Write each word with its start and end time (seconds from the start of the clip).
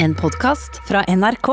En 0.00 0.14
podkast 0.14 0.88
fra 0.88 1.04
NRK. 1.08 1.46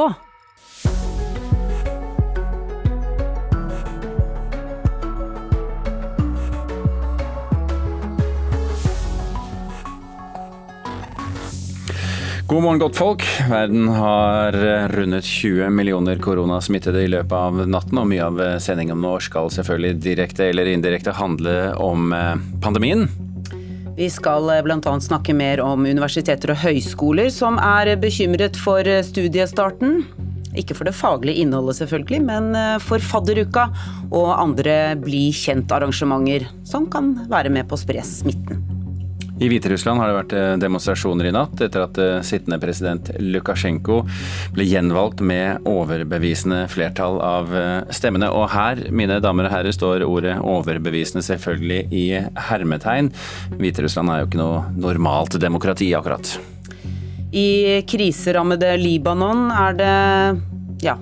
God 12.48 12.64
morgen, 12.64 12.80
godt 12.80 12.96
folk. 12.98 13.24
Verden 13.50 13.88
har 13.88 14.52
rundet 14.88 15.24
20 15.26 15.70
millioner 15.70 16.22
koronasmittede 16.22 17.02
i 17.02 17.10
løpet 17.10 17.34
av 17.34 17.64
natten, 17.66 17.98
og 17.98 18.12
mye 18.14 18.30
av 18.30 18.44
sendingen 18.62 19.02
nå 19.02 19.18
skal 19.26 19.50
selvfølgelig 19.58 20.04
direkte 20.06 20.52
eller 20.52 20.70
indirekte 20.70 21.18
handle 21.18 21.74
om 21.82 22.14
eh, 22.14 22.36
pandemien. 22.62 23.10
Vi 23.96 24.10
skal 24.12 24.50
eh, 24.52 24.62
bl.a. 24.66 25.00
snakke 25.00 25.36
mer 25.38 25.62
om 25.64 25.86
universiteter 25.88 26.52
og 26.52 26.62
høyskoler 26.66 27.32
som 27.32 27.60
er 27.64 27.94
bekymret 28.02 28.60
for 28.60 28.84
eh, 28.84 29.04
studiestarten. 29.08 30.04
Ikke 30.56 30.76
for 30.76 30.88
det 30.88 30.96
faglige 30.96 31.44
innholdet 31.44 31.82
selvfølgelig, 31.82 32.22
men 32.24 32.54
for 32.80 33.04
fadderuka 33.04 33.66
og 34.08 34.30
andre 34.38 34.96
bli 34.96 35.26
kjent-arrangementer 35.36 36.48
som 36.64 36.88
kan 36.88 37.12
være 37.28 37.52
med 37.52 37.68
på 37.68 37.76
å 37.76 37.84
spre 37.84 38.06
smitten. 38.08 38.75
I 39.36 39.50
Hviterussland 39.52 40.00
har 40.00 40.08
det 40.08 40.16
vært 40.16 40.34
eh, 40.38 40.54
demonstrasjoner 40.64 41.28
i 41.28 41.34
natt 41.36 41.60
etter 41.60 41.84
at 41.84 41.98
eh, 42.00 42.22
sittende 42.24 42.56
president 42.62 43.10
Lukasjenko 43.20 43.98
ble 44.56 44.64
gjenvalgt 44.64 45.20
med 45.28 45.66
overbevisende 45.68 46.62
flertall 46.72 47.20
av 47.20 47.52
eh, 47.52 47.82
stemmene. 47.96 48.30
Og 48.32 48.48
her, 48.54 48.86
mine 48.96 49.20
damer 49.24 49.50
og 49.50 49.52
herrer, 49.58 49.76
står 49.76 50.06
ordet 50.08 50.38
overbevisende 50.40 51.26
selvfølgelig 51.28 51.82
i 51.92 52.06
hermetegn. 52.48 53.12
Hviterussland 53.60 54.14
er 54.14 54.24
jo 54.24 54.30
ikke 54.30 54.40
noe 54.40 54.64
normalt 54.80 55.36
demokrati, 55.44 55.92
akkurat. 56.00 56.38
I 57.36 57.84
kriserammede 57.92 58.72
Libanon 58.80 59.50
er 59.52 59.76
det 59.82 59.96
ja, 60.86 60.96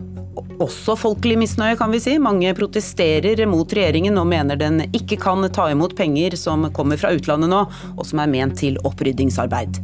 også 0.64 0.96
folkelig 1.00 1.38
misnøye, 1.42 1.78
kan 1.80 1.92
vi 1.94 2.02
si. 2.04 2.18
Mange 2.22 2.54
protesterer 2.58 3.44
mot 3.50 3.74
regjeringen 3.74 4.18
og 4.20 4.30
mener 4.30 4.60
den 4.60 4.86
ikke 4.92 5.20
kan 5.22 5.46
ta 5.54 5.70
imot 5.72 5.96
penger 5.98 6.38
som 6.40 6.70
kommer 6.76 7.00
fra 7.02 7.14
utlandet 7.16 7.52
nå, 7.52 7.66
og 7.98 8.08
som 8.08 8.24
er 8.24 8.32
ment 8.32 8.58
til 8.62 8.80
oppryddingsarbeid. 8.86 9.82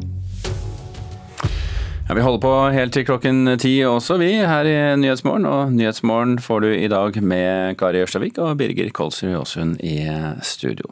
Ja, 2.10 2.16
vi 2.18 2.24
holder 2.26 2.42
på 2.42 2.54
helt 2.74 2.96
til 2.98 3.06
klokken 3.06 3.52
ti 3.62 3.76
også, 3.86 4.16
vi, 4.18 4.32
her 4.42 4.66
i 4.66 4.78
Nyhetsmorgen. 4.98 5.46
Og 5.46 5.76
Nyhetsmorgen 5.76 6.40
får 6.42 6.64
du 6.66 6.72
i 6.74 6.88
dag 6.90 7.20
med 7.22 7.78
Kari 7.78 8.02
Ørstavik 8.02 8.40
og 8.42 8.56
Birger 8.58 8.90
Kolsrud 8.90 9.36
Aasund 9.38 9.78
i 9.86 10.00
studio. 10.42 10.90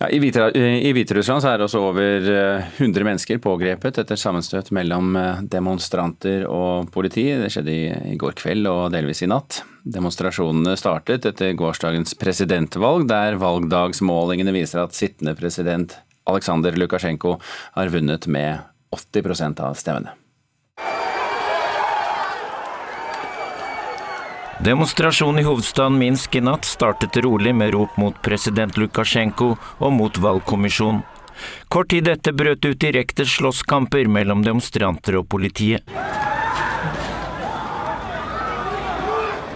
Ja, 0.00 0.08
I 0.08 0.92
Hviterussland 0.96 1.44
er 1.44 1.60
også 1.60 1.80
over 1.90 2.24
100 2.24 2.86
eh, 2.86 3.04
mennesker 3.04 3.40
pågrepet 3.44 3.98
etter 4.00 4.16
sammenstøt 4.16 4.70
mellom 4.72 5.12
eh, 5.20 5.42
demonstranter 5.52 6.46
og 6.48 6.88
politi. 6.94 7.26
Det 7.36 7.50
skjedde 7.52 7.74
i 8.08 8.16
går 8.20 8.32
kveld 8.40 8.64
og 8.70 8.94
delvis 8.94 9.20
i 9.26 9.28
natt. 9.28 9.58
Demonstrasjonene 9.84 10.72
startet 10.80 11.28
etter 11.28 11.52
gårsdagens 11.52 12.16
presidentvalg, 12.16 13.04
der 13.12 13.36
valgdagsmålingene 13.42 14.56
viser 14.56 14.86
at 14.86 14.96
sittende 14.96 15.36
president 15.36 15.98
Aleksandr 16.24 16.80
Lukasjenko 16.80 17.36
har 17.76 17.92
vunnet 17.92 18.24
med 18.24 18.64
80% 18.96 19.60
av 19.68 19.76
stemmene. 19.76 20.16
Demonstrasjonen 24.64 25.40
i 25.40 25.42
hovedstaden 25.46 25.94
Minsk 25.98 26.34
i 26.36 26.40
natt 26.44 26.66
startet 26.68 27.16
rolig 27.24 27.54
med 27.56 27.72
rop 27.72 27.94
mot 27.96 28.16
president 28.20 28.76
Lukasjenko 28.76 29.54
og 29.56 29.92
mot 29.96 30.18
valgkommisjonen. 30.20 31.00
Kort 31.72 31.88
tid 31.94 32.08
etter 32.12 32.34
brøt 32.36 32.66
ut 32.66 32.80
direkte 32.82 33.24
slåsskamper 33.24 34.10
mellom 34.12 34.42
demonstranter 34.44 35.16
og 35.22 35.30
politiet. 35.32 35.88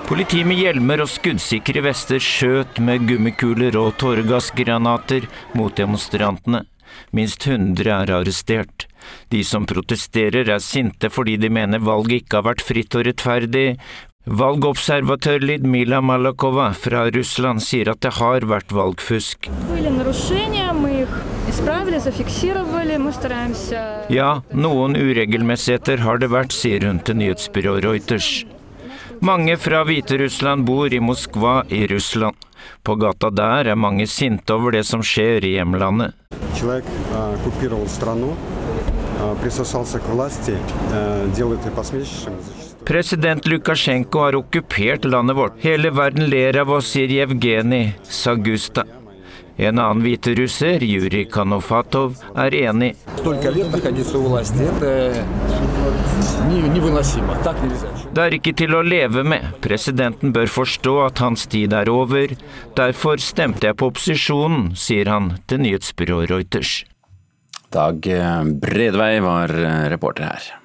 Politi 0.08 0.40
med 0.48 0.62
hjelmer 0.62 1.04
og 1.04 1.12
skuddsikre 1.12 1.84
vester 1.84 2.24
skjøt 2.24 2.80
med 2.80 3.04
gummikuler 3.08 3.76
og 3.80 3.98
tåregassgranater 4.00 5.28
mot 5.52 5.76
demonstrantene. 5.76 6.64
Minst 7.12 7.44
100 7.44 7.92
er 7.92 8.16
arrestert. 8.22 8.88
De 9.28 9.44
som 9.44 9.68
protesterer 9.68 10.48
er 10.48 10.64
sinte 10.64 11.12
fordi 11.12 11.36
de 11.40 11.52
mener 11.52 11.84
valget 11.84 12.24
ikke 12.24 12.40
har 12.40 12.48
vært 12.48 12.64
fritt 12.64 12.96
og 12.96 13.04
rettferdig, 13.08 13.66
Valgobservatør 14.29 15.39
Lidmila 15.41 16.01
Malakova 16.05 16.67
fra 16.77 17.07
Russland 17.09 17.63
sier 17.65 17.89
at 17.89 18.01
det 18.05 18.11
har 18.19 18.43
vært 18.45 18.69
valgfusk. 18.75 19.47
Ja, 24.13 24.29
noen 24.53 24.99
uregelmessigheter 24.99 26.03
har 26.05 26.21
det 26.21 26.29
vært, 26.35 26.53
sier 26.53 26.85
hun 26.85 27.01
til 27.01 27.17
nyhetsbyrået 27.23 27.87
Reuters. 27.87 28.29
Mange 29.25 29.57
fra 29.57 29.81
Hviterussland 29.87 30.67
bor 30.67 30.93
i 30.93 31.01
Moskva 31.01 31.63
i 31.73 31.87
Russland. 31.89 32.37
På 32.85 32.95
gata 33.01 33.31
der 33.33 33.73
er 33.73 33.75
mange 33.79 34.05
sinte 34.07 34.53
over 34.53 34.77
det 34.77 34.85
som 34.85 35.01
skjer 35.01 35.47
i 35.47 35.55
hjemlandet. 35.57 36.13
Человек 36.53 36.85
оккупировал 37.15 37.87
страну, 37.87 38.35
присосался 39.41 39.99
к 39.99 40.07
власти, 40.09 40.57
делает 41.35 41.65
это 41.65 41.71
посмешищем. 41.71 42.33
President 42.84 43.46
Lukasjenko 43.46 44.18
har 44.18 44.36
okkupert 44.36 45.04
landet 45.04 45.36
vårt. 45.36 45.52
Hele 45.64 45.90
verden 45.90 46.28
ler 46.28 46.58
av 46.60 46.70
oss, 46.70 46.90
sier 46.92 47.08
Jevgenij 47.08 47.94
Sagusta. 48.02 48.84
En 49.56 49.78
annen 49.78 50.02
hviterusser, 50.02 50.82
Jurij 50.82 51.24
Kanofatov, 51.30 52.18
er 52.36 52.54
enig. 52.58 52.96
Det 58.14 58.24
er 58.24 58.36
ikke 58.36 58.54
til 58.58 58.74
å 58.74 58.82
leve 58.82 59.22
med. 59.24 59.46
Presidenten 59.64 60.34
bør 60.34 60.50
forstå 60.50 60.96
at 61.06 61.22
hans 61.24 61.46
tid 61.46 61.72
er 61.72 61.88
over. 61.92 62.34
Derfor 62.76 63.22
stemte 63.22 63.70
jeg 63.70 63.78
på 63.78 63.92
opposisjonen, 63.94 64.74
sier 64.76 65.08
han 65.08 65.36
til 65.46 65.62
nyhetsbyrået 65.64 66.34
Reuters. 66.34 66.82
Dag 67.72 68.04
Bredvei 68.60 69.14
var 69.24 69.54
reporter 69.94 70.28
her. 70.34 70.63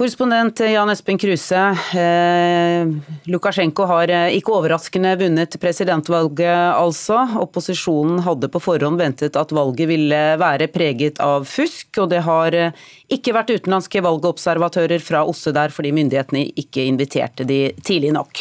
Korrespondent 0.00 0.60
Jan 0.64 0.88
Espen 0.88 1.18
Kruse. 1.18 1.76
Eh, 2.00 2.86
Lukasjenko 3.28 3.84
har 3.84 4.08
eh, 4.08 4.36
ikke 4.38 4.54
overraskende 4.56 5.10
vunnet 5.20 5.58
presidentvalget, 5.60 6.70
altså. 6.72 7.18
Opposisjonen 7.42 8.22
hadde 8.24 8.48
på 8.48 8.62
forhånd 8.64 8.96
ventet 8.96 9.36
at 9.36 9.52
valget 9.52 9.90
ville 9.90 10.22
være 10.40 10.70
preget 10.72 11.20
av 11.20 11.44
fusk, 11.44 12.00
og 12.00 12.08
det 12.14 12.22
har 12.24 12.56
eh, 12.56 12.80
ikke 13.12 13.36
vært 13.36 13.52
utenlandske 13.58 14.00
valgobservatører 14.08 15.04
fra 15.04 15.20
OSSE 15.28 15.52
der 15.58 15.76
fordi 15.76 15.92
myndighetene 15.98 16.46
ikke 16.64 16.88
inviterte 16.88 17.44
de 17.44 17.66
tidlig 17.84 18.16
nok. 18.16 18.40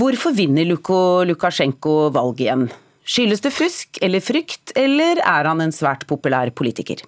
Hvorfor 0.00 0.32
vinner 0.32 0.64
Lukasjenko 0.64 1.98
valget 2.16 2.46
igjen? 2.46 2.70
Skyldes 3.04 3.44
det 3.44 3.52
fusk 3.52 4.00
eller 4.00 4.24
frykt, 4.24 4.72
eller 4.80 5.20
er 5.20 5.52
han 5.52 5.60
en 5.60 5.76
svært 5.76 6.08
populær 6.08 6.56
politiker? 6.56 7.04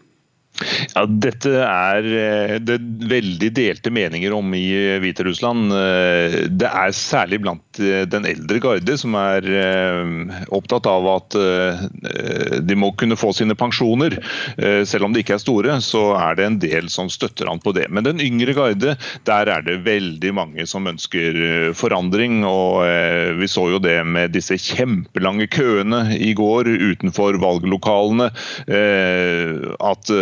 Ja, 0.95 1.05
Dette 1.07 1.53
er 1.63 2.07
eh, 2.07 2.55
det 2.63 2.79
veldig 3.11 3.51
delte 3.57 3.93
meninger 3.95 4.35
om 4.37 4.55
i 4.57 4.65
eh, 4.75 4.99
Hviterussland. 5.03 5.73
Eh, 5.73 6.37
det 6.51 6.69
er 6.71 6.95
særlig 6.97 7.41
blant 7.45 7.63
den 7.77 8.25
eldre 8.29 8.61
garde 8.63 8.95
som 8.97 9.13
er 9.21 9.45
opptatt 10.55 10.87
av 10.89 11.05
at 11.11 11.35
de 12.65 12.77
må 12.79 12.89
kunne 12.97 13.19
få 13.21 13.35
sine 13.37 13.53
pensjoner. 13.59 14.15
Selv 14.89 15.05
om 15.05 15.13
de 15.13 15.21
ikke 15.21 15.35
er 15.37 15.43
store, 15.43 15.75
så 15.85 16.15
er 16.17 16.39
det 16.39 16.47
en 16.47 16.57
del 16.63 16.89
som 16.93 17.11
støtter 17.13 17.51
han 17.51 17.61
på 17.61 17.75
det. 17.77 17.85
Men 17.93 18.07
den 18.07 18.23
yngre 18.25 18.55
garde, 18.57 18.95
der 19.29 19.51
er 19.53 19.67
det 19.67 19.83
veldig 19.85 20.33
mange 20.39 20.65
som 20.71 20.89
ønsker 20.89 21.37
forandring. 21.77 22.47
og 22.49 22.81
Vi 23.43 23.51
så 23.53 23.67
jo 23.75 23.83
det 23.85 23.99
med 24.09 24.33
disse 24.33 24.57
kjempelange 24.57 25.51
køene 25.53 26.17
i 26.17 26.33
går 26.39 26.73
utenfor 26.73 27.37
valglokalene. 27.45 28.31
At 29.93 30.17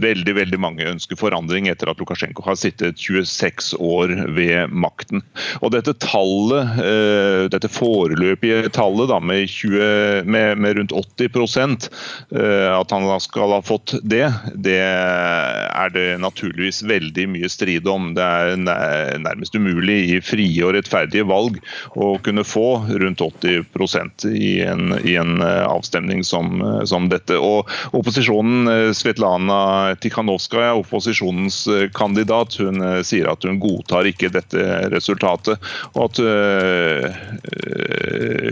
veldig 0.00 0.34
veldig 0.36 0.58
mange 0.60 0.86
ønsker 0.88 1.18
forandring 1.18 1.68
etter 1.70 1.90
at 1.90 2.00
Lukasjenko 2.00 2.44
har 2.46 2.58
sittet 2.58 2.98
26 3.00 3.74
år 3.78 4.12
ved 4.34 4.72
makten. 4.74 5.22
Og 5.62 5.72
Dette 5.74 5.94
tallet, 6.02 6.78
eh, 6.82 7.44
dette 7.52 7.70
foreløpige 7.70 8.70
tallet 8.74 9.10
da, 9.10 9.20
med, 9.20 9.48
20, 9.50 10.24
med, 10.30 10.58
med 10.62 10.78
rundt 10.78 10.94
80 10.94 11.88
eh, 12.34 12.70
at 12.74 12.94
han 12.94 13.08
skal 13.22 13.56
ha 13.56 13.60
fått 13.64 13.96
det, 14.02 14.26
det 14.54 14.80
er 14.80 15.94
det 15.94 16.06
naturligvis 16.22 16.82
veldig 16.86 17.26
mye 17.34 17.50
strid 17.50 17.88
om. 17.90 18.12
Det 18.16 18.24
er 18.24 19.18
nærmest 19.20 19.54
umulig 19.54 19.98
i 20.14 20.20
frie 20.24 20.62
og 20.64 20.74
rettferdige 20.76 21.26
valg 21.28 21.60
å 21.94 22.14
kunne 22.24 22.46
få 22.46 22.84
rundt 22.88 23.22
80 23.22 24.30
i 24.34 24.52
en, 24.64 24.94
i 25.04 25.16
en 25.20 25.40
eh, 25.42 25.64
avstemning 25.66 26.24
som, 26.26 26.62
som 26.86 27.10
dette. 27.12 27.38
Og 27.38 27.70
Opposisjonen, 27.94 28.92
Svetlana 28.96 29.83
Tikhanovskaja, 30.00 30.74
opposisjonens 30.80 31.66
eh, 31.70 31.86
kandidat, 31.94 32.56
hun 32.62 32.82
eh, 32.82 33.00
sier 33.06 33.30
at 33.30 33.44
hun 33.46 33.60
godtar 33.62 34.08
ikke 34.10 34.32
dette 34.34 34.64
resultatet. 34.92 35.60
Og 35.94 36.08
at 36.08 36.20
eh, 36.24 37.08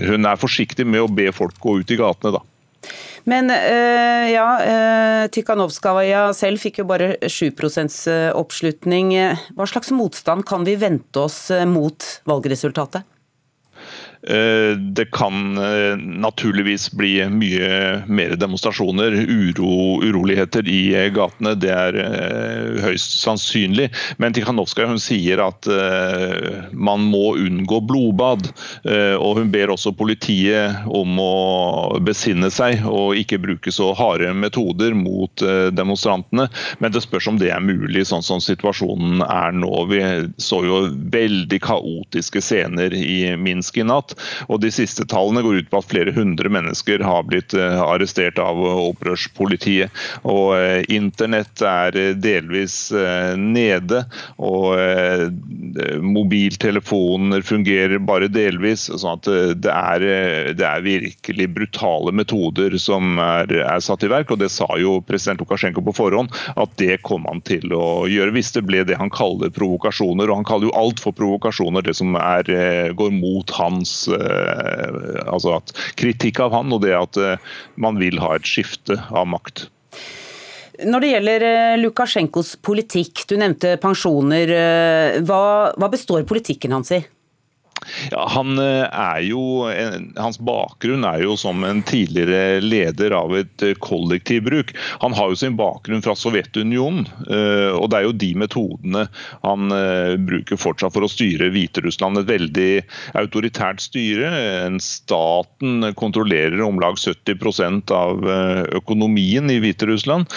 hun 0.08 0.28
er 0.28 0.40
forsiktig 0.40 0.86
med 0.88 1.04
å 1.04 1.10
be 1.10 1.30
folk 1.34 1.58
gå 1.62 1.80
ut 1.82 1.92
i 1.92 2.00
gatene, 2.00 2.36
da. 2.38 2.42
Men 3.30 3.46
ja, 3.54 4.46
Tikhanovskaja 5.30 6.24
selv 6.34 6.58
fikk 6.58 6.80
jo 6.80 6.86
bare 6.88 7.12
7% 7.22 8.34
oppslutning. 8.34 9.12
Hva 9.54 9.68
slags 9.70 9.92
motstand 9.94 10.42
kan 10.48 10.66
vi 10.66 10.74
vente 10.80 11.22
oss 11.22 11.44
mot 11.70 12.08
valgresultatet? 12.26 13.06
Eh, 14.28 14.76
det 14.76 15.04
kan 15.04 15.58
eh, 15.58 15.96
naturligvis 15.96 16.92
bli 16.92 17.16
mye 17.26 18.02
mer 18.06 18.36
demonstrasjoner, 18.38 19.12
uro, 19.28 19.98
uroligheter 20.02 20.68
i 20.68 20.94
eh, 20.94 21.08
gatene. 21.14 21.56
Det 21.58 21.72
er 21.74 21.98
høyst 22.84 23.18
sannsynlig. 23.18 23.88
Men 24.22 24.34
Tikhanovskaja 24.34 24.94
sier 25.02 25.42
at 25.42 25.66
man 26.72 27.04
må 27.08 27.34
unngå 27.38 27.80
blodbad. 27.86 28.48
Og 29.18 29.38
hun 29.38 29.50
ber 29.52 29.72
også 29.72 29.92
politiet 29.96 30.84
om 30.90 31.18
å 31.22 31.98
besinne 32.04 32.50
seg 32.52 32.82
og 32.88 33.16
ikke 33.18 33.40
bruke 33.42 33.72
så 33.74 33.90
harde 33.96 34.32
metoder 34.36 34.94
mot 34.96 35.44
demonstrantene. 35.74 36.48
Men 36.82 36.94
det 36.94 37.04
spørs 37.04 37.28
om 37.30 37.40
det 37.40 37.52
er 37.54 37.64
mulig, 37.64 38.04
sånn 38.08 38.24
som 38.26 38.42
situasjonen 38.42 39.24
er 39.26 39.54
nå. 39.56 39.72
Vi 39.92 40.02
så 40.42 40.62
jo 40.66 40.82
veldig 41.14 41.60
kaotiske 41.64 42.42
scener 42.44 42.94
i 42.96 43.34
Minsk 43.40 43.80
i 43.82 43.86
natt. 43.88 44.11
Og 44.48 44.60
De 44.62 44.70
siste 44.72 45.06
tallene 45.08 45.42
går 45.44 45.62
ut 45.62 45.70
på 45.70 45.80
at 45.80 45.90
flere 45.90 46.14
hundre 46.14 46.50
mennesker 46.52 47.02
har 47.04 47.26
blitt 47.28 47.54
eh, 47.56 47.80
arrestert 47.82 48.40
av 48.42 48.58
opprørspolitiet. 48.62 49.92
Og 50.28 50.54
eh, 50.56 50.82
Internett 50.92 51.62
er 51.66 51.98
eh, 51.98 52.12
delvis 52.22 52.74
nede, 52.92 54.02
og 54.42 54.76
mobiltelefoner 56.02 57.42
fungerer 57.46 58.00
bare 58.02 58.28
delvis. 58.32 58.86
sånn 58.90 59.18
at 59.18 59.28
det 59.62 59.72
er, 59.72 60.04
det 60.56 60.66
er 60.66 60.84
virkelig 60.84 61.48
brutale 61.56 62.12
metoder 62.14 62.76
som 62.80 63.18
er, 63.22 63.52
er, 63.62 63.80
satt 63.84 64.04
i 64.06 64.10
verk. 64.12 64.32
og 64.32 64.42
Det 64.42 64.50
sa 64.52 64.68
jo 64.80 64.98
president 65.06 65.42
Lukasjenko 65.42 65.84
på 65.86 65.96
forhånd, 65.96 66.34
at 66.56 66.74
det 66.80 67.00
kom 67.06 67.26
han 67.30 67.42
til 67.48 67.72
å 67.76 68.04
gjøre 68.10 68.34
hvis 68.36 68.52
det 68.56 68.64
ble 68.68 68.84
det 68.88 68.98
han 69.00 69.12
kaller 69.12 69.52
provokasjoner. 69.54 70.30
og 70.30 70.42
Han 70.42 70.48
kaller 70.48 70.70
jo 70.70 70.76
alt 70.78 71.02
for 71.02 71.16
provokasjoner, 71.16 71.84
det 71.86 71.96
som 71.98 72.16
er, 72.18 72.48
går 72.98 73.14
mot 73.16 73.56
hans 73.58 74.01
Eh, 74.01 74.01
altså 74.10 75.56
at 75.58 75.72
kritikk 76.00 76.40
av 76.42 76.56
han 76.56 76.72
og 76.74 76.82
det 76.84 76.94
at 76.96 77.20
eh, 77.20 77.54
man 77.80 78.00
vil 78.00 78.20
ha 78.22 78.34
et 78.36 78.48
skifte 78.48 78.98
av 79.10 79.28
makt. 79.30 79.66
Når 80.82 81.04
det 81.04 81.10
gjelder 81.12 81.46
eh, 81.46 81.78
Lukasjenkos 81.82 82.56
politikk, 82.64 83.26
du 83.30 83.36
nevnte 83.38 83.76
pensjoner. 83.82 84.56
Hva, 85.22 85.42
hva 85.76 85.92
består 85.92 86.26
politikken 86.28 86.74
hans 86.74 86.94
i? 86.96 87.02
Ja, 88.10 88.26
han 88.28 88.58
eh, 88.58 88.86
er 88.86 89.20
jo, 89.26 89.42
Hans 90.16 90.38
bakgrunn 90.42 91.06
er 91.06 91.22
jo 91.24 91.36
som 91.40 91.64
en 91.66 91.82
tidligere 91.86 92.60
leder 92.62 93.14
av 93.16 93.34
et 93.38 93.64
eh, 93.64 93.76
kollektivbruk. 93.82 94.74
Han 95.04 95.16
har 95.16 95.32
jo 95.32 95.38
sin 95.38 95.56
bakgrunn 95.58 96.04
fra 96.04 96.14
Sovjetunionen, 96.18 97.06
eh, 97.28 97.70
og 97.74 97.90
det 97.92 98.00
er 98.00 98.06
jo 98.08 98.16
de 98.22 98.32
metodene 98.38 99.06
han 99.42 99.72
bruker 100.26 100.58
fortsatt 100.60 100.94
for 100.94 101.04
å 101.04 101.10
styre 101.10 101.50
Hviterussland. 101.52 102.20
Et 102.20 102.28
veldig 102.28 102.70
autoritært 103.18 103.82
styre. 103.82 104.30
Staten 104.82 105.86
kontrollerer 105.98 106.60
om 106.64 106.80
lag 106.82 106.98
70% 107.00 107.92
av 107.96 108.22
økonomien 108.76 109.50
i 109.52 109.58
Hviterussland. 109.62 110.30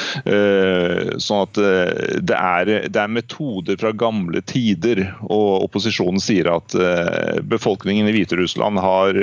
Sånn 1.22 1.44
at 1.44 1.60
det 1.60 2.38
er, 2.38 2.72
det 2.88 3.02
er 3.02 3.14
metoder 3.16 3.80
fra 3.82 3.94
gamle 3.96 4.42
tider, 4.48 5.04
og 5.28 5.68
opposisjonen 5.68 6.24
sier 6.24 6.50
at 6.56 6.76
befolkningen 7.44 8.08
i 8.08 8.12
Hviterussland 8.12 8.80
har 8.80 9.18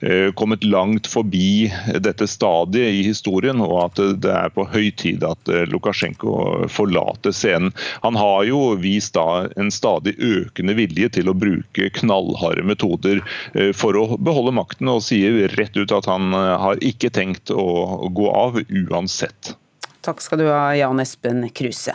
eh, 0.00 0.32
kommet 0.34 0.64
langt 0.64 1.06
forbi 1.06 1.72
dette 2.00 2.26
stadiet 2.26 2.92
i 2.92 3.02
historien, 3.06 3.60
og 3.64 3.76
at 3.86 4.02
det 4.22 4.32
er 4.32 4.52
på 4.54 4.66
høy 4.72 4.90
tid 4.98 5.24
at 5.26 5.48
eh, 5.52 5.64
Lukasjenko 5.70 6.68
forlater 6.72 7.34
scenen. 7.36 7.72
Han 8.02 8.18
har 8.18 8.44
jo 8.48 8.74
vist 8.80 9.16
da 9.16 9.48
en 9.56 9.72
stadig 9.74 10.16
økende 10.18 10.76
vilje 10.78 11.12
til 11.18 11.32
å 11.32 11.36
bruke 11.36 11.90
knallharde 11.98 12.66
metoder 12.66 13.22
eh, 13.54 13.72
for 13.76 13.98
å 13.98 14.06
beholde 14.18 14.54
makten, 14.56 14.90
og 14.92 15.04
sier 15.06 15.48
rett 15.56 15.76
ut 15.76 15.92
at 15.94 16.08
han 16.10 16.32
har 16.32 16.80
ikke 16.84 17.10
tenkt 17.12 17.52
å 17.54 18.08
gå 18.12 18.30
av 18.30 18.62
uansett. 18.68 19.54
Takk 20.02 20.22
skal 20.24 20.40
du 20.42 20.48
ha, 20.50 20.72
Jan 20.74 21.00
Espen 21.02 21.46
Kruse. 21.54 21.94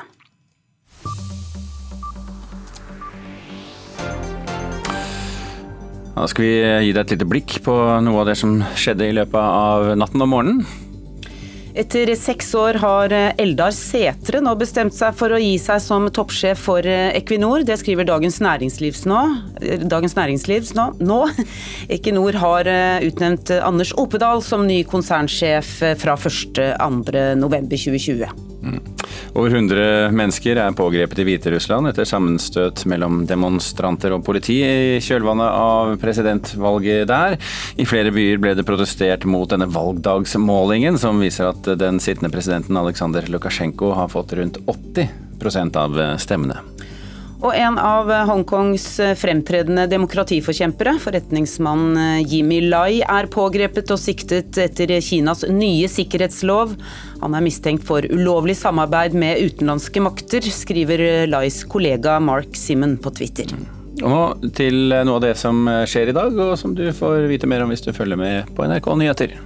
Da 6.18 6.26
skal 6.26 6.48
vi 6.48 6.54
gi 6.88 6.94
deg 6.96 7.04
et 7.04 7.12
lite 7.14 7.28
blikk 7.30 7.60
på 7.66 7.74
noe 8.02 8.24
av 8.24 8.32
det 8.32 8.38
som 8.40 8.56
skjedde 8.74 9.06
i 9.06 9.14
løpet 9.14 9.38
av 9.38 9.92
natten 10.02 10.24
og 10.26 10.32
morgenen. 10.32 10.87
Etter 11.78 12.10
seks 12.18 12.56
år 12.58 12.74
har 12.82 13.14
Eldar 13.38 13.70
Setre 13.76 14.40
nå 14.42 14.56
bestemt 14.58 14.96
seg 14.98 15.14
for 15.20 15.30
å 15.30 15.38
gi 15.38 15.60
seg 15.62 15.78
som 15.84 16.08
toppsjef 16.10 16.58
for 16.66 16.82
Equinor. 16.82 17.62
Det 17.68 17.78
skriver 17.78 18.08
Dagens 18.08 18.40
Næringsliv 18.42 18.98
nå. 19.06 19.20
Dagens 19.86 20.18
Næringsliv 20.18 20.74
nå. 20.78 20.98
nå. 21.06 21.30
Equinor 22.00 22.34
har 22.42 22.66
utnevnt 23.06 23.54
Anders 23.62 23.94
Opedal 23.94 24.42
som 24.42 24.66
ny 24.66 24.82
konsernsjef 24.90 25.70
fra 26.02 26.18
1.2.2020. 26.18 28.48
Mm. 28.64 28.82
Over 29.38 29.54
100 29.54 30.12
mennesker 30.18 30.58
er 30.58 30.76
pågrepet 30.76 31.20
i 31.22 31.26
Hviterussland 31.28 31.92
etter 31.92 32.08
sammenstøt 32.10 32.84
mellom 32.90 33.22
demonstranter 33.30 34.16
og 34.16 34.24
politi 34.26 34.58
i 34.66 34.98
kjølvannet 35.04 35.60
av 35.62 35.94
presidentvalget 36.02 37.06
der. 37.10 37.38
I 37.78 37.86
flere 37.88 38.14
byer 38.16 38.42
ble 38.42 38.56
det 38.58 38.66
protestert 38.68 39.28
mot 39.30 39.50
denne 39.52 39.70
valgdagsmålingen, 39.70 40.98
som 41.02 41.22
viser 41.22 41.52
at 41.52 41.67
den 41.76 42.00
sittende 42.00 42.32
presidenten 42.34 42.78
Aleksandr 42.80 43.28
Lukasjenko 43.28 43.92
har 43.98 44.08
fått 44.14 44.34
rundt 44.40 44.58
80% 44.68 45.78
av 45.78 46.00
stemmene. 46.22 46.62
Og 47.38 47.54
en 47.54 47.76
av 47.78 48.10
Hongkongs 48.26 48.86
fremtredende 49.20 49.84
demokratiforkjempere, 49.92 50.96
forretningsmannen 51.04 52.24
Jimmy 52.26 52.64
Lai, 52.66 53.04
er 53.06 53.30
pågrepet 53.30 53.94
og 53.94 54.02
siktet 54.02 54.58
etter 54.58 54.96
Kinas 55.06 55.46
nye 55.46 55.86
sikkerhetslov. 55.92 56.74
Han 57.22 57.38
er 57.38 57.46
mistenkt 57.46 57.86
for 57.86 58.02
ulovlig 58.10 58.58
samarbeid 58.58 59.14
med 59.14 59.44
utenlandske 59.46 60.02
makter, 60.02 60.50
skriver 60.50 61.28
Lais 61.30 61.62
kollega 61.70 62.18
Mark 62.18 62.58
Simmon 62.58 62.98
på 62.98 63.14
Twitter. 63.22 63.54
Og 64.02 64.50
til 64.58 64.90
noe 64.90 65.20
av 65.20 65.24
det 65.28 65.36
som 65.38 65.62
skjer 65.90 66.10
i 66.10 66.18
dag, 66.18 66.34
og 66.34 66.58
som 66.58 66.74
du 66.78 66.88
får 66.94 67.30
vite 67.30 67.50
mer 67.50 67.62
om 67.66 67.70
hvis 67.70 67.86
du 67.86 67.94
følger 67.94 68.18
med 68.18 68.50
på 68.58 68.66
NRK 68.66 68.94
Nyheter. 68.98 69.38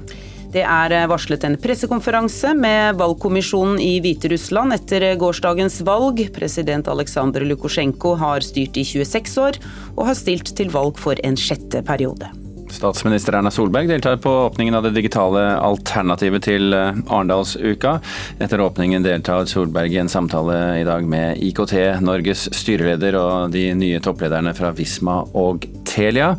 Det 0.51 0.63
er 0.67 0.91
eh, 0.91 1.07
varslet 1.07 1.45
en 1.47 1.55
pressekonferanse 1.59 2.51
med 2.59 2.99
valgkommisjonen 2.99 3.79
i 3.79 3.93
Hviterussland 4.03 4.75
etter 4.75 5.05
gårsdagens 5.21 5.79
valg. 5.87 6.19
President 6.35 6.91
Aleksandr 6.91 7.47
Lukasjenko 7.47 8.17
har 8.19 8.43
styrt 8.43 8.79
i 8.81 8.83
26 8.87 9.39
år, 9.45 9.63
og 9.95 10.05
har 10.11 10.19
stilt 10.19 10.51
til 10.57 10.73
valg 10.73 10.99
for 10.99 11.19
en 11.23 11.39
sjette 11.39 11.83
periode. 11.87 12.40
Statsminister 12.71 13.35
Erna 13.35 13.51
Solberg 13.51 13.87
deltar 13.87 14.17
på 14.17 14.29
åpningen 14.29 14.75
av 14.75 14.83
det 14.83 14.93
digitale 14.95 15.41
alternativet 15.59 16.45
til 16.47 16.73
eh, 16.75 16.95
Arendalsuka. 17.07 17.97
Etter 18.41 18.63
åpningen 18.63 19.03
deltar 19.03 19.45
Solberg 19.49 19.93
i 19.93 19.99
en 20.01 20.11
samtale 20.11 20.57
i 20.79 20.85
dag 20.87 21.07
med 21.07 21.41
IKT, 21.43 21.75
Norges 22.05 22.47
styreleder 22.55 23.17
og 23.19 23.51
de 23.55 23.67
nye 23.77 23.99
topplederne 24.03 24.55
fra 24.57 24.71
Visma 24.77 25.19
og 25.37 25.67
Telia. 25.87 26.31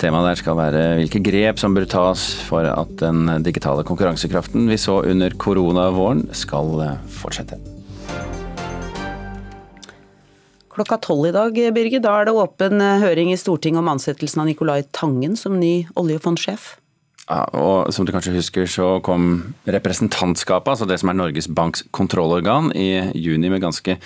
Temaet 0.00 0.30
der 0.30 0.40
skal 0.40 0.58
være 0.58 0.88
hvilke 1.02 1.22
grep 1.24 1.60
som 1.62 1.76
bør 1.76 1.88
tas 1.90 2.26
for 2.48 2.66
at 2.70 2.96
den 3.02 3.28
digitale 3.44 3.84
konkurransekraften 3.86 4.68
vi 4.72 4.80
så 4.80 5.02
under 5.04 5.36
koronavåren 5.36 6.26
skal 6.32 6.76
eh, 6.88 6.98
fortsette. 7.20 7.73
Klokka 10.74 10.96
tolv 10.98 11.28
i 11.28 11.34
dag, 11.34 11.58
Birgit, 11.74 12.02
da 12.02 12.16
er 12.18 12.26
det 12.26 12.32
åpen 12.34 12.80
eh, 12.82 12.98
høring 12.98 13.28
i 13.30 13.38
Stortinget 13.38 13.78
om 13.78 13.92
ansettelsen 13.92 14.42
av 14.42 14.48
Nicolai 14.48 14.80
Tangen 14.90 15.36
som 15.38 15.60
ny 15.60 15.84
oljefondsjef. 16.00 16.72
Ja, 17.24 17.46
og 17.56 17.92
Som 17.94 18.04
du 18.04 18.12
kanskje 18.12 18.34
husker, 18.34 18.66
så 18.68 18.98
kom 19.04 19.54
representantskapet, 19.64 20.74
altså 20.74 20.88
det 20.88 20.98
som 21.00 21.08
er 21.08 21.16
Norges 21.16 21.48
Banks 21.48 21.84
kontrollorgan, 21.94 22.68
i 22.76 23.00
juni 23.16 23.48
med 23.48 23.62
ganske 23.64 23.96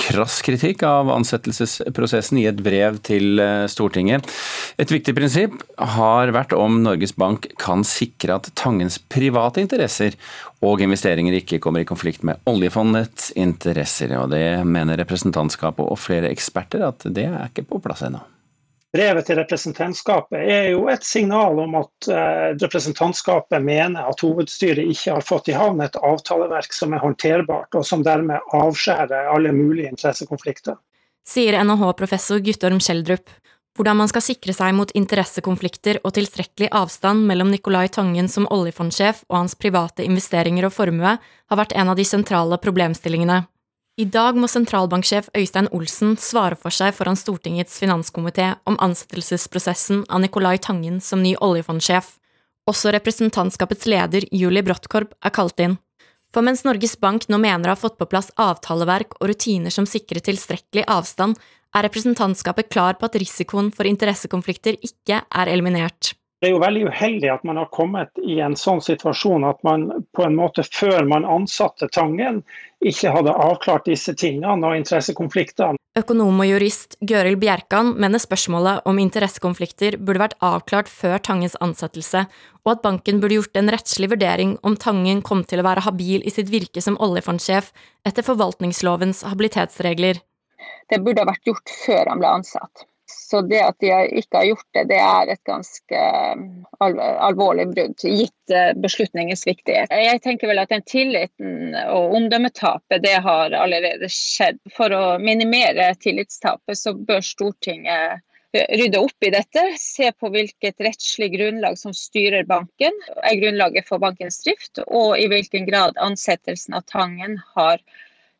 krass 0.00 0.40
kritikk 0.44 0.84
av 0.88 1.10
ansettelsesprosessen 1.12 2.40
i 2.40 2.46
et 2.48 2.62
brev 2.64 2.96
til 3.04 3.42
eh, 3.44 3.66
Stortinget. 3.68 4.24
Et 4.80 4.88
viktig 4.88 5.12
prinsipp 5.16 5.58
har 5.76 6.32
vært 6.32 6.56
om 6.56 6.80
Norges 6.86 7.12
Bank 7.12 7.50
kan 7.60 7.84
sikre 7.84 8.40
at 8.40 8.48
Tangens 8.56 8.96
private 9.12 9.60
interesser 9.60 10.16
og 10.64 10.80
investeringer 10.80 11.36
ikke 11.42 11.60
kommer 11.60 11.84
i 11.84 11.88
konflikt 11.88 12.24
med 12.24 12.40
oljefondets 12.48 13.34
interesser. 13.36 14.16
og 14.16 14.30
Det 14.32 14.62
mener 14.64 15.00
representantskapet 15.02 15.84
og 15.84 16.00
flere 16.00 16.32
eksperter 16.32 16.88
at 16.88 17.04
det 17.04 17.28
er 17.28 17.50
ikke 17.50 17.68
på 17.68 17.84
plass 17.84 18.06
ennå. 18.08 18.22
Brevet 18.92 19.24
til 19.24 19.38
representantskapet 19.40 20.42
er 20.52 20.66
jo 20.74 20.82
et 20.92 21.04
signal 21.06 21.56
om 21.62 21.78
at 21.80 22.08
eh, 22.12 22.48
representantskapet 22.60 23.64
mener 23.64 24.04
at 24.10 24.20
hovedstyret 24.20 24.84
ikke 24.84 25.14
har 25.16 25.24
fått 25.24 25.48
i 25.48 25.56
havn 25.56 25.80
et 25.80 25.96
avtaleverk 25.96 26.76
som 26.76 26.92
er 26.92 27.00
håndterbart, 27.00 27.72
og 27.72 27.86
som 27.88 28.04
dermed 28.04 28.52
avskjærer 28.52 29.30
alle 29.32 29.54
mulige 29.56 29.88
interessekonflikter. 29.94 30.76
Sier 31.24 31.56
NHH-professor 31.64 32.42
Guttorm 32.44 32.82
Kjeldrup. 32.84 33.32
Hvordan 33.72 33.96
man 34.02 34.10
skal 34.10 34.26
sikre 34.26 34.52
seg 34.52 34.74
mot 34.76 34.90
interessekonflikter 34.92 36.02
og 36.04 36.12
tilstrekkelig 36.18 36.68
avstand 36.76 37.24
mellom 37.24 37.48
Nicolai 37.48 37.86
Tangen 37.88 38.28
som 38.28 38.44
oljefondsjef 38.52 39.22
og 39.30 39.38
hans 39.38 39.56
private 39.56 40.04
investeringer 40.04 40.68
og 40.68 40.74
formue, 40.76 41.16
har 41.16 41.60
vært 41.62 41.72
en 41.72 41.88
av 41.88 41.96
de 41.96 42.04
sentrale 42.04 42.60
problemstillingene. 42.60 43.46
I 44.00 44.06
dag 44.08 44.38
må 44.40 44.48
sentralbanksjef 44.48 45.26
Øystein 45.36 45.66
Olsen 45.76 46.14
svare 46.16 46.56
for 46.56 46.72
seg 46.72 46.94
foran 46.96 47.18
Stortingets 47.18 47.76
finanskomité 47.76 48.54
om 48.64 48.78
ansettelsesprosessen 48.80 50.06
av 50.08 50.22
Nicolai 50.24 50.56
Tangen 50.64 50.96
som 51.04 51.20
ny 51.20 51.34
oljefondsjef. 51.36 52.14
Også 52.70 52.94
representantskapets 52.94 53.84
leder, 53.90 54.24
Julie 54.32 54.64
Brottkorb 54.64 55.12
er 55.20 55.34
kalt 55.36 55.60
inn. 55.60 55.76
For 56.32 56.40
mens 56.40 56.64
Norges 56.64 56.96
Bank 56.96 57.26
nå 57.28 57.36
mener 57.42 57.68
å 57.68 57.74
ha 57.74 57.82
fått 57.82 57.98
på 58.00 58.08
plass 58.08 58.30
avtaleverk 58.40 59.18
og 59.20 59.28
rutiner 59.28 59.74
som 59.74 59.84
sikrer 59.84 60.24
tilstrekkelig 60.24 60.86
avstand, 60.88 61.36
er 61.76 61.84
representantskapet 61.84 62.72
klar 62.72 62.96
på 62.96 63.10
at 63.10 63.20
risikoen 63.20 63.68
for 63.76 63.84
interessekonflikter 63.88 64.80
ikke 64.80 65.20
er 65.28 65.52
eliminert. 65.52 66.14
Det 66.42 66.48
er 66.48 66.56
jo 66.56 66.62
veldig 66.64 66.88
uheldig 66.90 67.28
at 67.30 67.44
man 67.46 67.60
har 67.60 67.68
kommet 67.70 68.18
i 68.18 68.40
en 68.42 68.56
sånn 68.58 68.80
situasjon 68.82 69.44
at 69.46 69.60
man 69.62 69.84
på 70.10 70.24
en 70.26 70.34
måte 70.34 70.64
før 70.66 71.06
man 71.06 71.22
ansatte 71.22 71.86
Tangen, 71.94 72.40
ikke 72.82 73.12
hadde 73.14 73.30
avklart 73.44 73.86
disse 73.86 74.10
tingene 74.18 74.66
og 74.66 74.74
interessekonfliktene. 74.74 75.78
Økonom 75.94 76.42
og 76.42 76.48
jurist 76.48 76.96
Gøril 76.98 77.38
Bjerkan 77.38 77.92
mener 77.94 78.18
spørsmålet 78.18 78.82
om 78.90 78.98
interessekonflikter 78.98 80.00
burde 80.02 80.24
vært 80.24 80.36
avklart 80.42 80.90
før 80.90 81.22
Tangens 81.22 81.54
ansettelse, 81.62 82.24
og 82.66 82.74
at 82.74 82.82
banken 82.82 83.22
burde 83.22 83.38
gjort 83.38 83.62
en 83.62 83.70
rettslig 83.70 84.10
vurdering 84.10 84.58
om 84.66 84.74
Tangen 84.74 85.22
kom 85.22 85.46
til 85.46 85.62
å 85.62 85.68
være 85.70 85.86
habil 85.86 86.26
i 86.26 86.34
sitt 86.34 86.50
virke 86.50 86.82
som 86.82 86.98
oljefondsjef 86.98 87.70
etter 88.08 88.26
forvaltningslovens 88.26 89.22
habilitetsregler. 89.30 90.18
Det 90.90 91.04
burde 91.06 91.22
ha 91.22 91.30
vært 91.30 91.46
gjort 91.46 91.78
før 91.84 92.10
han 92.10 92.18
ble 92.18 92.38
ansatt. 92.40 92.88
Så 93.12 93.40
det 93.48 93.60
at 93.64 93.76
de 93.80 93.90
ikke 94.20 94.40
har 94.40 94.48
gjort 94.48 94.66
det, 94.76 94.82
det 94.90 94.98
er 95.00 95.30
et 95.32 95.42
ganske 95.48 96.00
um, 96.32 96.42
alvorlig 96.80 97.68
brudd, 97.72 98.02
gitt 98.04 98.54
uh, 98.54 98.72
beslutningens 98.82 99.46
viktighet. 99.48 99.92
Jeg 99.92 100.20
tenker 100.24 100.50
vel 100.50 100.62
at 100.62 100.72
den 100.72 100.84
tilliten 100.88 101.76
og 101.86 102.16
omdømmetapet, 102.18 103.04
det 103.04 103.18
har 103.24 103.56
allerede 103.56 104.10
skjedd. 104.12 104.60
For 104.76 104.92
å 104.96 105.16
minimere 105.22 105.92
tillitstapet, 106.02 106.78
så 106.78 106.94
bør 106.96 107.24
Stortinget 107.24 108.18
uh, 108.18 108.68
rydde 108.80 109.00
opp 109.00 109.24
i 109.24 109.32
dette. 109.32 109.64
Se 109.80 110.12
på 110.12 110.32
hvilket 110.32 110.80
rettslig 110.84 111.32
grunnlag 111.36 111.78
som 111.80 111.96
styrer 111.96 112.44
banken, 112.48 112.96
er 113.24 113.40
grunnlaget 113.40 113.88
for 113.88 114.02
bankens 114.02 114.42
drift, 114.44 114.82
og 114.88 115.16
i 115.20 115.28
hvilken 115.32 115.68
grad 115.68 116.00
ansettelsen 116.00 116.76
av 116.76 116.84
Tangen 116.92 117.40
har 117.56 117.80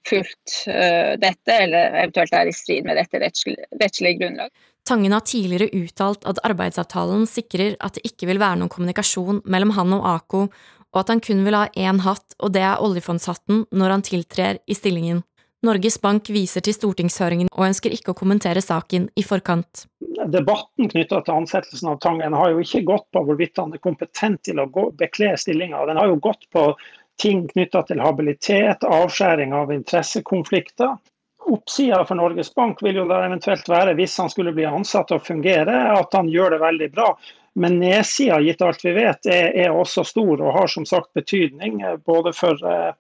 fulgt 0.09 0.59
uh, 0.69 1.15
dette, 1.21 1.55
eller 1.55 1.97
eventuelt 2.03 2.35
er 2.37 2.51
i 2.51 2.55
strid 2.57 2.87
med 2.89 2.99
dette 3.01 3.23
rettslige 3.23 4.19
grunnlag. 4.21 4.53
Tangen 4.89 5.15
har 5.15 5.23
tidligere 5.23 5.71
uttalt 5.79 6.25
at 6.27 6.41
arbeidsavtalen 6.43 7.27
sikrer 7.31 7.77
at 7.79 7.99
det 7.99 8.07
ikke 8.09 8.27
vil 8.33 8.41
være 8.43 8.59
noen 8.59 8.73
kommunikasjon 8.73 9.45
mellom 9.47 9.77
han 9.77 9.95
og 9.95 10.09
Ako, 10.17 10.47
og 10.93 11.01
at 11.01 11.13
han 11.13 11.23
kun 11.25 11.45
vil 11.47 11.57
ha 11.57 11.69
én 11.79 12.03
hatt, 12.05 12.35
og 12.43 12.53
det 12.57 12.65
er 12.67 12.83
oljefondshatten, 12.83 13.67
når 13.71 13.95
han 13.95 14.03
tiltrer 14.07 14.59
i 14.67 14.77
stillingen. 14.77 15.23
Norges 15.63 16.01
Bank 16.03 16.27
viser 16.35 16.65
til 16.67 16.75
stortingshøringen 16.75 17.51
og 17.53 17.69
ønsker 17.69 17.95
ikke 17.95 18.11
å 18.11 18.19
kommentere 18.19 18.59
saken 18.65 19.07
i 19.15 19.23
forkant. 19.23 19.85
Debatten 20.33 20.91
knytta 20.91 21.21
til 21.23 21.37
ansettelsen 21.37 21.93
av 21.93 22.01
Tangen 22.03 22.35
har 22.35 22.51
jo 22.51 22.65
ikke 22.65 22.83
gått 22.89 23.07
på 23.15 23.23
hvorvidt 23.29 23.61
han 23.63 23.71
er 23.75 23.83
kompetent 23.83 24.43
til 24.49 24.59
å 24.59 24.67
bekle 24.99 25.31
stillinga. 25.39 25.85
Den 25.87 26.01
har 26.03 26.11
jo 26.11 26.19
gått 26.23 26.49
på 26.51 26.73
ting 27.21 27.47
knytta 27.49 27.83
til 27.89 28.01
habilitet, 28.01 28.85
avskjæring 28.85 29.53
av 29.57 29.73
interessekonflikter. 29.73 30.97
Oppsida 31.53 32.05
for 32.07 32.15
Norges 32.15 32.55
Bank 32.55 32.83
vil 32.83 33.03
jo 33.03 33.07
da 33.11 33.25
eventuelt 33.27 33.69
være, 33.69 33.97
hvis 33.99 34.15
han 34.19 34.31
skulle 34.31 34.55
bli 34.55 34.67
ansatt 34.69 35.11
og 35.15 35.25
fungere, 35.27 35.75
at 35.97 36.15
han 36.15 36.31
gjør 36.31 36.55
det 36.55 36.61
veldig 36.63 36.91
bra. 36.95 37.09
Men 37.55 37.81
nedsida, 37.83 38.41
gitt 38.41 38.63
alt 38.63 38.85
vi 38.85 38.95
vet, 38.97 39.27
er, 39.27 39.51
er, 39.65 39.75
også 39.77 40.05
stor 40.09 40.41
og 40.41 40.55
har 40.57 40.71
som 40.73 40.87
sagt 40.89 41.13
betydning 41.19 41.83
eh, 41.83 41.99
både 42.07 42.33
for 42.33 42.57
eh, 42.65 42.95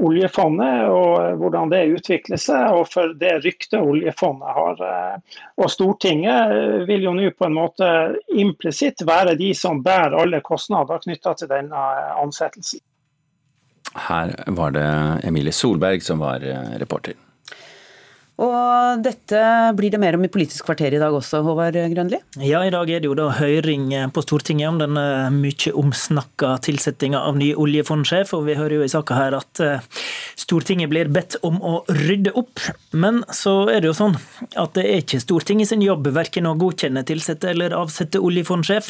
oljefondet 0.00 0.86
og 0.88 1.16
eh, 1.20 1.34
hvordan 1.40 1.72
det 1.72 1.82
utvikler 1.98 2.40
seg, 2.40 2.78
og 2.78 2.88
for 2.88 3.12
det 3.20 3.34
ryktet 3.44 3.80
oljefondet 3.80 4.56
har. 4.56 4.84
Eh. 4.86 5.40
Og 5.60 5.68
Stortinget 5.72 6.86
vil 6.88 7.04
jo 7.08 7.16
nå 7.16 7.32
på 7.36 7.50
en 7.50 7.58
måte 7.58 7.90
implisitt 8.32 9.04
være 9.06 9.36
de 9.40 9.52
som 9.56 9.82
bærer 9.84 10.16
alle 10.22 10.40
kostnader 10.46 11.02
knytta 11.04 11.36
til 11.36 11.52
denne 11.52 11.84
ansettelsen. 12.22 12.80
Her 13.94 14.34
var 14.46 14.70
det 14.70 15.20
Emilie 15.26 15.52
Solberg 15.52 16.02
som 16.02 16.18
var 16.18 16.40
reporter. 16.78 17.14
Og 18.40 19.02
dette 19.04 19.40
blir 19.76 19.92
det 19.92 20.00
mer 20.00 20.16
om 20.16 20.22
i 20.24 20.30
Politisk 20.32 20.64
kvarter 20.64 20.94
i 20.96 21.00
dag 21.00 21.12
også, 21.12 21.42
Håvard 21.44 21.76
Grønli? 21.92 22.20
Ja, 22.40 22.62
i 22.64 22.72
dag 22.72 22.88
er 22.88 23.02
det 23.02 23.10
jo 23.10 23.16
da 23.18 23.28
høring 23.36 23.90
på 24.14 24.22
Stortinget 24.24 24.70
om 24.70 24.78
den 24.80 24.96
mye 25.36 25.72
omsnakka 25.76 26.54
tilsettinga 26.64 27.20
av 27.20 27.36
ny 27.36 27.50
oljefondsjef. 27.52 28.32
Og 28.38 28.46
vi 28.48 28.56
hører 28.56 28.78
jo 28.78 28.86
i 28.86 28.92
saka 28.92 29.18
her 29.18 29.36
at 29.36 29.60
eh, 29.60 29.84
Stortinget 30.40 30.88
blir 30.92 31.10
bedt 31.12 31.36
om 31.44 31.58
å 31.60 31.82
rydde 31.92 32.32
opp. 32.38 32.64
Men 32.96 33.20
så 33.28 33.68
er 33.68 33.82
det 33.82 33.90
jo 33.90 33.98
sånn 33.98 34.16
at 34.56 34.72
det 34.78 34.86
er 34.88 35.04
ikke 35.04 35.20
Stortinget 35.20 35.68
sin 35.74 35.84
jobb 35.84 36.08
verken 36.16 36.48
å 36.48 36.56
godkjenne, 36.60 37.04
tilsette 37.04 37.52
eller 37.52 37.76
avsette 37.76 38.22
oljefondsjef. 38.24 38.88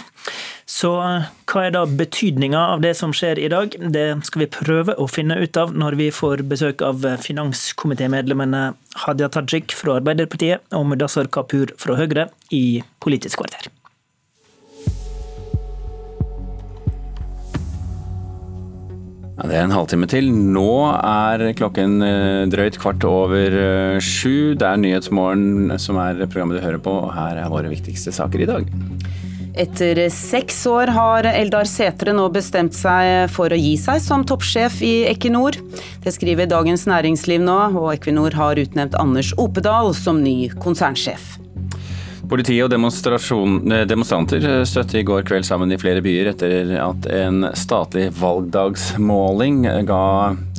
Så 0.70 0.94
eh, 1.02 1.26
hva 1.50 1.66
er 1.66 1.74
da 1.74 1.82
betydninga 1.90 2.62
av 2.76 2.86
det 2.86 2.94
som 3.00 3.10
skjer 3.16 3.42
i 3.42 3.50
dag? 3.50 3.74
Det 3.74 4.06
skal 4.30 4.44
vi 4.44 4.50
prøve 4.60 4.94
å 4.94 5.10
finne 5.10 5.40
ut 5.42 5.58
av 5.58 5.74
når 5.74 5.98
vi 5.98 6.08
får 6.14 6.46
besøk 6.46 6.86
av 6.86 7.02
finanskomitémedlemmene 7.26 8.68
Hadia 9.00 9.26
Tajik 9.26 9.39
fra 9.74 9.98
Arbeiderpartiet 10.00 10.60
og 10.76 10.86
Mudassar 10.86 11.28
Kapur 11.32 11.72
fra 11.78 11.96
Høyre 11.96 12.28
i 12.50 12.82
Politisk 13.00 13.38
kvarter. 13.40 13.70
Ja, 19.40 19.46
det 19.48 19.56
er 19.56 19.64
en 19.64 19.72
halvtime 19.72 20.04
til. 20.04 20.26
Nå 20.28 20.92
er 20.92 21.46
klokken 21.56 22.02
eh, 22.04 22.44
drøyt 22.52 22.76
kvart 22.76 23.04
over 23.08 23.40
eh, 23.48 23.96
sju. 24.04 24.52
Det 24.52 24.66
er 24.68 24.76
Nyhetsmorgen 24.76 25.78
som 25.80 25.96
er 25.96 26.20
programmet 26.26 26.58
du 26.58 26.64
hører 26.66 26.82
på, 26.84 26.92
og 27.06 27.14
her 27.16 27.40
er 27.40 27.48
våre 27.48 27.72
viktigste 27.72 28.12
saker 28.12 28.44
i 28.44 28.50
dag. 28.50 28.68
Etter 29.58 29.98
seks 30.14 30.62
år 30.70 30.92
har 30.94 31.26
Eldar 31.26 31.66
Sætre 31.66 32.14
nå 32.14 32.28
bestemt 32.32 32.76
seg 32.76 33.30
for 33.34 33.50
å 33.50 33.58
gi 33.58 33.74
seg 33.80 33.98
som 34.04 34.22
toppsjef 34.26 34.78
i 34.86 34.94
Equinor. 35.10 35.58
Det 36.04 36.14
skriver 36.14 36.50
Dagens 36.50 36.86
Næringsliv 36.90 37.42
nå, 37.42 37.58
og 37.74 37.90
Equinor 37.96 38.36
har 38.38 38.60
utnevnt 38.62 38.94
Anders 39.00 39.34
Opedal 39.40 39.94
som 39.98 40.22
ny 40.22 40.52
konsernsjef. 40.62 41.36
Politiet 42.30 42.62
og 42.62 42.70
eh, 42.70 43.86
demonstranter 43.90 44.44
støtte 44.68 45.00
i 45.00 45.06
går 45.06 45.24
kveld 45.26 45.48
sammen 45.48 45.74
i 45.74 45.78
flere 45.80 46.02
byer 46.04 46.30
etter 46.30 46.76
at 46.78 47.08
en 47.10 47.48
statlig 47.58 48.06
valgdagsmåling 48.20 49.64
ga 49.88 50.04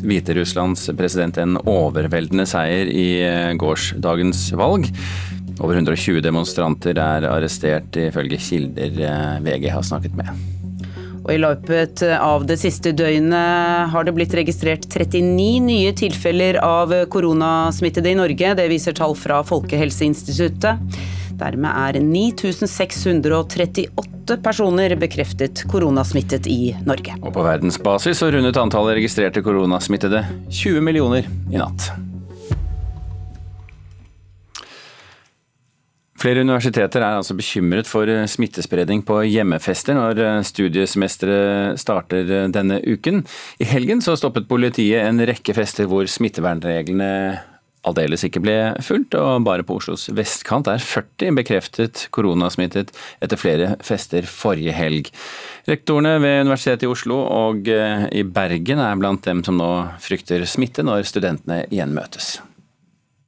Hviterusslands 0.01 0.89
president 0.99 1.39
en 1.39 1.55
overveldende 1.63 2.43
seier 2.49 2.91
i 2.91 3.07
eh, 3.23 3.53
gårsdagens 3.55 4.49
valg. 4.59 4.91
Over 5.61 5.77
120 5.77 6.23
demonstranter 6.25 6.97
er 6.97 7.27
arrestert, 7.29 7.93
ifølge 7.97 8.37
kilder 8.41 9.01
eh, 9.05 9.41
VG 9.45 9.69
har 9.69 9.83
snakket 9.85 10.15
med. 10.17 10.29
Og 11.21 11.29
I 11.35 11.37
løpet 11.37 12.01
av 12.17 12.47
det 12.49 12.57
siste 12.57 12.91
døgnet 12.97 13.91
har 13.93 14.05
det 14.07 14.15
blitt 14.17 14.33
registrert 14.33 14.87
39 14.89 15.61
nye 15.67 15.91
tilfeller 15.93 16.57
av 16.65 16.89
koronasmittede 17.13 18.09
i 18.09 18.17
Norge. 18.17 18.55
Det 18.57 18.65
viser 18.73 18.97
tall 18.97 19.13
fra 19.13 19.43
Folkehelseinstituttet. 19.45 20.81
Dermed 21.41 21.69
er 21.69 22.01
9638 22.05 24.37
personer 24.41 24.95
bekreftet 24.97 25.63
koronasmittet 25.69 26.47
i 26.49 26.73
Norge. 26.89 27.13
Og 27.21 27.33
på 27.37 27.45
verdensbasis 27.45 28.17
så 28.21 28.31
rundet 28.33 28.57
antallet 28.57 28.97
registrerte 28.97 29.45
koronasmittede 29.45 30.25
20 30.49 30.81
millioner 30.85 31.29
i 31.51 31.57
natt. 31.61 32.10
Flere 36.21 36.43
universiteter 36.45 37.01
er 37.01 37.17
altså 37.17 37.33
bekymret 37.33 37.87
for 37.89 38.09
eh, 38.09 38.27
smittespredning 38.29 39.01
på 39.07 39.23
hjemmefester 39.25 39.97
når 39.97 40.19
eh, 40.21 40.41
studiesemesteret 40.45 41.79
starter 41.81 42.27
eh, 42.29 42.49
denne 42.53 42.77
uken. 42.85 43.23
I 43.57 43.69
helgen 43.71 44.03
så 44.05 44.13
stoppet 44.19 44.49
politiet 44.49 45.01
en 45.01 45.23
rekke 45.25 45.55
fester 45.57 45.89
hvor 45.89 46.05
smittevernreglene 46.05 47.07
aldeles 47.89 48.21
ikke 48.27 48.43
ble 48.43 48.55
fulgt, 48.85 49.17
og 49.17 49.47
bare 49.47 49.65
på 49.65 49.79
Oslos 49.79 50.11
vestkant 50.13 50.69
er 50.69 50.83
40 50.85 51.33
bekreftet 51.39 52.03
koronasmittet 52.13 52.93
etter 53.25 53.41
flere 53.41 53.71
fester 53.81 54.29
forrige 54.29 54.77
helg. 54.77 55.09
Rektorene 55.65 56.19
ved 56.21 56.43
Universitetet 56.43 56.85
i 56.85 56.91
Oslo 56.91 57.17
og 57.25 57.65
i 57.65 58.21
Bergen 58.21 58.85
er 58.85 59.01
blant 59.01 59.25
dem 59.25 59.41
som 59.47 59.57
nå 59.57 59.73
frykter 60.05 60.45
smitte 60.45 60.85
når 60.85 61.09
studentene 61.09 61.63
igjen 61.73 61.97
møtes. 61.97 62.35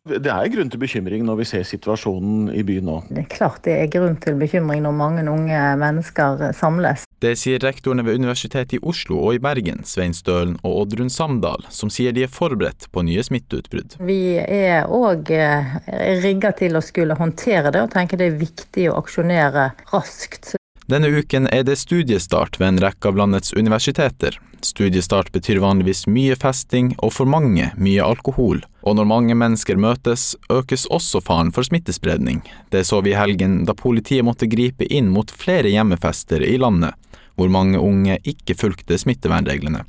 Det 0.03 0.27
er 0.27 0.49
grunn 0.51 0.67
til 0.67 0.81
bekymring 0.81 1.21
når 1.23 1.37
vi 1.39 1.45
ser 1.47 1.61
situasjonen 1.63 2.49
i 2.51 2.59
byen 2.67 2.89
nå. 2.89 2.95
Det 3.07 3.21
er 3.21 3.27
klart 3.31 3.61
det 3.63 3.77
er 3.79 3.91
grunn 3.91 4.17
til 4.19 4.35
bekymring 4.35 4.81
når 4.83 4.95
mange 4.99 5.23
unge 5.31 5.59
mennesker 5.79 6.49
samles. 6.57 7.05
Det 7.23 7.37
sier 7.39 7.61
rektorene 7.63 8.03
ved 8.03 8.19
Universitetet 8.19 8.75
i 8.75 8.81
Oslo 8.83 9.21
og 9.23 9.37
i 9.37 9.39
Bergen, 9.39 9.79
Svein 9.87 10.11
Stølen 10.11 10.57
og 10.59 10.81
Oddrun 10.81 11.11
Samdal, 11.13 11.63
som 11.71 11.87
sier 11.93 12.11
de 12.11 12.25
er 12.27 12.33
forberedt 12.33 12.89
på 12.91 13.05
nye 13.07 13.23
smitteutbrudd. 13.23 13.95
Vi 14.03 14.19
er 14.43 14.91
òg 14.91 15.31
eh, 15.31 15.71
rigga 16.19 16.51
til 16.59 16.75
å 16.75 16.83
skulle 16.83 17.15
håndtere 17.15 17.71
det, 17.71 17.85
og 17.85 17.95
tenker 17.95 18.19
det 18.19 18.27
er 18.27 18.43
viktig 18.43 18.89
å 18.91 18.97
aksjonere 18.99 19.69
raskt. 19.93 20.57
Denne 20.93 21.07
uken 21.09 21.47
er 21.49 21.63
det 21.65 21.79
studiestart 21.81 22.59
ved 22.59 22.67
en 22.67 22.79
rekke 22.83 23.09
av 23.09 23.15
landets 23.17 23.53
universiteter. 23.57 24.35
Studiestart 24.61 25.31
betyr 25.33 25.57
vanligvis 25.63 26.03
mye 26.05 26.35
festing 26.37 26.91
og 26.99 27.15
for 27.15 27.25
mange 27.25 27.71
mye 27.81 28.03
alkohol. 28.05 28.61
Og 28.85 28.99
når 28.99 29.09
mange 29.09 29.33
mennesker 29.33 29.79
møtes, 29.81 30.35
økes 30.53 30.85
også 30.93 31.23
faren 31.25 31.49
for 31.55 31.65
smittespredning. 31.65 32.43
Det 32.69 32.83
så 32.85 33.01
vi 33.01 33.15
i 33.15 33.17
helgen 33.17 33.63
da 33.65 33.73
politiet 33.73 34.27
måtte 34.27 34.45
gripe 34.51 34.85
inn 34.85 35.09
mot 35.09 35.33
flere 35.33 35.73
hjemmefester 35.73 36.45
i 36.45 36.59
landet, 36.61 36.93
hvor 37.41 37.49
mange 37.49 37.81
unge 37.81 38.19
ikke 38.21 38.53
fulgte 38.53 39.01
smittevernreglene. 39.01 39.87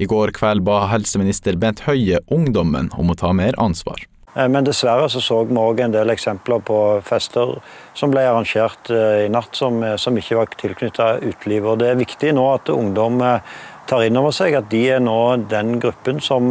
I 0.00 0.08
går 0.08 0.32
kveld 0.40 0.64
ba 0.64 0.86
helseminister 0.88 1.60
Bent 1.60 1.84
Høie 1.84 2.24
ungdommen 2.32 2.88
om 2.96 3.12
å 3.12 3.18
ta 3.20 3.36
mer 3.36 3.60
ansvar. 3.60 4.00
Eh, 4.36 4.48
men 4.48 4.66
dessverre 4.66 5.08
så, 5.10 5.22
så 5.24 5.40
vi 5.48 5.56
òg 5.60 5.80
en 5.80 5.94
del 5.94 6.12
eksempler 6.12 6.60
på 6.66 6.80
fester 7.06 7.56
som 7.96 8.12
ble 8.12 8.26
arrangert 8.28 8.90
eh, 8.92 9.24
i 9.24 9.30
natt 9.32 9.56
som, 9.56 9.80
eh, 9.82 9.96
som 10.00 10.16
ikke 10.18 10.40
var 10.40 10.52
tilknyttet 10.60 11.24
utelivet. 11.24 11.80
Det 11.80 11.90
er 11.92 12.02
viktig 12.02 12.34
nå 12.36 12.44
at 12.52 12.72
ungdom 12.72 13.22
tar 13.86 14.02
inn 14.02 14.18
over 14.18 14.34
seg 14.34 14.58
at 14.58 14.68
de 14.70 14.82
er 14.96 15.02
nå 15.02 15.18
den 15.48 15.76
gruppen 15.82 16.20
som 16.20 16.50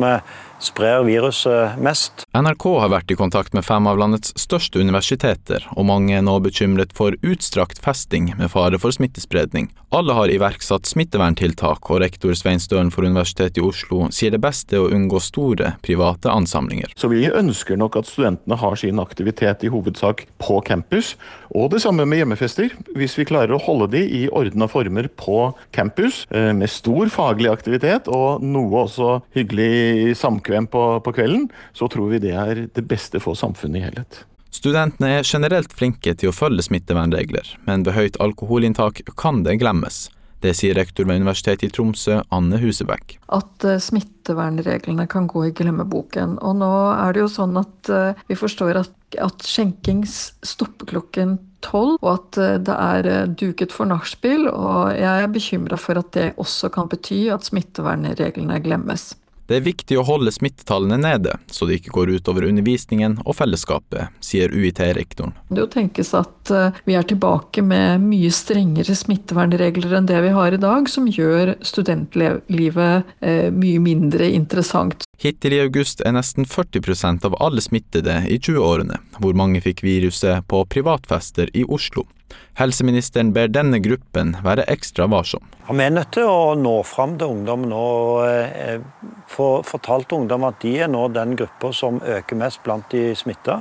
sprer 0.65 1.03
viruset 1.05 1.77
mest. 1.81 2.25
NRK 2.36 2.65
har 2.81 2.91
vært 2.91 3.13
i 3.13 3.17
kontakt 3.19 3.53
med 3.55 3.65
fem 3.65 3.88
av 3.88 4.00
landets 4.01 4.34
største 4.39 4.81
universiteter, 4.81 5.63
og 5.77 5.88
mange 5.89 6.17
er 6.17 6.25
nå 6.25 6.38
bekymret 6.43 6.93
for 6.98 7.15
utstrakt 7.22 7.81
festing 7.84 8.31
med 8.39 8.51
fare 8.53 8.79
for 8.81 8.95
smittespredning. 8.95 9.69
Alle 9.95 10.15
har 10.17 10.31
iverksatt 10.34 10.89
smitteverntiltak, 10.89 11.89
og 11.91 12.01
rektor 12.03 12.34
Svein 12.36 12.60
Støren 12.60 12.91
for 12.91 13.07
Universitetet 13.07 13.62
i 13.62 13.65
Oslo 13.65 14.10
sier 14.12 14.34
det 14.34 14.41
beste 14.43 14.75
er 14.75 14.84
å 14.84 14.91
unngå 14.91 15.22
store 15.24 15.75
private 15.86 16.34
ansamlinger. 16.34 16.91
Så 17.00 17.07
vi 17.13 17.27
ønsker 17.29 17.79
nok 17.79 18.00
at 18.01 18.10
studentene 18.10 18.57
har 18.60 18.75
sin 18.81 19.00
aktivitet 19.00 19.63
i 19.63 19.72
hovedsak 19.72 20.25
på 20.41 20.60
campus, 20.67 21.13
og 21.55 21.71
det 21.71 21.81
samme 21.83 22.03
med 22.09 22.19
hjemmefester. 22.19 22.74
Hvis 23.00 23.15
vi 23.19 23.27
klarer 23.27 23.55
å 23.55 23.62
holde 23.63 23.88
de 23.95 24.03
i 24.03 24.21
ordna 24.27 24.67
former 24.71 25.07
på 25.07 25.39
campus, 25.75 26.25
eh, 26.29 26.51
med 26.53 26.69
stor 26.69 27.07
faglig 27.13 27.51
aktivitet 27.51 28.09
og 28.12 28.43
noe 28.43 28.85
også 28.85 29.21
hyggelig 29.38 30.17
samkvem 30.19 30.67
på, 30.67 30.85
på 31.05 31.15
kvelden, 31.15 31.50
så 31.74 31.88
tror 31.91 32.12
vi 32.12 32.24
det 32.27 32.35
er 32.35 32.65
det 32.67 32.88
beste 32.88 33.21
for 33.24 33.39
samfunnet 33.39 33.79
i 33.79 33.85
helhet. 33.88 34.25
Studentene 34.55 35.17
er 35.17 35.27
generelt 35.27 35.74
flinke 35.75 36.13
til 36.15 36.31
å 36.31 36.35
følge 36.35 36.63
smittevernregler, 36.63 37.55
men 37.67 37.83
ved 37.83 37.95
høyt 37.97 38.19
alkoholinntak 38.24 39.01
kan 39.19 39.43
det 39.43 39.57
glemmes. 39.59 40.05
Det 40.45 40.53
sier 40.53 40.75
rektor 40.77 41.07
ved 41.09 41.23
Universitetet 41.23 41.65
i 41.65 41.73
Tromsø, 41.73 42.19
Anne 42.35 42.59
Husebekk. 42.61 43.15
At 43.33 43.65
eh, 43.65 43.81
smittevernreglene 43.81 45.07
kan 45.09 45.25
gå 45.31 45.47
i 45.47 45.53
glemmeboken. 45.57 46.37
Og 46.45 46.59
nå 46.59 46.71
er 46.93 47.15
det 47.15 47.23
jo 47.23 47.31
sånn 47.33 47.57
at 47.57 47.89
eh, 47.89 48.21
vi 48.29 48.37
forstår 48.37 48.77
at, 48.83 48.93
at 49.25 49.45
skjenking 49.47 50.03
stopper 50.05 50.91
klokken 50.93 51.39
tolv, 51.65 51.97
og 52.03 52.11
at 52.11 52.41
eh, 52.43 52.55
det 52.61 52.77
er 52.77 53.33
duket 53.41 53.73
for 53.73 53.89
nachspiel. 53.89 54.45
Og 54.51 54.93
jeg 54.93 55.25
er 55.25 55.33
bekymra 55.33 55.81
for 55.81 56.03
at 56.03 56.13
det 56.13 56.27
også 56.37 56.69
kan 56.75 56.91
bety 56.93 57.25
at 57.33 57.49
smittevernreglene 57.49 58.61
glemmes. 58.61 59.15
Det 59.45 59.59
er 59.59 59.65
viktig 59.65 59.97
å 60.01 60.05
holde 60.07 60.31
smittetallene 60.33 60.97
nede, 60.97 61.35
så 61.53 61.67
det 61.69 61.77
ikke 61.77 61.93
går 61.93 62.15
utover 62.17 62.47
undervisningen 62.47 63.19
og 63.25 63.35
fellesskapet, 63.37 64.09
sier 64.23 64.49
UiT-rektoren. 64.49 65.35
Det 65.53 65.67
tenkes 65.75 66.15
at 66.17 66.49
eh, 66.49 66.79
vi 66.89 66.95
er 66.97 67.05
tilbake 67.05 67.61
med 67.65 68.01
mye 68.07 68.31
strengere 68.33 68.95
smittevernregler 68.97 69.93
enn 69.99 70.09
det 70.09 70.23
vi 70.25 70.33
har 70.33 70.57
i 70.57 70.61
dag, 70.61 70.89
som 70.89 71.05
gjør 71.05 71.53
studentlivet 71.61 73.13
eh, 73.21 73.51
mye 73.53 73.83
mindre 73.85 74.31
interessant. 74.33 75.05
Hittil 75.21 75.53
i 75.55 75.61
august 75.61 76.01
er 76.01 76.17
nesten 76.17 76.49
40% 76.49 77.29
av 77.29 77.37
alle 77.37 77.61
smittede 77.61 78.23
i 78.25 78.39
20-årene, 78.41 78.97
hvor 79.21 79.37
mange 79.37 79.61
fikk 79.61 79.85
viruset 79.85 80.41
på 80.49 80.65
privatfester 80.73 81.53
i 81.53 81.63
Oslo. 81.69 82.07
Helseministeren 82.55 83.33
ber 83.35 83.50
denne 83.51 83.81
gruppen 83.83 84.38
være 84.43 84.63
ekstra 84.71 85.09
varsom. 85.12 85.43
vi 85.67 85.83
er 85.83 85.91
nødt 85.91 86.13
til 86.15 86.24
å 86.24 86.55
nå 86.55 86.77
fram 86.88 87.17
til 87.19 87.33
ungdommen 87.33 87.74
og 87.75 88.24
eh, 88.29 88.79
få 89.27 89.59
fortalt 89.67 90.15
ungdom 90.15 90.47
at 90.47 90.62
de 90.62 90.71
er 90.85 90.88
nå 90.88 91.09
den 91.12 91.35
gruppa 91.35 91.74
som 91.75 92.00
øker 92.00 92.39
mest 92.39 92.63
blant 92.63 92.88
de 92.91 93.12
smitta. 93.12 93.59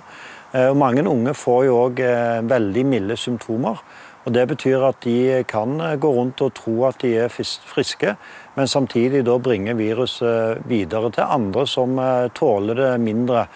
Eh, 0.53 0.71
mange 0.79 1.03
unge 1.11 1.35
får 1.35 1.65
jo 1.67 1.81
òg 1.89 2.05
eh, 2.07 2.39
veldig 2.47 2.87
milde 2.87 3.19
symptomer. 3.19 3.83
og 4.25 4.33
Det 4.33 4.47
betyr 4.49 4.87
at 4.87 5.03
de 5.03 5.43
kan 5.43 5.75
gå 5.99 6.15
rundt 6.15 6.41
og 6.47 6.55
tro 6.55 6.85
at 6.87 7.03
de 7.03 7.17
er 7.27 7.29
friske, 7.29 8.17
men 8.55 8.69
samtidig 8.69 9.27
da 9.27 9.39
bringe 9.43 9.75
viruset 9.75 10.63
videre 10.71 11.11
til 11.11 11.27
andre 11.27 11.67
som 11.67 11.99
tåler 12.33 12.75
det 12.75 13.01
mindre. 13.01 13.49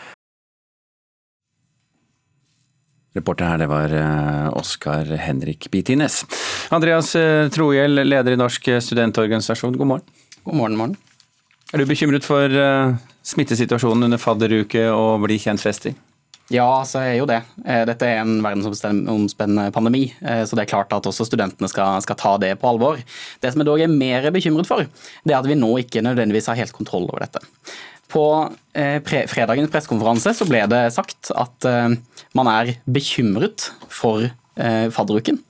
Reporter 3.19 3.51
her, 3.51 3.59
det 3.63 3.69
var 3.71 3.93
eh, 3.95 4.49
Oskar 4.59 5.11
Henrik 5.19 5.71
Bitines. 5.71 6.23
Andreas 6.75 7.15
eh, 7.19 7.49
Trohjell, 7.53 8.01
leder 8.07 8.35
i 8.35 8.39
Norsk 8.39 8.71
studentorganisasjon, 8.85 9.77
god 9.79 9.91
morgen. 9.93 10.27
God 10.45 10.59
morgen, 10.61 10.77
morgen. 10.79 10.97
Er 11.73 11.83
du 11.83 11.89
bekymret 11.89 12.27
for 12.27 12.47
eh, 12.49 12.95
smittesituasjonen 13.27 14.09
under 14.09 14.23
fadderuke 14.23 14.87
og 14.95 15.25
bli 15.27 15.41
kjent-festing? 15.43 15.99
Ja, 16.49 16.69
så 16.89 17.03
er 17.05 17.19
jo 17.19 17.27
det. 17.29 17.43
Dette 17.61 18.07
er 18.09 18.23
en 18.23 18.39
verdensomspennende 18.41 19.67
pandemi, 19.75 20.07
så 20.17 20.57
det 20.57 20.63
er 20.63 20.71
klart 20.71 20.95
at 20.97 21.05
også 21.05 21.27
studentene 21.29 21.69
skal, 21.69 22.01
skal, 22.01 22.17
ta 22.17 22.31
det 22.41 22.55
på 22.63 22.71
alvor. 22.71 23.03
Det 23.43 23.51
som 23.53 23.61
jeg 23.61 23.69
dog 23.69 23.83
er 23.85 23.93
mer 23.93 24.31
bekymret 24.33 24.71
for, 24.71 24.89
det 25.29 25.35
er 25.35 25.43
at 25.43 25.51
vi 25.51 25.59
nå 25.61 25.69
ikke 25.83 26.01
nødvendigvis 26.07 26.49
har 26.49 26.57
helt 26.57 26.73
kontroll 26.73 27.05
over 27.11 27.27
dette. 27.27 27.45
På 28.09 28.25
eh, 28.73 29.03
fredagens 29.05 29.69
pressekonferanse 29.73 30.33
så 30.37 30.47
ble 30.49 30.63
det 30.73 30.87
sagt 30.95 31.29
at 31.37 31.69
eh, 31.69 31.91
man 32.37 32.51
er 32.51 32.75
bekymret 32.91 33.71
for 33.93 34.27
eh, 34.27 34.89
fadderuken. 34.95 35.41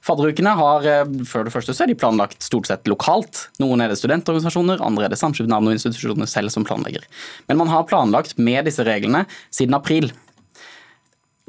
Fadderukene 0.00 0.54
har 0.56 0.86
før 1.28 1.44
det 1.44 1.52
første 1.52 1.74
så 1.76 1.84
er 1.84 1.90
de 1.90 1.98
planlagt 1.98 2.40
stort 2.42 2.70
sett 2.70 2.88
lokalt. 2.88 3.42
Noen 3.60 3.82
er 3.84 3.92
det 3.92 3.98
studentorganisasjoner, 4.00 4.80
andre 4.80 5.06
er 5.06 5.12
det 5.12 5.18
samskipnadene 5.20 5.74
og 5.74 5.76
institusjonene 5.76 6.28
selv 6.30 6.52
som 6.54 6.64
planlegger. 6.64 7.04
Men 7.50 7.60
man 7.60 7.68
har 7.68 7.84
planlagt 7.90 8.40
med 8.40 8.64
disse 8.66 8.86
reglene 8.86 9.26
siden 9.52 9.76
april. 9.76 10.08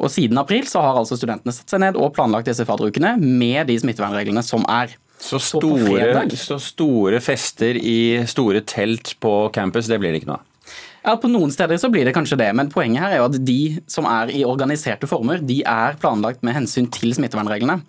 Og 0.02 0.10
siden 0.10 0.40
april 0.42 0.68
så 0.70 0.82
har 0.84 0.98
altså 0.98 1.18
studentene 1.20 1.54
satt 1.54 1.72
seg 1.72 1.84
ned 1.84 1.98
og 2.00 2.14
planlagt 2.16 2.50
disse 2.50 2.66
fadderukene 2.68 3.16
med 3.22 3.70
de 3.70 3.78
smittevernreglene 3.82 4.44
som 4.46 4.66
er. 4.72 4.96
Så 5.22 5.38
store, 5.38 6.24
så 6.34 6.58
store 6.58 7.20
fester 7.22 7.78
i 7.78 8.24
store 8.30 8.64
telt 8.66 9.14
på 9.22 9.36
campus, 9.54 9.86
det 9.86 10.00
blir 10.02 10.16
det 10.16 10.24
ikke 10.24 10.32
noe 10.32 10.40
av? 10.40 10.48
Ja, 11.02 11.16
På 11.18 11.30
noen 11.32 11.50
steder 11.50 11.80
så 11.82 11.90
blir 11.90 12.06
det 12.06 12.14
kanskje 12.14 12.38
det, 12.38 12.52
men 12.54 12.70
poenget 12.70 13.02
her 13.02 13.16
er 13.16 13.22
jo 13.24 13.28
at 13.32 13.38
de 13.42 13.82
som 13.90 14.06
er 14.06 14.30
i 14.38 14.44
organiserte 14.46 15.10
former, 15.10 15.42
de 15.42 15.64
er 15.66 15.98
planlagt 16.02 16.44
med 16.46 16.54
hensyn 16.54 16.86
til 16.94 17.16
smittevernreglene. 17.18 17.80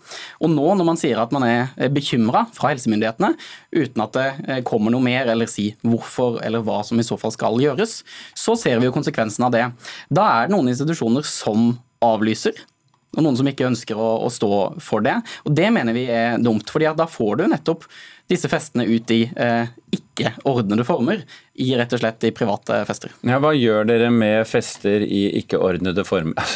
Og 0.41 0.49
nå 0.49 0.71
når 0.79 0.89
man 0.89 1.01
sier 1.01 1.21
at 1.21 1.35
man 1.35 1.45
er 1.45 1.93
bekymra 1.93 2.47
fra 2.57 2.73
helsemyndighetene, 2.73 3.35
uten 3.77 4.05
at 4.07 4.17
det 4.17 4.27
eh, 4.47 4.63
kommer 4.65 4.95
noe 4.95 5.05
mer 5.05 5.29
eller 5.29 5.51
si 5.51 5.75
hvorfor 5.85 6.41
eller 6.41 6.65
hva 6.65 6.81
som 6.89 7.01
i 7.01 7.05
så 7.05 7.21
fall 7.21 7.37
skal 7.37 7.61
gjøres, 7.61 7.99
så 8.33 8.57
ser 8.57 8.81
vi 8.81 8.89
jo 8.89 8.97
konsekvensen 8.97 9.45
av 9.45 9.53
det. 9.53 9.67
Da 10.09 10.29
er 10.31 10.49
det 10.49 10.57
noen 10.57 10.73
institusjoner 10.73 11.29
som 11.29 11.75
avlyser 12.03 12.65
og 13.13 13.27
noen 13.27 13.37
som 13.37 13.49
ikke 13.49 13.69
ønsker 13.69 13.99
å, 13.99 14.09
å, 14.25 14.29
stå 14.33 14.49
for 14.81 15.05
det. 15.05 15.19
Og 15.45 15.53
Det 15.53 15.69
mener 15.75 15.97
vi 15.97 16.07
er 16.09 16.41
dumt, 16.41 16.65
fordi 16.73 16.89
da 16.97 17.05
får 17.11 17.43
du 17.43 17.47
nettopp 17.53 17.85
disse 18.33 18.51
festene 18.51 18.87
ut 18.89 19.13
i 19.15 19.23
eh, 19.31 19.71
ikke-ordnede 19.93 20.85
former, 20.89 21.21
i 21.61 21.67
rett 21.77 21.93
og 21.93 22.01
slett 22.01 22.25
i 22.25 22.31
private 22.33 22.79
fester. 22.89 23.13
Ja, 23.29 23.37
Hva 23.43 23.53
gjør 23.53 23.85
dere 23.89 24.09
med 24.13 24.47
fester 24.49 25.05
i 25.05 25.25
ikke-ordnede 25.43 26.05
former? 26.09 26.55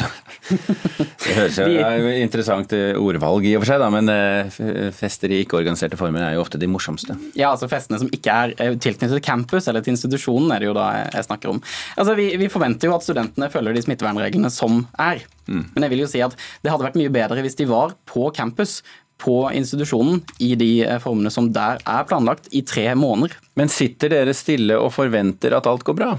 det 0.49 1.35
høres 1.37 1.59
jo 1.61 1.67
ja, 1.75 1.91
interessant 2.17 2.73
ordvalg 2.73 3.45
i 3.45 3.53
og 3.57 3.63
for 3.63 3.71
seg, 3.71 3.81
da, 3.83 3.89
men 3.93 4.11
eh, 4.13 4.91
fester 4.95 5.33
i 5.33 5.43
ikke-organiserte 5.45 5.99
former 5.99 6.25
er 6.25 6.37
jo 6.37 6.43
ofte 6.45 6.61
de 6.61 6.69
morsomste. 6.71 7.17
Ja, 7.37 7.51
altså 7.53 7.69
festene 7.71 8.01
som 8.01 8.11
ikke 8.13 8.33
er 8.33 8.55
eh, 8.57 8.77
tilknyttet 8.81 9.25
campus 9.25 9.69
eller 9.69 9.85
til 9.85 9.93
institusjonen, 9.95 10.51
er 10.53 10.63
det 10.63 10.71
jo 10.71 10.77
da 10.77 10.89
jeg 10.97 11.29
snakker 11.29 11.53
om. 11.53 11.63
Altså, 11.95 12.17
vi, 12.17 12.31
vi 12.41 12.51
forventer 12.53 12.89
jo 12.89 12.97
at 12.97 13.05
studentene 13.05 13.51
følger 13.53 13.77
de 13.77 13.85
smittevernreglene 13.85 14.53
som 14.53 14.83
er. 15.01 15.21
Mm. 15.47 15.65
Men 15.73 15.85
jeg 15.85 15.93
vil 15.93 16.05
jo 16.05 16.11
si 16.11 16.23
at 16.25 16.33
det 16.63 16.73
hadde 16.73 16.89
vært 16.89 16.97
mye 16.99 17.13
bedre 17.13 17.43
hvis 17.45 17.57
de 17.59 17.69
var 17.69 17.93
på 18.09 18.31
campus 18.35 18.81
på 19.21 19.39
institusjonen 19.57 20.21
i 20.43 20.53
de 20.59 20.71
eh, 20.85 20.99
formene 21.01 21.31
som 21.33 21.51
der 21.53 21.81
er 21.81 22.07
planlagt, 22.09 22.49
i 22.51 22.63
tre 22.65 22.89
måneder. 22.95 23.37
Men 23.57 23.71
sitter 23.73 24.13
dere 24.13 24.35
stille 24.37 24.77
og 24.79 24.93
forventer 24.95 25.55
at 25.57 25.69
alt 25.69 25.85
går 25.87 25.97
bra? 25.97 26.11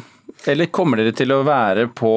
Eller 0.49 0.69
kommer 0.73 1.01
dere 1.01 1.13
til 1.17 1.33
å 1.35 1.41
være 1.47 1.89
på 1.97 2.13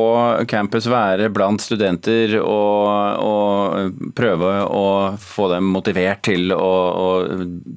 campus, 0.50 0.86
være 0.92 1.30
blant 1.34 1.64
studenter 1.64 2.36
og, 2.42 3.24
og 3.24 4.12
prøve 4.18 4.52
å 4.68 4.86
få 5.20 5.48
dem 5.54 5.72
motivert 5.74 6.22
til 6.28 6.54
å, 6.54 6.60
å 6.62 7.08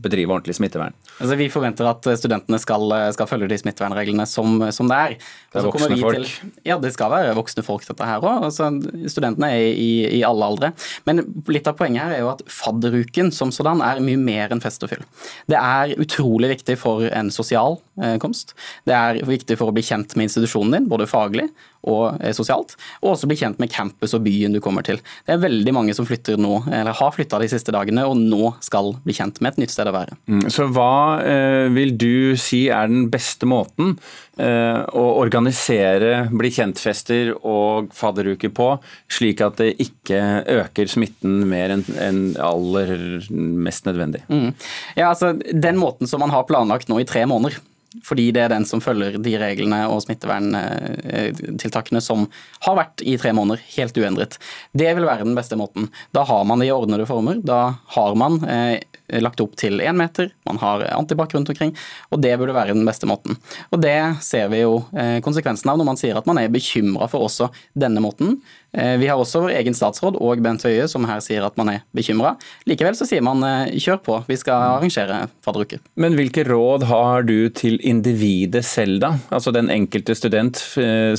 bedrive 0.05 0.35
ordentlig 0.35 0.57
smittevern? 0.59 0.97
Altså, 1.14 1.38
vi 1.38 1.49
forventer 1.53 1.87
at 1.88 2.09
studentene 2.18 2.59
skal, 2.61 2.90
skal 3.14 3.29
følge 3.31 3.49
de 3.53 3.59
smittevernreglene 3.62 4.27
som, 4.29 4.59
som 4.75 4.90
det 4.90 4.99
er. 4.99 5.16
Det 5.55 5.61
er 5.61 5.68
voksne 5.68 5.99
folk? 6.03 6.18
Til, 6.18 6.53
ja, 6.66 6.79
det 6.83 6.90
skal 6.97 7.12
være 7.14 7.37
voksne 7.38 7.64
folk 7.66 7.87
dette 7.87 8.09
her 8.09 8.25
òg. 8.25 8.49
Altså, 8.51 8.68
studentene 9.12 9.53
er 9.55 9.68
i, 9.70 9.90
i, 10.18 10.23
alle 10.27 10.51
aldre. 10.51 10.73
Men 11.09 11.23
litt 11.51 11.70
av 11.70 11.79
poenget 11.79 12.03
her 12.03 12.16
er 12.18 12.25
jo 12.25 12.33
at 12.35 12.42
fadderuken 12.51 13.31
som 13.35 13.55
sådan 13.55 13.83
er 13.87 14.03
mye 14.05 14.20
mer 14.20 14.55
enn 14.55 14.62
fest 14.64 14.83
og 14.85 14.92
fyll. 14.92 15.07
Det 15.51 15.61
er 15.61 15.94
utrolig 16.03 16.51
viktig 16.57 16.79
for 16.83 17.07
en 17.09 17.31
sosial 17.35 17.79
eh, 18.03 18.16
komst. 18.23 18.57
Det 18.88 18.97
er 18.99 19.23
viktig 19.29 19.59
for 19.61 19.70
å 19.70 19.77
bli 19.77 19.87
kjent 19.87 20.16
med 20.18 20.23
institusjonen 20.24 20.78
din, 20.78 20.90
både 20.90 21.08
faglig 21.10 21.48
og 21.84 22.20
eh, 22.20 22.32
sosialt, 22.37 22.74
og 23.02 23.14
også 23.14 23.28
bli 23.28 23.38
kjent 23.38 23.60
med 23.62 23.72
campus 23.72 24.14
og 24.16 24.24
byen 24.24 24.54
du 24.54 24.60
kommer 24.64 24.84
til. 24.87 25.00
Det 25.26 25.34
er 25.34 25.42
veldig 25.42 25.74
mange 25.76 25.94
som 25.96 26.08
flytter 26.08 26.40
nå, 26.40 26.62
eller 26.70 26.96
har 26.96 27.14
flytta 27.14 27.40
de 27.42 27.50
siste 27.52 27.74
dagene, 27.74 28.06
og 28.08 28.18
nå 28.18 28.54
skal 28.64 28.94
bli 29.04 29.16
kjent 29.16 29.40
med 29.44 29.54
et 29.54 29.64
nytt 29.64 29.74
sted 29.74 29.90
å 29.90 29.94
være. 29.96 30.16
Mm, 30.30 30.46
så 30.52 30.68
hva 30.72 30.94
eh, 31.24 31.66
vil 31.74 31.94
du 32.00 32.34
si 32.40 32.64
er 32.72 32.88
den 32.90 33.08
beste 33.12 33.48
måten 33.48 33.94
eh, 34.40 34.80
å 34.80 35.04
organisere 35.20 36.26
bli 36.32 36.52
kjent-fester 36.54 37.34
og 37.40 37.92
fadderuker 37.96 38.52
på, 38.54 38.70
slik 39.12 39.44
at 39.44 39.60
det 39.60 39.74
ikke 39.84 40.22
øker 40.64 40.90
smitten 40.90 41.42
mer 41.50 41.76
enn 41.76 41.84
en 42.00 42.24
aller 42.42 42.96
mest 43.30 43.87
nødvendig? 43.88 44.24
Mm. 44.32 44.50
Ja, 44.96 45.10
altså 45.12 45.34
Den 45.37 45.78
måten 45.80 46.08
som 46.10 46.22
man 46.24 46.32
har 46.32 46.48
planlagt 46.48 46.88
nå 46.88 47.00
i 47.02 47.08
tre 47.08 47.24
måneder, 47.28 47.60
fordi 48.02 48.30
det 48.35 48.42
er 48.44 48.50
den 48.52 48.64
som 48.66 48.80
følger 48.83 49.18
de 49.22 49.35
reglene 49.38 49.85
og 49.90 50.02
smitteverntiltakene 50.04 52.00
som 52.02 52.26
har 52.66 52.78
vært 52.78 53.04
i 53.07 53.16
tre 53.20 53.33
måneder, 53.37 53.62
helt 53.76 53.98
uendret. 54.00 54.38
Det 54.74 54.90
vil 54.96 55.07
være 55.07 55.26
den 55.26 55.37
beste 55.38 55.59
måten. 55.61 55.90
Da 56.16 56.24
har 56.26 56.44
man 56.48 56.62
det 56.62 56.68
i 56.70 56.74
ordnede 56.74 57.07
former. 57.07 57.38
Da 57.44 57.76
har 57.94 58.18
man 58.18 58.40
eh, 58.50 58.83
lagt 59.22 59.42
opp 59.44 59.54
til 59.61 59.83
én 59.85 59.96
meter, 59.98 60.33
man 60.48 60.59
har 60.62 60.87
antibac 60.94 61.35
rundt 61.37 61.50
omkring, 61.52 61.74
og 62.11 62.22
det 62.24 62.35
burde 62.40 62.57
være 62.57 62.74
den 62.74 62.87
beste 62.88 63.07
måten. 63.09 63.38
Og 63.70 63.83
det 63.85 63.98
ser 64.24 64.48
vi 64.52 64.64
jo 64.64 64.80
eh, 64.96 65.20
konsekvensen 65.24 65.70
av 65.70 65.78
når 65.78 65.90
man 65.92 66.00
sier 66.00 66.18
at 66.18 66.26
man 66.28 66.40
er 66.40 66.52
bekymra 66.52 67.09
for 67.11 67.28
også 67.28 67.50
denne 67.78 68.02
måten. 68.04 68.38
Eh, 68.74 68.96
vi 68.98 69.06
har 69.06 69.20
også 69.20 69.44
vår 69.44 69.54
egen 69.60 69.76
statsråd 69.76 70.18
og 70.18 70.42
Bent 70.42 70.64
Høie 70.66 70.87
som 70.90 71.06
her 71.06 71.22
sier 71.24 71.46
at 71.46 71.58
man 71.60 71.70
er 71.76 71.84
bekymra. 71.94 72.34
Likevel 72.68 72.96
så 72.98 73.06
sier 73.08 73.22
man 73.24 73.44
eh, 73.46 73.76
kjør 73.78 74.00
på, 74.04 74.20
vi 74.26 74.38
skal 74.40 74.78
arrangere 74.78 75.24
fadderuker. 75.46 75.82
Men 76.00 76.18
hvilke 76.18 76.46
råd 76.48 76.88
har 76.90 77.28
du 77.28 77.37
til 77.54 77.78
individet 77.87 78.64
selv, 78.66 78.98
da? 79.04 79.14
Altså 79.34 79.54
den 79.54 79.70
enkelte 79.72 80.16
student 80.18 80.58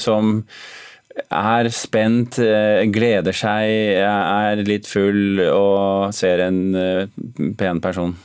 som 0.01 0.41
er 1.31 1.69
spent, 1.71 2.35
gleder 2.91 3.35
seg, 3.35 3.71
er 4.03 4.63
litt 4.67 4.89
full 4.89 5.39
og 5.47 6.11
ser 6.15 6.43
en 6.43 7.53
pen 7.55 7.79
person? 7.83 8.17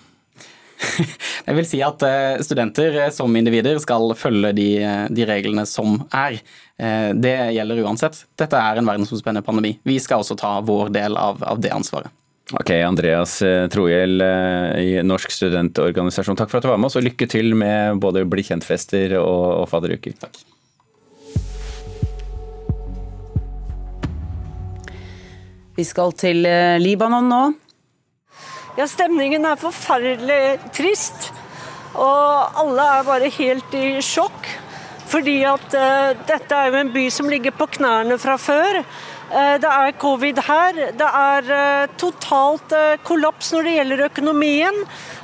Jeg 1.46 1.56
vil 1.56 1.66
si 1.68 1.80
at 1.84 2.04
studenter 2.44 2.98
som 3.14 3.34
individer 3.36 3.78
skal 3.82 4.14
følge 4.18 4.52
de, 4.56 4.68
de 5.12 5.26
reglene 5.28 5.66
som 5.68 5.98
er. 6.14 6.38
Det 7.16 7.34
gjelder 7.56 7.82
uansett. 7.84 8.22
Dette 8.40 8.56
er 8.56 8.80
en 8.80 8.88
verdensomspennende 8.88 9.44
pandemi. 9.44 9.74
Vi 9.84 9.98
skal 10.00 10.22
også 10.22 10.36
ta 10.40 10.54
vår 10.64 10.92
del 10.94 11.18
av, 11.20 11.42
av 11.44 11.60
det 11.60 11.72
ansvaret. 11.74 12.12
Ok, 12.56 12.72
Andreas 12.82 13.36
Trohjell 13.70 14.24
i 14.80 14.94
Norsk 15.06 15.34
studentorganisasjon, 15.34 16.38
takk 16.40 16.50
for 16.50 16.58
at 16.58 16.66
du 16.66 16.70
var 16.72 16.80
med 16.80 16.88
oss, 16.88 16.96
og 16.98 17.04
lykke 17.06 17.28
til 17.30 17.52
med 17.58 18.00
både 18.02 18.24
bli 18.26 18.46
kjent-fester 18.46 19.14
og, 19.20 19.44
og 19.60 19.68
fadderuker. 19.70 20.16
Takk. 20.24 20.40
Vi 25.80 25.86
skal 25.86 26.12
til 26.18 26.44
Libanon 26.82 27.30
nå. 27.30 27.42
Ja, 28.80 28.86
stemningen 28.88 29.44
er 29.44 29.58
forferdelig 29.60 30.56
trist. 30.72 31.26
Og 31.92 32.60
alle 32.62 32.84
er 32.96 33.04
bare 33.04 33.28
helt 33.34 33.74
i 33.76 33.98
sjokk. 34.00 34.46
Fordi 35.10 35.34
at 35.44 35.74
uh, 35.76 36.14
dette 36.24 36.56
er 36.56 36.70
jo 36.70 36.78
en 36.78 36.92
by 36.94 37.02
som 37.12 37.28
ligger 37.28 37.52
på 37.52 37.66
knærne 37.76 38.16
fra 38.22 38.38
før. 38.40 38.78
Uh, 39.28 39.58
det 39.60 39.68
er 39.68 39.98
covid 40.00 40.40
her. 40.46 40.80
Det 40.96 41.08
er 41.20 41.50
uh, 41.52 41.92
totalt 42.00 42.72
kollaps 43.04 43.50
når 43.52 43.68
det 43.68 43.74
gjelder 43.74 44.04
økonomien. 44.06 44.78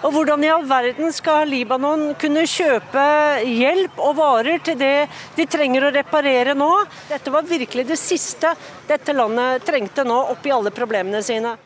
Og 0.05 0.13
hvordan 0.13 0.45
i 0.45 0.53
all 0.53 0.69
verden 0.69 1.15
skal 1.17 1.49
Libanon 1.49 2.11
kunne 2.21 2.45
kjøpe 2.51 3.07
hjelp 3.41 4.03
og 4.05 4.19
varer 4.19 4.61
til 4.69 4.77
det 4.83 5.07
de 5.39 5.49
trenger 5.49 5.89
å 5.89 5.95
reparere 5.97 6.53
nå? 6.59 6.75
Dette 7.09 7.33
var 7.33 7.49
virkelig 7.49 7.89
det 7.89 7.97
siste 8.03 8.53
dette 8.85 9.17
landet 9.17 9.65
trengte 9.65 10.05
nå, 10.05 10.27
oppi 10.37 10.53
alle 10.53 10.75
problemene 10.77 11.25
sine. 11.25 11.57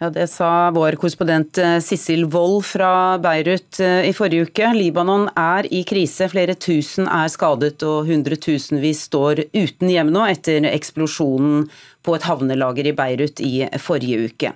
Ja, 0.00 0.08
Det 0.10 0.30
sa 0.32 0.70
vår 0.72 0.96
korrespondent 0.96 1.58
Sissel 1.84 2.22
Wold 2.32 2.62
fra 2.64 3.18
Beirut 3.20 3.76
i 3.84 4.14
forrige 4.16 4.46
uke. 4.48 4.70
Libanon 4.72 5.26
er 5.36 5.66
i 5.68 5.82
krise. 5.84 6.24
Flere 6.32 6.54
tusen 6.56 7.04
er 7.04 7.28
skadet 7.28 7.84
og 7.84 8.08
hundretusenvis 8.08 9.02
står 9.10 9.42
uten 9.52 9.92
hjem 9.92 10.08
nå 10.14 10.22
etter 10.30 10.64
eksplosjonen 10.70 11.66
på 12.00 12.14
et 12.16 12.24
havnelager 12.24 12.88
i 12.88 12.94
Beirut 12.96 13.42
i 13.44 13.66
forrige 13.76 14.30
uke. 14.30 14.54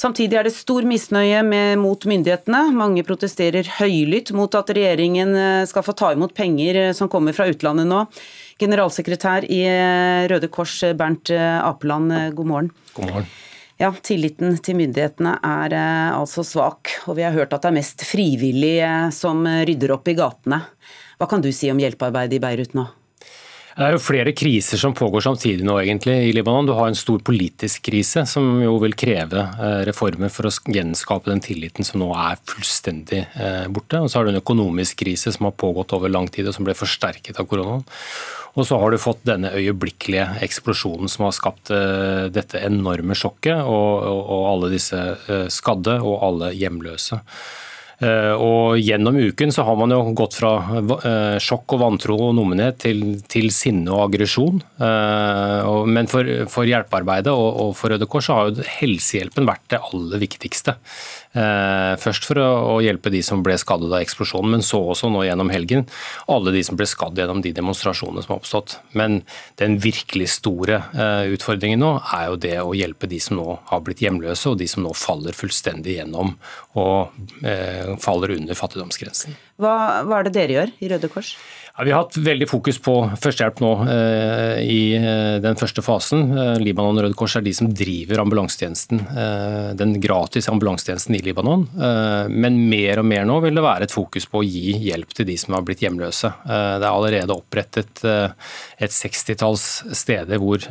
Samtidig 0.00 0.40
er 0.40 0.48
det 0.48 0.54
stor 0.56 0.88
misnøye 0.88 1.44
med, 1.44 1.76
mot 1.82 2.08
myndighetene. 2.08 2.62
Mange 2.72 3.04
protesterer 3.04 3.68
høylytt 3.82 4.32
mot 4.32 4.56
at 4.56 4.72
regjeringen 4.72 5.36
skal 5.68 5.84
få 5.84 5.92
ta 5.92 6.14
imot 6.16 6.32
penger 6.32 6.94
som 6.96 7.12
kommer 7.12 7.36
fra 7.36 7.50
utlandet 7.52 7.84
nå. 7.84 8.06
Generalsekretær 8.64 9.44
i 9.44 9.60
Røde 10.32 10.48
Kors, 10.48 10.78
Bernt 10.96 11.36
Apeland, 11.36 12.32
god 12.32 12.52
morgen. 12.54 12.74
God 12.96 13.12
morgen. 13.12 13.30
Ja, 13.80 13.88
Tilliten 14.04 14.58
til 14.60 14.76
myndighetene 14.76 15.38
er 15.40 15.72
eh, 15.72 16.12
altså 16.12 16.44
svak, 16.44 16.90
og 17.08 17.16
vi 17.16 17.24
har 17.24 17.32
hørt 17.32 17.54
at 17.56 17.64
det 17.64 17.70
er 17.70 17.78
mest 17.78 18.04
frivillige 18.04 18.90
som 19.16 19.40
rydder 19.48 19.94
opp 19.96 20.10
i 20.12 20.18
gatene. 20.18 20.58
Hva 21.16 21.28
kan 21.30 21.40
du 21.40 21.48
si 21.48 21.72
om 21.72 21.80
hjelpearbeidet 21.80 22.36
i 22.36 22.42
Beirut 22.44 22.76
nå? 22.76 22.84
Det 23.80 23.86
er 23.86 23.94
jo 23.94 24.00
flere 24.04 24.32
kriser 24.36 24.76
som 24.76 24.92
pågår 24.92 25.22
samtidig 25.24 25.64
nå 25.64 25.78
egentlig 25.80 26.12
i 26.26 26.32
Libanon. 26.36 26.66
Du 26.68 26.74
har 26.76 26.90
en 26.90 26.98
stor 26.98 27.22
politisk 27.24 27.86
krise 27.86 28.26
som 28.28 28.58
jo 28.60 28.74
vil 28.82 28.92
kreve 28.92 29.46
reformer 29.88 30.28
for 30.28 30.50
å 30.50 30.52
gjenskape 30.52 31.30
den 31.30 31.40
tilliten 31.40 31.88
som 31.88 32.02
nå 32.02 32.10
er 32.12 32.36
fullstendig 32.44 33.22
borte. 33.72 34.02
Og 34.04 34.10
så 34.12 34.18
har 34.20 34.28
du 34.28 34.34
en 34.34 34.40
økonomisk 34.42 35.00
krise 35.00 35.32
som 35.32 35.48
har 35.48 35.56
pågått 35.56 35.94
over 35.96 36.12
lang 36.12 36.28
tid 36.28 36.50
og 36.50 36.58
som 36.58 36.68
ble 36.68 36.76
forsterket 36.76 37.40
av 37.40 37.48
koronaen. 37.48 37.86
Og 38.52 38.68
så 38.68 38.76
har 38.82 38.92
du 38.92 39.00
fått 39.00 39.24
denne 39.24 39.54
øyeblikkelige 39.56 40.28
eksplosjonen 40.44 41.08
som 41.08 41.24
har 41.30 41.38
skapt 41.38 41.72
dette 42.36 42.60
enorme 42.60 43.16
sjokket, 43.16 43.64
og, 43.64 44.04
og 44.04 44.44
alle 44.50 44.74
disse 44.76 45.00
skadde 45.56 45.96
og 46.04 46.20
alle 46.28 46.52
hjemløse. 46.52 47.22
Og 48.00 48.78
Gjennom 48.80 49.18
uken 49.20 49.50
så 49.52 49.64
har 49.68 49.76
man 49.76 49.92
jo 49.92 49.98
gått 50.16 50.38
fra 50.38 50.54
sjokk 51.42 51.74
og 51.76 51.82
vantro 51.82 52.16
og 52.30 52.34
nummenhet 52.38 52.78
til, 52.86 53.02
til 53.28 53.50
sinne 53.52 53.92
og 53.92 54.06
aggresjon. 54.06 54.62
Men 54.80 56.08
for, 56.08 56.30
for 56.48 56.68
hjelpearbeidet 56.70 57.34
og, 57.34 57.48
og 57.66 57.74
for 57.76 57.92
Røde 57.92 58.08
Kors 58.08 58.30
så 58.30 58.38
har 58.38 58.48
jo 58.48 58.68
helsehjelpen 58.78 59.48
vært 59.48 59.66
det 59.74 59.82
aller 59.90 60.24
viktigste. 60.24 60.78
Først 61.30 62.24
for 62.26 62.40
å 62.42 62.78
hjelpe 62.82 63.12
de 63.14 63.20
som 63.22 63.42
ble 63.46 63.54
skadet 63.60 63.86
av 63.86 64.00
eksplosjonen, 64.00 64.56
men 64.56 64.64
så 64.66 64.80
også 64.92 65.10
nå 65.12 65.22
gjennom 65.28 65.52
helgen 65.54 65.84
alle 66.26 66.50
de 66.56 66.62
som 66.66 66.78
ble 66.78 66.88
skadd 66.90 67.20
gjennom 67.20 67.38
de 67.44 67.52
demonstrasjonene 67.54 68.24
som 68.24 68.34
har 68.34 68.40
oppstått. 68.40 68.74
Men 68.98 69.20
den 69.62 69.78
virkelig 69.82 70.26
store 70.40 70.80
utfordringen 71.30 71.78
nå 71.84 71.92
er 72.16 72.24
jo 72.32 72.40
det 72.42 72.56
å 72.64 72.74
hjelpe 72.74 73.06
de 73.10 73.20
som 73.22 73.38
nå 73.38 73.60
har 73.70 73.84
blitt 73.86 74.02
hjemløse, 74.02 74.50
og 74.50 74.58
de 74.58 74.66
som 74.70 74.82
nå 74.82 74.90
faller 74.98 75.36
fullstendig 75.36 76.00
gjennom 76.00 76.34
og 76.74 77.14
faller 78.02 78.34
under 78.34 78.58
fattigdomsgrensen. 78.58 79.38
Hva, 79.60 80.02
hva 80.08 80.18
er 80.18 80.26
det 80.26 80.34
dere 80.34 80.58
gjør 80.58 80.76
i 80.82 80.90
Røde 80.90 81.10
Kors? 81.12 81.36
Ja, 81.76 81.84
vi 81.84 81.92
har 81.92 82.02
hatt 82.02 82.16
veldig 82.16 82.48
fokus 82.50 82.78
på 82.82 82.94
førstehjelp 83.22 83.60
nå 83.62 83.70
eh, 83.92 84.58
i 84.66 84.82
den 85.42 85.58
første 85.58 85.82
fasen. 85.86 86.32
Eh, 86.34 86.56
Libanon 86.58 86.98
Røde 86.98 87.14
Kors 87.18 87.36
er 87.38 87.44
de 87.46 87.52
som 87.54 87.68
driver 87.70 88.24
ambulansetjenesten, 88.24 89.02
eh, 89.14 89.68
den 89.78 89.94
gratis 90.02 90.50
ambulansetjenesten 90.50 91.16
i 91.16 91.22
Libanon. 91.24 91.68
Men 92.30 92.56
mer 92.70 93.00
og 93.00 93.06
mer 93.06 93.24
nå 93.28 93.38
vil 93.44 93.56
det 93.56 93.64
være 93.64 93.86
et 93.86 93.94
fokus 93.94 94.26
på 94.30 94.40
å 94.40 94.46
gi 94.46 94.74
hjelp 94.88 95.14
til 95.14 95.28
de 95.28 95.36
som 95.40 95.54
har 95.54 95.64
blitt 95.66 95.82
hjemløse. 95.84 96.30
Det 96.44 96.84
er 96.84 96.90
allerede 96.90 97.34
opprettet 97.34 98.02
et 98.04 98.94
sekstitalls 98.94 99.66
steder 99.96 100.40
hvor 100.42 100.64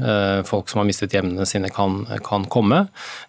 folk 0.48 0.70
som 0.72 0.82
har 0.82 0.88
mistet 0.90 1.16
hjemmene 1.16 1.48
sine 1.50 1.72
kan, 1.74 2.02
kan 2.26 2.46
komme. 2.52 2.82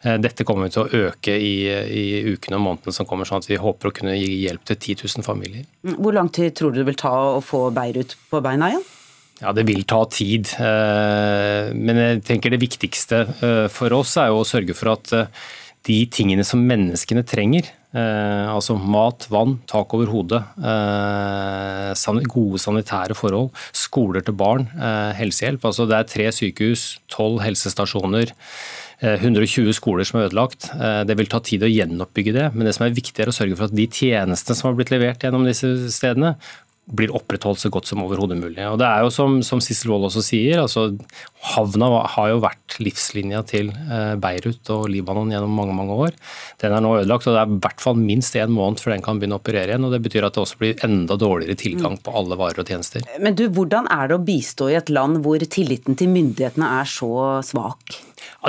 Dette 0.03 0.47
kommer 0.49 0.73
til 0.73 0.85
å 0.85 1.05
øke 1.09 1.37
i, 1.37 1.55
i 1.69 2.05
ukene 2.35 2.59
og 2.59 2.65
månedene 2.67 2.97
som 2.97 3.09
kommer, 3.09 3.29
sånn 3.29 3.43
at 3.45 3.51
vi 3.51 3.61
håper 3.61 3.91
å 3.91 3.95
kunne 4.01 4.17
gi 4.19 4.43
hjelp 4.47 4.67
til 4.71 4.79
10 4.79 5.07
000 5.21 5.27
familier. 5.27 5.67
Hvor 5.97 6.17
lang 6.17 6.31
tid 6.35 6.57
tror 6.59 6.75
du 6.75 6.81
det 6.83 6.89
vil 6.91 7.01
ta 7.01 7.15
å 7.37 7.43
få 7.45 7.60
Beirut 7.75 8.17
på 8.31 8.41
beina 8.45 8.73
igjen? 8.73 8.87
Ja, 9.41 9.55
Det 9.57 9.65
vil 9.69 9.87
ta 9.89 10.03
tid. 10.13 10.51
Men 10.61 11.97
jeg 11.97 12.19
tenker 12.29 12.53
det 12.53 12.61
viktigste 12.61 13.23
for 13.73 13.97
oss 13.97 14.13
er 14.21 14.29
jo 14.29 14.43
å 14.43 14.49
sørge 14.49 14.77
for 14.77 14.93
at 14.93 15.31
de 15.89 16.01
tingene 16.13 16.45
som 16.45 16.61
menneskene 16.69 17.25
trenger. 17.25 17.71
Eh, 17.91 18.47
altså 18.47 18.77
mat, 18.79 19.25
vann, 19.33 19.57
tak 19.71 19.95
over 19.97 20.11
hodet, 20.13 20.43
eh, 20.63 22.21
gode 22.31 22.61
sanitære 22.63 23.17
forhold, 23.19 23.51
skoler 23.73 24.23
til 24.23 24.35
barn, 24.35 24.69
eh, 24.77 25.13
helsehjelp. 25.19 25.65
Altså 25.65 25.89
det 25.89 25.97
er 25.97 26.05
tre 26.05 26.29
sykehus, 26.31 26.99
tolv 27.09 27.41
helsestasjoner. 27.41 28.33
120 29.03 29.69
eh, 29.69 29.73
skoler 29.73 30.05
som 30.05 30.21
er 30.21 30.29
ødelagt. 30.29 30.71
Eh, 30.77 31.05
det 31.05 31.17
vil 31.17 31.27
ta 31.27 31.41
tid 31.41 31.63
å 31.63 31.73
gjenoppbygge 31.73 32.33
det, 32.33 32.55
men 32.55 32.67
det 32.67 32.75
som 32.77 32.87
er 32.87 32.95
viktig 32.95 33.19
er 33.19 33.33
å 33.33 33.35
sørge 33.35 33.57
for 33.57 33.65
at 33.65 33.75
de 33.75 33.87
tjenestene 33.89 34.55
som 34.55 34.69
har 34.69 34.77
blitt 34.77 34.93
levert 34.93 35.25
gjennom 35.25 35.47
disse 35.49 35.91
stedene, 35.91 36.37
blir 36.91 37.13
opprettholdt 37.15 37.61
så 37.63 37.71
godt 37.71 37.87
som 37.87 38.03
overhodet 38.03 38.39
mulig. 38.41 38.63
Og 38.67 38.79
det 38.81 38.87
er 38.89 39.05
jo 39.05 39.13
som, 39.15 39.39
som 39.47 39.61
Sissel 39.63 39.93
Wold 39.93 40.09
også 40.09 40.23
sier, 40.27 40.63
altså 40.63 40.89
havna 41.53 41.91
har 42.17 42.33
jo 42.33 42.41
vært 42.43 42.79
livslinja 42.83 43.43
til 43.49 43.71
eh, 43.71 44.17
Beirut 44.21 44.73
og 44.75 44.89
Libanon 44.91 45.31
gjennom 45.31 45.55
mange 45.55 45.77
mange 45.77 45.99
år. 46.07 46.19
Den 46.63 46.75
er 46.75 46.83
nå 46.83 46.97
ødelagt, 46.99 47.29
og 47.29 47.37
det 47.37 47.43
er 47.45 47.55
i 47.55 47.61
hvert 47.67 47.85
fall 47.85 48.01
minst 48.01 48.37
en 48.41 48.55
måned 48.55 48.83
før 48.83 48.97
den 48.97 49.07
kan 49.07 49.21
begynne 49.21 49.39
å 49.39 49.43
operere 49.43 49.75
igjen. 49.75 49.87
og 49.87 49.95
Det 49.95 50.03
betyr 50.09 50.27
at 50.27 50.37
det 50.37 50.45
også 50.45 50.61
blir 50.63 50.85
enda 50.87 51.19
dårligere 51.21 51.59
tilgang 51.63 51.99
på 52.03 52.15
alle 52.17 52.39
varer 52.41 52.63
og 52.65 52.73
tjenester. 52.75 53.07
Men 53.23 53.39
du, 53.39 53.47
Hvordan 53.55 53.89
er 53.93 54.11
det 54.11 54.19
å 54.19 54.25
bistå 54.25 54.71
i 54.73 54.79
et 54.81 54.93
land 54.93 55.23
hvor 55.25 55.43
tilliten 55.47 55.99
til 55.99 56.11
myndighetene 56.13 56.75
er 56.81 56.91
så 56.91 57.13
svak? 57.47 58.01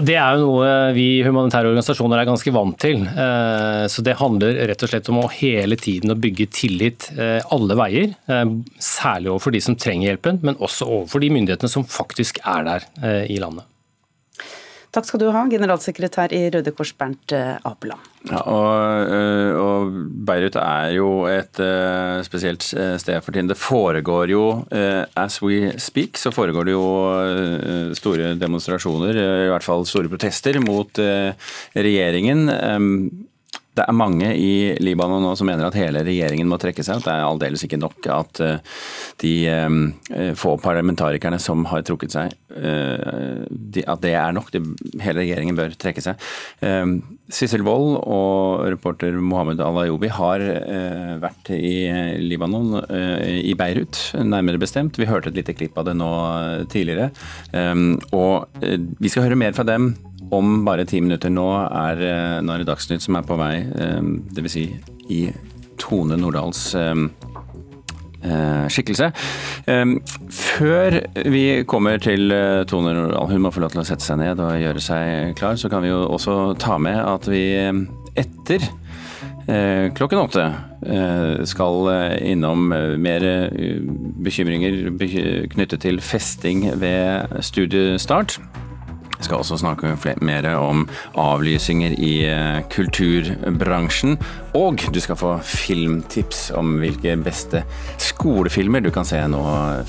Det 0.05 0.15
er 0.15 0.37
jo 0.37 0.45
noe 0.45 0.67
vi 0.95 1.21
humanitære 1.25 1.71
organisasjoner 1.71 2.21
er 2.21 2.29
ganske 2.29 2.53
vant 2.55 2.77
til. 2.79 3.03
Eh, 3.07 3.85
så 3.91 4.03
Det 4.05 4.17
handler 4.19 4.61
rett 4.71 4.85
og 4.85 4.91
slett 4.91 5.09
om 5.11 5.19
å 5.23 5.31
hele 5.31 5.75
tiden 5.79 6.13
å 6.13 6.19
bygge 6.19 6.47
tillit 6.55 7.09
eh, 7.17 7.39
alle 7.51 7.75
veier. 7.79 8.15
Eh, 8.31 8.45
særlig 8.79 9.33
overfor 9.33 9.55
de 9.55 9.63
som 9.63 9.75
trenger 9.75 10.11
hjelpen, 10.11 10.39
men 10.43 10.59
også 10.59 10.87
overfor 10.87 11.23
de 11.23 11.31
myndighetene 11.35 11.71
som 11.71 11.87
faktisk 11.87 12.39
er 12.45 12.67
der 12.67 12.87
i 13.27 13.37
landet. 13.41 13.70
Takk 14.91 15.07
skal 15.07 15.21
du 15.21 15.29
ha, 15.31 15.45
generalsekretær 15.47 16.33
i 16.35 16.41
Røde 16.51 16.73
Kors 16.75 16.91
Bernt 16.97 17.31
Apeland. 17.31 18.09
Ja, 18.27 18.41
og, 18.43 19.13
og, 19.57 19.93
Beirut 20.27 20.57
er 20.59 20.91
jo 20.97 21.07
et 21.31 21.61
uh, 21.63 22.19
spesielt 22.27 22.67
sted 22.67 23.23
for 23.23 23.31
tiden. 23.31 23.49
Det 23.49 23.57
foregår 23.57 24.35
jo, 24.35 24.43
as 25.15 25.39
we 25.41 25.71
speak, 25.81 26.19
så 26.19 26.33
foregår 26.35 26.67
det 26.67 26.75
jo 26.75 27.95
store 27.97 28.35
demonstrasjoner, 28.37 29.15
i 29.47 29.49
hvert 29.49 29.65
fall 29.65 29.87
store 29.89 30.11
protester 30.11 30.59
mot 30.61 31.01
regjeringen. 31.73 32.51
Det 33.71 33.85
er 33.87 33.95
mange 33.95 34.33
i 34.35 34.73
Libanon 34.83 35.23
nå 35.23 35.31
som 35.39 35.47
mener 35.47 35.69
at 35.69 35.77
hele 35.79 36.01
regjeringen 36.03 36.49
må 36.49 36.57
trekke 36.59 36.83
seg. 36.83 36.99
At 36.99 37.07
det 37.07 37.13
er 37.13 37.23
aldeles 37.23 37.63
ikke 37.63 37.79
nok 37.79 38.09
at 38.11 38.41
eh, 38.43 38.81
de 39.23 39.33
eh, 39.47 40.33
få 40.35 40.57
parlamentarikerne 40.59 41.39
som 41.39 41.63
har 41.71 41.85
trukket 41.87 42.11
seg, 42.11 42.35
eh, 42.51 43.85
at 43.85 44.03
det 44.03 44.13
er 44.19 44.35
nok. 44.35 44.51
Hele 44.51 45.23
regjeringen 45.23 45.55
bør 45.55 45.77
trekke 45.79 46.03
seg. 46.03 46.19
Sissel 47.31 47.63
Wold 47.63 47.95
og 48.01 48.67
reporter 48.73 49.15
Mohammed 49.23 49.61
Al-Ayoubi 49.63 50.09
har 50.11 50.43
vært 51.21 51.53
i 51.55 51.87
Libanon, 52.19 52.81
i 52.83 53.55
Beirut 53.55 54.01
nærmere 54.19 54.59
bestemt. 54.59 54.99
Vi 54.99 55.07
hørte 55.07 55.31
et 55.31 55.39
lite 55.39 55.55
klipp 55.55 55.79
av 55.79 55.87
det 55.87 55.95
nå 55.95 56.11
tidligere. 56.73 57.11
Og 58.11 58.63
vi 58.99 59.11
skal 59.11 59.29
høre 59.29 59.39
mer 59.39 59.55
fra 59.55 59.67
dem 59.67 59.93
om 60.31 60.61
bare 60.65 60.85
ti 60.87 61.01
minutter. 61.03 61.31
Nå 61.33 61.47
er, 61.67 62.01
eh, 62.01 62.37
nå 62.41 62.53
er 62.53 62.63
det 62.63 62.69
Dagsnytt 62.69 63.03
som 63.03 63.17
er 63.19 63.27
på 63.27 63.37
vei, 63.39 63.55
eh, 63.59 64.01
dvs. 64.35 64.51
Si 64.51 64.65
i 65.09 65.21
Tone 65.77 66.17
Nordahls 66.17 66.75
eh, 66.75 66.95
skikkelse. 68.69 69.07
Før 69.65 70.97
vi 71.25 71.63
kommer 71.65 71.97
til 71.97 72.29
Tone 72.69 72.93
Nordahl, 72.93 73.31
hun 73.31 73.41
må 73.41 73.51
få 73.51 73.63
lov 73.63 73.71
til 73.73 73.81
å 73.81 73.85
sette 73.87 74.05
seg 74.05 74.19
ned 74.21 74.39
og 74.39 74.59
gjøre 74.61 74.83
seg 74.83 75.33
klar, 75.39 75.57
så 75.57 75.71
kan 75.73 75.81
vi 75.81 75.89
jo 75.89 76.03
også 76.05 76.53
ta 76.61 76.77
med 76.77 77.01
at 77.01 77.25
vi 77.25 77.57
etter 78.21 78.67
klokken 79.97 80.21
åtte 80.21 80.45
skal 81.49 81.89
innom 82.21 82.69
mer 83.01 83.25
bekymringer 84.21 84.93
knyttet 85.49 85.81
til 85.81 85.97
festing 85.99 86.67
ved 86.77 87.41
studiestart. 87.41 88.37
Vi 89.21 89.27
skal 89.27 89.43
også 89.43 89.59
snakke 89.61 90.15
mer 90.25 90.47
om 90.57 90.87
avlysinger 91.13 91.93
i 91.93 92.13
eh, 92.25 92.63
kulturbransjen. 92.73 94.15
Og 94.57 94.81
du 94.89 94.97
skal 94.97 95.19
få 95.19 95.35
filmtips 95.45 96.47
om 96.57 96.79
hvilke 96.81 97.13
beste 97.21 97.61
skolefilmer 98.01 98.81
du 98.81 98.89
kan 98.89 99.05
se 99.05 99.21
nå 99.29 99.43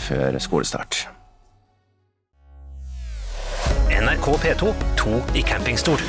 før 0.04 0.36
skolestart. 0.36 1.06
NRK 3.88 4.28
P2, 4.44 4.74
to 5.00 5.16
i 5.32 5.40
campingstol. 5.48 6.04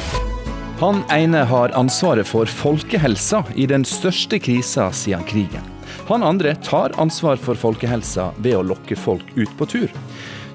Han 0.83 1.05
ene 1.15 1.45
har 1.47 1.71
ansvaret 1.79 2.27
for 2.27 2.49
folkehelsa 2.49 3.45
i 3.55 3.69
den 3.71 3.87
største 3.87 4.35
krisa 4.43 4.89
siden 4.91 5.23
krigen. 5.29 5.71
Han 6.09 6.27
andre 6.27 6.57
tar 6.59 6.91
ansvar 6.99 7.39
for 7.39 7.55
folkehelsa 7.55 8.33
ved 8.43 8.57
å 8.59 8.65
lokke 8.73 8.99
folk 8.99 9.23
ut 9.37 9.51
på 9.55 9.69
tur. 9.77 9.93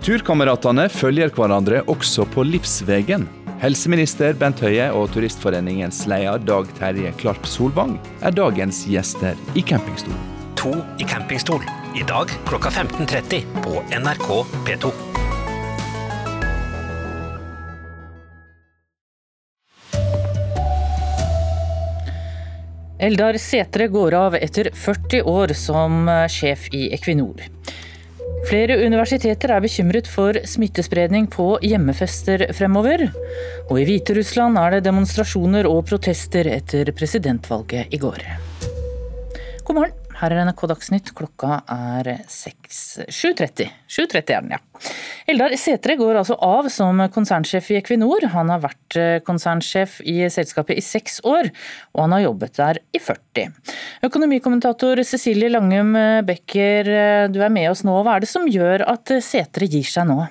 Turkameratene 0.04 0.86
følger 0.92 1.32
hverandre 1.34 1.80
også 1.90 2.22
på 2.30 2.44
livsvegen. 2.46 3.26
Helseminister 3.58 4.36
Bent 4.38 4.60
Høie 4.62 4.86
og 4.94 5.08
Turistforeningens 5.10 6.04
leder 6.06 6.38
Dag 6.46 6.68
Terje 6.78 7.10
Klarp 7.18 7.46
Solvang 7.50 7.96
er 8.22 8.34
dagens 8.34 8.84
gjester 8.86 9.34
i 9.58 9.64
campingstol. 9.66 10.14
To 10.62 10.70
i 11.02 11.06
campingstol, 11.06 11.66
i 11.98 12.06
dag 12.06 12.30
klokka 12.46 12.70
15.30 12.70 13.42
på 13.64 13.82
NRK 13.98 14.28
P2. 14.68 14.92
Eldar 23.02 23.38
Setre 23.42 23.90
går 23.90 24.14
av 24.18 24.38
etter 24.38 24.70
40 24.74 25.26
år 25.26 25.54
som 25.58 26.06
sjef 26.30 26.66
i 26.74 26.88
Equinor. 26.94 27.46
Flere 28.46 28.78
universiteter 28.86 29.50
er 29.50 29.64
bekymret 29.64 30.06
for 30.08 30.38
smittespredning 30.46 31.26
på 31.32 31.50
hjemmefester 31.64 32.46
fremover. 32.54 33.08
Og 33.66 33.80
i 33.82 33.86
Hviterussland 33.88 34.60
er 34.62 34.76
det 34.76 34.84
demonstrasjoner 34.86 35.66
og 35.68 35.82
protester 35.90 36.46
etter 36.54 36.92
presidentvalget 36.94 37.90
i 37.90 37.98
går. 37.98 38.22
God 39.66 39.80
morgen. 39.80 39.97
Her 40.18 40.34
er 40.34 40.48
NRK 40.48 40.64
Dagsnytt. 40.72 41.10
Klokka 41.14 41.60
er 41.70 42.08
7.30. 42.26 43.68
7.30 43.86 44.32
er 44.34 44.42
den, 44.42 44.54
ja. 44.56 44.58
Eldar 45.30 45.54
Setre 45.60 45.94
går 45.98 46.18
altså 46.18 46.34
av 46.42 46.66
som 46.74 47.04
konsernsjef 47.14 47.70
i 47.70 47.78
Equinor. 47.78 48.26
Han 48.32 48.50
har 48.50 48.64
vært 48.64 48.98
eh, 48.98 49.18
konsernsjef 49.26 50.00
i 50.02 50.16
selskapet 50.32 50.80
i 50.80 50.84
seks 50.84 51.20
år, 51.28 51.52
og 51.94 52.02
han 52.02 52.16
har 52.16 52.24
jobbet 52.24 52.58
der 52.58 52.80
i 52.90 53.02
40. 53.02 53.52
Økonomikommentator 54.08 55.04
Cecilie 55.06 55.52
Langum 55.52 55.94
Becker, 56.26 56.90
eh, 56.90 57.28
du 57.30 57.38
er 57.44 57.54
med 57.54 57.70
oss 57.70 57.84
nå. 57.86 57.94
Hva 58.02 58.16
er 58.16 58.26
det 58.26 58.32
som 58.32 58.50
gjør 58.50 58.88
at 58.90 59.14
Setre 59.22 59.70
gir 59.70 59.86
seg 59.86 60.10
nå? 60.10 60.24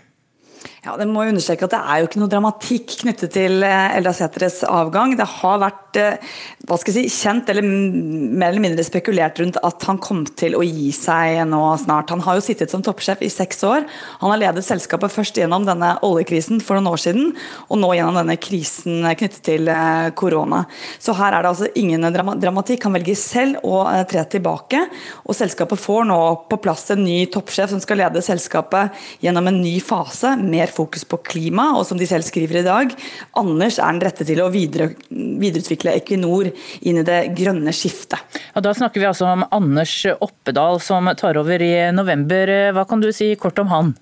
Ja, 0.88 0.93
det 0.95 1.10
må 1.12 1.26
understreke 1.28 1.67
at 1.67 1.73
det 1.73 1.80
er 1.84 2.00
jo 2.00 2.08
ikke 2.08 2.19
noe 2.21 2.32
dramatikk 2.32 2.93
knyttet 3.02 3.34
til 3.36 3.60
eh, 3.65 3.95
Eldar 3.97 4.13
Sætres 4.15 4.62
avgang. 4.63 5.17
Det 5.19 5.26
har 5.28 5.58
vært 5.60 5.97
eh, 6.00 6.30
hva 6.63 6.78
skal 6.80 6.95
jeg 6.95 7.10
si, 7.12 7.23
kjent 7.26 7.50
eller 7.52 7.65
mer 7.67 8.54
eller 8.54 8.63
mindre 8.63 8.86
spekulert 8.88 9.41
rundt 9.41 9.60
at 9.67 9.84
han 9.89 10.00
kom 10.00 10.21
til 10.39 10.56
å 10.56 10.62
gi 10.63 10.93
seg 10.95 11.41
nå 11.50 11.60
snart. 11.82 12.13
Han 12.15 12.23
har 12.23 12.38
jo 12.38 12.45
sittet 12.45 12.71
som 12.71 12.86
toppsjef 12.86 13.26
i 13.26 13.32
seks 13.34 13.60
år. 13.67 13.84
Han 14.21 14.32
har 14.32 14.39
ledet 14.45 14.63
selskapet 14.63 15.12
først 15.12 15.41
gjennom 15.41 15.65
denne 15.67 15.89
oljekrisen 16.08 16.63
for 16.63 16.80
noen 16.80 16.88
år 16.93 17.04
siden, 17.04 17.36
og 17.67 17.82
nå 17.82 17.91
gjennom 17.97 18.21
denne 18.21 18.38
krisen 18.39 19.04
knyttet 19.04 19.43
til 19.50 19.67
eh, 19.73 20.08
korona. 20.15 20.63
Så 21.04 21.17
her 21.19 21.36
er 21.36 21.43
det 21.43 21.52
altså 21.52 21.71
ingen 21.84 22.08
dramatikk. 22.15 22.88
Han 22.88 22.95
velger 22.95 23.19
selv 23.19 23.67
å 23.67 23.84
tre 24.08 24.23
tilbake, 24.38 24.86
og 25.28 25.36
selskapet 25.36 25.84
får 25.84 26.08
nå 26.13 26.21
på 26.47 26.62
plass 26.63 26.88
en 26.95 27.04
ny 27.04 27.26
toppsjef 27.36 27.76
som 27.76 27.84
skal 27.84 28.06
lede 28.06 28.23
selskapet 28.23 28.95
gjennom 29.26 29.52
en 29.52 29.62
ny 29.65 29.76
fase. 29.84 30.38
mer 30.39 30.76
fokus 30.77 31.05
på 31.09 31.19
klima, 31.33 31.71
og 31.77 31.85
som 31.89 31.99
de 31.99 32.07
selv 32.09 32.27
skriver 32.27 32.61
i 32.61 32.65
dag, 32.67 32.95
Anders 33.39 33.81
er 33.81 33.91
den 33.91 34.03
rette 34.05 34.27
til 34.27 34.41
å 34.43 34.49
videre, 34.53 34.91
videreutvikle 35.09 35.97
Equinor 35.97 36.51
inn 36.81 37.01
i 37.01 37.05
det 37.07 37.21
grønne 37.37 37.73
skiftet. 37.75 38.39
Ja, 38.53 38.63
da 38.63 38.73
snakker 38.77 39.01
vi 39.01 39.09
altså 39.09 39.29
om 39.33 39.45
Anders 39.51 39.99
Oppedal 40.15 40.81
som 40.83 41.09
tar 41.19 41.39
over 41.41 41.63
i 41.63 41.75
november. 41.95 42.53
Hva 42.77 42.87
kan 42.89 43.03
du 43.03 43.11
si 43.15 43.33
kort 43.39 43.59
om 43.63 43.73
han? 43.73 43.95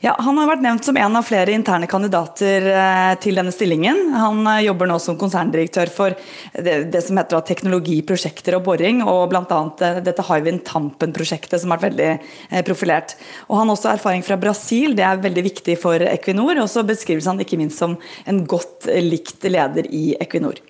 Ja, 0.00 0.14
Han 0.22 0.38
har 0.38 0.46
vært 0.46 0.62
nevnt 0.62 0.86
som 0.86 0.96
en 0.96 1.18
av 1.18 1.24
flere 1.26 1.50
interne 1.56 1.88
kandidater 1.90 2.68
eh, 2.70 3.12
til 3.22 3.38
denne 3.38 3.50
stillingen. 3.54 4.12
Han 4.14 4.46
eh, 4.46 4.62
jobber 4.68 4.86
nå 4.86 4.98
som 5.02 5.18
konserndirektør 5.18 5.90
for 5.92 6.14
det, 6.54 6.76
det 6.94 7.02
som 7.02 7.18
heter 7.18 7.42
teknologiprosjekter 7.48 8.58
og 8.58 8.66
boring, 8.68 9.02
og 9.02 9.32
bl.a. 9.32 9.58
Eh, 9.88 9.98
dette 10.06 10.26
Hywind 10.28 10.62
Tampen-prosjektet, 10.68 11.58
som 11.62 11.74
har 11.74 11.82
vært 11.82 11.96
veldig 11.96 12.62
profilert. 12.68 13.16
Og 13.48 13.58
Han 13.58 13.66
har 13.66 13.76
også 13.76 13.90
erfaring 13.96 14.22
fra 14.26 14.38
Brasil, 14.40 14.94
det 14.98 15.06
er 15.06 15.24
veldig 15.24 15.46
viktig 15.48 15.76
for 15.82 16.06
Equinor. 16.12 16.62
Og 16.62 16.70
så 16.70 16.86
beskrives 16.86 17.26
han 17.26 17.42
ikke 17.42 17.58
minst 17.60 17.82
som 17.82 17.98
en 18.26 18.44
godt 18.46 18.86
likt 19.02 19.44
leder 19.50 19.90
i 19.90 20.12
Equinor. 20.22 20.62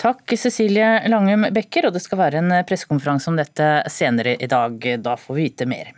Takk 0.00 0.36
Cecilie 0.38 1.02
Langum 1.10 1.48
Becker, 1.54 1.88
og 1.88 1.96
det 1.96 2.04
skal 2.04 2.22
være 2.22 2.42
en 2.44 2.54
pressekonferanse 2.68 3.32
om 3.32 3.40
dette 3.40 3.74
senere 3.90 4.38
i 4.38 4.50
dag. 4.50 4.78
Da 5.02 5.18
får 5.18 5.40
vi 5.40 5.50
vite 5.50 5.68
mer. 5.68 5.90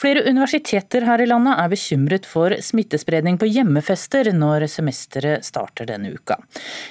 Flere 0.00 0.24
universiteter 0.28 1.06
her 1.08 1.22
i 1.22 1.28
landet 1.28 1.58
er 1.60 1.70
bekymret 1.72 2.28
for 2.28 2.54
smittespredning 2.64 3.38
på 3.40 3.48
hjemmefester 3.48 4.30
når 4.34 4.66
semesteret 4.70 5.46
starter 5.46 5.88
denne 5.88 6.12
uka. 6.14 6.38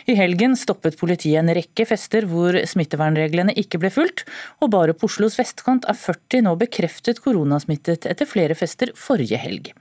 I 0.09 0.17
helgen 0.17 0.57
stoppet 0.59 0.97
politiet 0.99 1.41
en 1.41 1.53
rekke 1.55 1.85
fester 1.89 2.27
hvor 2.29 2.57
smittevernreglene 2.69 3.55
ikke 3.59 3.81
ble 3.81 3.91
fulgt, 3.93 4.25
og 4.61 4.71
bare 4.73 4.95
på 4.97 5.09
Oslos 5.09 5.37
vestkant 5.39 5.87
er 5.89 5.97
40 5.99 6.45
nå 6.47 6.55
bekreftet 6.61 7.21
koronasmittet 7.23 8.07
etter 8.09 8.29
flere 8.29 8.57
fester 8.57 8.93
forrige 8.97 9.39
helg. 9.41 9.73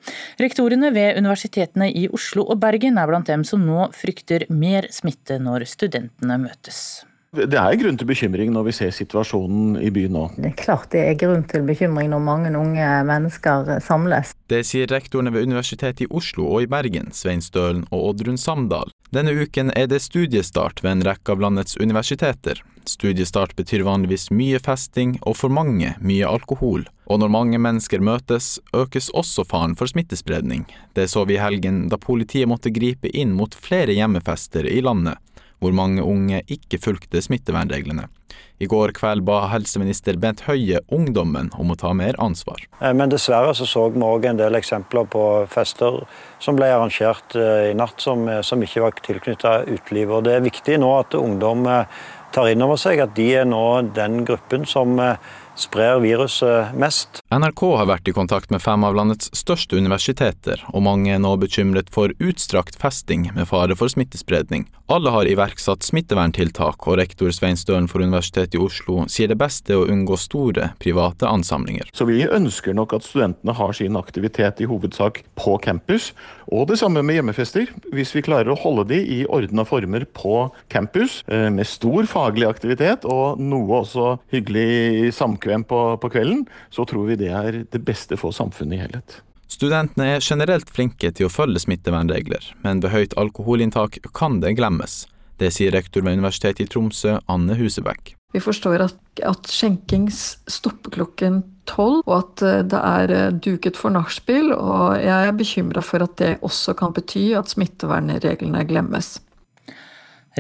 Rektorene 0.43 0.93
ved 0.95 1.21
universitetene 1.21 1.89
i 1.93 2.09
Oslo 2.13 2.47
og 2.49 2.61
Bergen 2.63 3.01
er 3.01 3.09
blant 3.11 3.31
dem 3.31 3.47
som 3.49 3.65
nå 3.67 3.89
frykter 3.97 4.49
mer 4.51 4.91
smitte 4.93 5.39
når 5.43 5.67
studentene 5.71 6.41
møtes. 6.43 7.03
Det 7.33 7.57
er 7.57 7.79
grunn 7.81 7.97
til 7.97 8.05
bekymring 8.11 8.51
når 8.53 8.67
vi 8.67 8.73
ser 8.77 8.91
situasjonen 8.93 9.79
i 9.81 9.89
byen 9.89 10.13
nå. 10.13 10.27
Det 10.37 10.51
er 10.51 10.57
klart 10.59 10.91
det 10.93 11.01
er 11.01 11.15
grunn 11.17 11.47
til 11.49 11.63
bekymring 11.65 12.11
når 12.13 12.21
mange 12.27 12.51
unge 12.53 12.89
mennesker 13.09 13.71
samles. 13.81 14.35
Det 14.53 14.61
sier 14.69 14.91
rektorene 14.93 15.33
ved 15.33 15.49
Universitetet 15.49 16.05
i 16.05 16.11
Oslo 16.13 16.51
og 16.51 16.67
i 16.67 16.69
Bergen, 16.69 17.09
Svein 17.17 17.41
Stølen 17.41 17.87
og 17.89 18.11
Oddrun 18.11 18.37
Samdal. 18.37 18.93
Denne 19.17 19.33
uken 19.33 19.73
er 19.73 19.89
det 19.89 20.03
studiestart 20.05 20.85
ved 20.85 20.99
en 20.99 21.07
rekke 21.09 21.33
av 21.33 21.41
landets 21.41 21.81
universiteter. 21.81 22.61
Studiestart 22.85 23.57
betyr 23.57 23.87
vanligvis 23.89 24.29
mye 24.29 24.61
festing 24.61 25.17
og 25.23 25.39
for 25.41 25.49
mange 25.49 25.97
mye 26.05 26.29
alkohol. 26.29 26.85
Og 27.09 27.25
når 27.25 27.33
mange 27.33 27.65
mennesker 27.65 28.05
møtes, 28.05 28.59
økes 28.77 29.09
også 29.17 29.49
faren 29.49 29.73
for 29.79 29.89
smittespredning. 29.89 30.69
Det 30.93 31.09
så 31.09 31.25
vi 31.25 31.41
i 31.41 31.43
helgen 31.43 31.87
da 31.89 31.97
politiet 31.97 32.53
måtte 32.53 32.77
gripe 32.77 33.09
inn 33.09 33.33
mot 33.33 33.57
flere 33.57 33.97
hjemmefester 33.97 34.69
i 34.69 34.83
landet 34.85 35.17
hvor 35.63 35.75
mange 35.77 36.03
unge 36.03 36.43
ikke 36.51 36.81
fulgte 36.83 37.23
smittevernreglene. 37.23 38.09
I 38.63 38.69
går 38.71 38.93
kveld 38.95 39.25
ba 39.27 39.41
helseminister 39.51 40.19
Bent 40.23 40.45
Høie 40.47 40.79
ungdommen 40.95 41.49
om 41.59 41.73
å 41.73 41.77
ta 41.79 41.91
mer 41.99 42.19
ansvar. 42.23 42.63
Eh, 42.79 42.93
men 42.95 43.11
dessverre 43.11 43.55
så, 43.59 43.67
så 43.67 43.89
vi 43.91 44.03
òg 44.07 44.29
en 44.31 44.39
del 44.39 44.59
eksempler 44.59 45.09
på 45.11 45.25
fester 45.51 46.03
som 46.43 46.59
ble 46.59 46.71
arrangert 46.71 47.35
eh, 47.39 47.73
i 47.73 47.77
natt 47.79 48.03
som, 48.03 48.23
eh, 48.31 48.43
som 48.47 48.63
ikke 48.63 48.85
var 48.85 48.99
tilknyttet 49.03 49.71
utelivet. 49.73 50.29
Det 50.29 50.37
er 50.37 50.47
viktig 50.47 50.79
nå 50.83 50.93
at 51.01 51.19
ungdom 51.19 51.67
tar 52.33 52.49
inn 52.49 52.63
over 52.65 52.79
seg 52.81 53.03
at 53.03 53.17
de 53.17 53.29
er 53.43 53.49
nå 53.49 53.65
den 53.97 54.23
gruppen 54.29 54.63
som 54.69 54.95
sprer 55.55 56.01
viruset 56.01 56.75
mest. 56.75 57.23
NRK 57.33 57.63
har 57.79 57.89
vært 57.91 58.09
i 58.09 58.15
kontakt 58.17 58.53
med 58.53 58.63
fem 58.63 58.85
av 58.85 58.97
landets 58.97 59.31
største 59.37 59.77
universiteter, 59.77 60.63
og 60.73 60.85
mange 60.87 61.13
er 61.15 61.21
nå 61.23 61.35
bekymret 61.41 61.91
for 61.93 62.13
utstrakt 62.23 62.79
festing 62.81 63.29
med 63.37 63.49
fare 63.51 63.77
for 63.79 63.93
smittespredning. 63.93 64.67
Alle 64.93 65.13
har 65.15 65.29
iverksatt 65.29 65.85
smitteverntiltak, 65.87 66.87
og 66.89 66.99
rektor 67.01 67.33
Svein 67.33 67.57
Stølen 67.57 67.89
for 67.89 68.05
Universitetet 68.05 68.59
i 68.59 68.61
Oslo 68.61 69.07
sier 69.09 69.31
det 69.31 69.39
beste 69.41 69.73
er 69.73 69.81
å 69.81 69.89
unngå 69.89 70.19
store 70.21 70.73
private 70.83 71.29
ansamlinger. 71.29 71.89
Så 71.97 72.05
vi 72.09 72.27
ønsker 72.27 72.77
nok 72.77 72.97
at 72.99 73.07
studentene 73.07 73.55
har 73.57 73.73
sin 73.77 73.97
aktivitet 73.97 74.61
i 74.61 74.69
hovedsak 74.69 75.23
på 75.39 75.57
campus, 75.65 76.11
og 76.53 76.67
det 76.69 76.77
samme 76.83 77.01
med 77.07 77.17
hjemmefester. 77.17 77.71
Hvis 77.95 78.13
vi 78.13 78.25
klarer 78.27 78.53
å 78.53 78.59
holde 78.59 78.85
de 78.91 78.99
i 79.01 79.23
ordna 79.25 79.65
former 79.65 80.05
på 80.05 80.51
campus, 80.73 81.23
eh, 81.29 81.49
med 81.49 81.67
stor 81.67 82.05
faglig 82.11 82.49
aktivitet 82.51 83.07
og 83.09 83.41
noe 83.41 83.81
også 83.81 84.19
hyggelig 84.35 85.15
samkvem 85.43 85.65
på, 85.65 85.99
på 85.99 86.11
kvelden, 86.11 86.47
så 86.71 86.85
tror 86.85 87.07
vi 87.07 87.17
det 87.17 87.31
er 87.31 87.65
det 87.71 87.85
beste 87.85 88.17
for 88.17 88.33
samfunnet 88.33 88.79
i 88.79 88.83
helhet. 88.83 89.23
Studentene 89.49 90.17
er 90.17 90.21
generelt 90.21 90.71
flinke 90.71 91.13
til 91.13 91.27
å 91.27 91.33
følge 91.33 91.61
smittevernregler, 91.61 92.55
men 92.63 92.81
ved 92.81 92.93
høyt 92.93 93.15
alkoholinntak 93.17 93.99
kan 94.15 94.41
det 94.41 94.57
glemmes. 94.57 95.07
Det 95.39 95.51
sier 95.53 95.73
rektor 95.73 96.03
ved 96.03 96.17
Universitetet 96.17 96.65
i 96.65 96.71
Tromsø, 96.71 97.19
Anne 97.29 97.57
Husebekk. 97.59 98.15
Vi 98.33 98.41
forstår 98.41 98.81
at, 98.81 98.97
at 99.21 99.49
skjenking 99.51 100.07
stopper 100.09 100.95
klokken 100.95 101.43
tolv, 101.69 102.01
og 102.07 102.15
at 102.17 102.43
eh, 102.47 102.63
det 102.65 102.79
er 102.81 103.13
eh, 103.13 103.35
duket 103.45 103.77
for 103.77 103.93
nachspiel. 103.93 104.55
Og 104.55 104.97
jeg 105.03 105.29
er 105.29 105.37
bekymra 105.37 105.83
for 105.85 106.01
at 106.07 106.17
det 106.17 106.39
også 106.41 106.73
kan 106.79 106.95
bety 106.97 107.35
at 107.37 107.53
smittevernreglene 107.53 108.65
glemmes. 108.71 109.19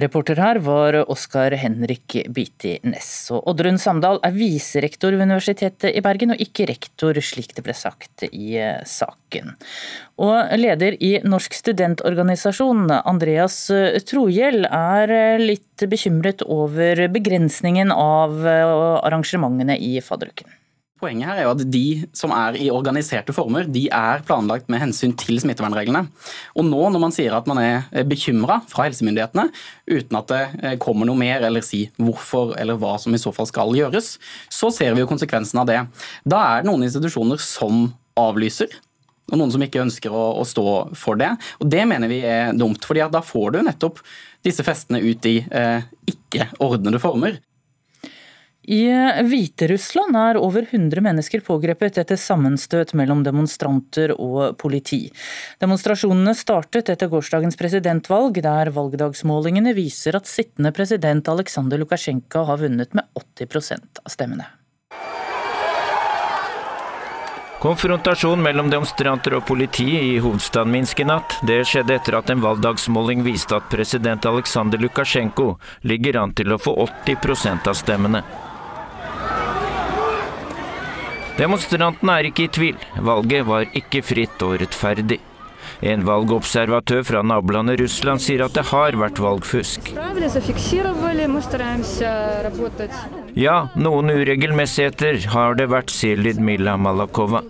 Reporter 0.01 0.39
her 0.41 0.57
var 0.65 0.97
Oskar 1.13 1.53
Henrik 1.61 2.15
Biti 2.33 2.79
Næss. 2.89 3.29
Og 3.35 3.45
Oddrun 3.53 3.77
Samdal 3.81 4.23
er 4.25 4.33
viserektor 4.33 5.13
ved 5.13 5.27
Universitetet 5.27 5.93
i 5.93 6.01
Bergen, 6.05 6.33
og 6.33 6.41
ikke 6.41 6.65
rektor, 6.71 7.19
slik 7.21 7.53
det 7.57 7.65
ble 7.67 7.75
sagt 7.77 8.25
i 8.31 8.57
eh, 8.57 8.81
saken. 8.89 9.53
Og 10.25 10.57
leder 10.57 10.97
i 10.97 11.13
Norsk 11.29 11.59
studentorganisasjon, 11.59 12.89
Andreas 13.03 13.59
Trohjell, 14.09 14.65
er 14.65 15.13
eh, 15.13 15.45
litt 15.53 15.85
bekymret 15.85 16.41
over 16.49 17.05
begrensningen 17.13 17.93
av 17.93 18.41
eh, 18.49 18.73
arrangementene 19.05 19.77
i 19.77 19.99
fadderuken. 20.01 20.62
Poenget 21.03 21.27
her 21.27 21.41
er 21.41 21.47
jo 21.49 21.53
at 21.57 21.63
de 21.67 21.87
som 22.15 22.31
er 22.31 22.55
i 22.63 22.69
organiserte 22.71 23.35
former, 23.35 23.67
de 23.67 23.89
er 23.91 24.23
planlagt 24.23 24.69
med 24.71 24.79
hensyn 24.85 25.17
til 25.19 25.41
smittevernreglene. 25.43 26.05
Og 26.55 26.69
nå 26.69 26.83
når 26.95 27.03
man 27.03 27.15
sier 27.15 27.35
at 27.35 27.49
man 27.51 27.59
er 27.59 27.89
eh, 27.91 28.07
bekymra 28.07 28.61
fra 28.71 28.87
helsemyndighetene, 28.87 29.49
uten 29.91 30.21
at 30.21 30.31
det 30.31 30.43
eh, 30.61 30.77
kommer 30.83 31.09
noe 31.09 31.19
mer 31.19 31.43
eller 31.49 31.67
si 31.67 31.89
hvorfor 31.99 32.55
eller 32.55 32.79
hva 32.79 32.95
som 33.03 33.17
i 33.17 33.21
så 33.21 33.35
fall 33.35 33.51
skal 33.51 33.75
gjøres, 33.75 34.15
så 34.47 34.71
ser 34.71 34.95
vi 34.95 35.03
jo 35.03 35.11
konsekvensen 35.11 35.65
av 35.65 35.67
det. 35.73 35.81
Da 36.23 36.39
er 36.53 36.63
det 36.63 36.71
noen 36.71 36.87
institusjoner 36.87 37.43
som 37.43 37.89
avlyser. 38.23 38.79
Og 39.33 39.41
noen 39.41 39.51
som 39.51 39.63
ikke 39.65 39.83
ønsker 39.83 40.15
å, 40.15 40.25
å 40.39 40.47
stå 40.47 40.67
for 40.99 41.19
det. 41.19 41.33
Og 41.59 41.67
Det 41.73 41.83
mener 41.89 42.11
vi 42.11 42.23
er 42.23 42.55
dumt, 42.55 42.87
fordi 42.87 43.03
da 43.11 43.27
får 43.27 43.57
du 43.57 43.65
nettopp 43.67 43.99
disse 44.47 44.63
festene 44.67 45.03
ut 45.03 45.27
i 45.27 45.41
eh, 45.51 45.89
ikke 46.15 46.53
ordnede 46.63 47.03
former. 47.03 47.43
I 48.63 48.87
Hviterussland 49.27 50.15
er 50.15 50.39
over 50.39 50.63
100 50.71 51.03
mennesker 51.03 51.43
pågrepet 51.43 51.99
etter 51.99 52.19
sammenstøt 52.21 52.93
mellom 52.95 53.25
demonstranter 53.27 54.15
og 54.15 54.55
politi. 54.63 55.09
Demonstrasjonene 55.59 56.35
startet 56.39 56.93
etter 56.95 57.11
gårsdagens 57.11 57.59
presidentvalg, 57.59 58.39
der 58.39 58.71
valgdagsmålingene 58.71 59.75
viser 59.75 60.15
at 60.15 60.31
sittende 60.31 60.71
president 60.71 61.27
Aleksandr 61.27 61.83
Lukasjenko 61.83 62.45
har 62.47 62.63
vunnet 62.63 62.95
med 62.95 63.09
80% 63.19 64.05
av 64.05 64.15
stemmene. 64.15 64.47
Konfrontasjon 67.63 68.41
mellom 68.43 68.71
demonstranter 68.71 69.37
og 69.39 69.45
politi 69.47 69.85
i 69.95 70.17
hovedstaden 70.23 70.71
Minsk 70.75 71.03
i 71.03 71.07
natt. 71.07 71.37
Det 71.47 71.61
skjedde 71.67 71.99
etter 71.99 72.19
at 72.19 72.31
en 72.31 72.43
valgdagsmåling 72.43 73.23
viste 73.27 73.59
at 73.59 73.71
president 73.71 74.27
Aleksandr 74.27 74.83
Lukasjenko 74.83 75.53
ligger 75.87 76.23
an 76.23 76.35
til 76.35 76.55
å 76.55 76.63
få 76.63 76.79
80% 77.07 77.71
av 77.71 77.79
stemmene. 77.79 78.23
Demonstrantene 81.43 82.21
er 82.21 82.31
ikke 82.31 82.47
i 82.47 82.55
tvil. 82.55 82.89
Valget 83.03 83.47
var 83.49 83.67
ikke 83.75 84.03
fritt 84.07 84.43
og 84.47 84.61
rettferdig. 84.63 85.19
En 85.83 86.05
valgobservatør 86.07 87.03
fra 87.03 87.23
nabolandet 87.27 87.81
Russland 87.81 88.23
sier 88.23 88.45
at 88.45 88.55
det 88.55 88.63
har 88.69 88.95
vært 88.99 89.19
valgfusk. 89.19 89.89
Ja, 93.35 93.57
noen 93.75 94.13
uregelmessigheter 94.13 95.19
har 95.35 95.59
det 95.59 95.67
vært, 95.73 95.91
sier 95.91 96.23
Lydmila 96.23 96.77
Malakova. 96.79 97.43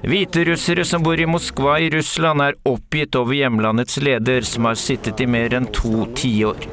Hviterussere 0.00 0.86
som 0.88 1.04
bor 1.04 1.20
i 1.20 1.28
Moskva 1.28 1.76
i 1.84 1.90
Russland 1.92 2.46
er 2.46 2.56
oppgitt 2.64 3.20
over 3.20 3.36
hjemlandets 3.36 4.00
leder, 4.00 4.46
som 4.48 4.70
har 4.70 4.80
sittet 4.80 5.20
i 5.20 5.28
mer 5.28 5.60
enn 5.60 5.68
to 5.76 6.06
tiår. 6.16 6.70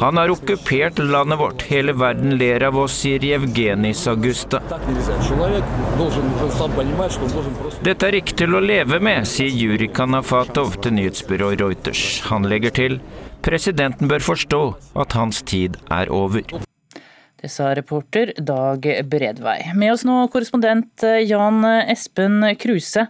Han 0.00 0.16
har 0.16 0.30
okkupert 0.30 0.98
landet 0.98 1.38
vårt. 1.38 1.62
Hele 1.62 1.92
verden 1.92 2.36
ler 2.38 2.62
av 2.62 2.76
oss, 2.78 3.00
sier 3.00 3.24
Jevgenij 3.24 3.96
Sagusta. 3.98 4.60
Dette 7.82 8.06
er 8.06 8.18
ikke 8.20 8.36
til 8.38 8.54
å 8.54 8.62
leve 8.62 9.00
med, 9.02 9.26
sier 9.26 9.50
Juri 9.50 9.90
Kanafatov 9.90 10.78
til 10.84 10.94
nyhetsbyrået 11.00 11.58
Reuters. 11.64 12.04
Han 12.30 12.46
legger 12.46 12.76
til 12.78 13.00
presidenten 13.42 14.06
bør 14.10 14.22
forstå 14.22 14.62
at 15.02 15.18
hans 15.18 15.42
tid 15.42 15.80
er 15.90 16.14
over. 16.14 16.46
Det 17.38 17.50
sa 17.50 17.72
reporter 17.74 18.36
Dag 18.38 18.86
Bredvei. 19.10 19.60
Med 19.74 19.96
oss 19.96 20.06
nå 20.06 20.24
korrespondent 20.30 21.06
Jan 21.26 21.62
Espen 21.90 22.44
Kruse. 22.58 23.08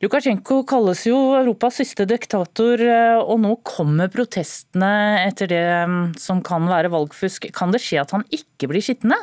Lukasjenko 0.00 0.62
kalles 0.64 1.02
jo 1.04 1.16
Europas 1.36 1.76
siste 1.76 2.06
diktator, 2.08 2.80
eh, 2.80 3.18
og 3.20 3.42
nå 3.42 3.50
kommer 3.68 4.08
protestene 4.08 4.88
etter 5.26 5.50
det 5.50 5.64
mm, 5.90 6.14
som 6.16 6.40
kan 6.40 6.64
være 6.70 6.88
valgfusk. 6.94 7.50
Kan 7.52 7.74
det 7.74 7.82
skje 7.84 8.00
at 8.00 8.14
han 8.16 8.24
ikke 8.32 8.70
blir 8.70 8.84
sittende? 8.84 9.18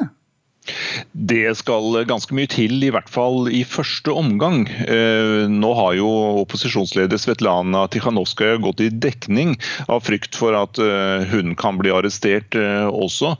Det 1.11 1.55
skal 1.57 2.03
ganske 2.07 2.35
mye 2.35 2.49
til, 2.51 2.77
i 2.83 2.91
hvert 2.93 3.09
fall 3.11 3.47
i 3.53 3.63
første 3.67 4.13
omgang. 4.15 4.65
Eh, 4.67 5.47
nå 5.51 5.71
har 5.77 5.95
jo 5.97 6.07
opposisjonsleder 6.43 7.19
Svetlana 7.21 7.85
Tikhanovskaja 7.91 8.59
gått 8.61 8.83
i 8.85 8.89
dekning 8.91 9.55
av 9.87 10.03
frykt 10.07 10.37
for 10.37 10.57
at 10.57 10.79
eh, 10.81 11.25
hun 11.31 11.55
kan 11.59 11.79
bli 11.79 11.93
arrestert 11.93 12.57
eh, 12.57 12.87
også. 12.87 13.35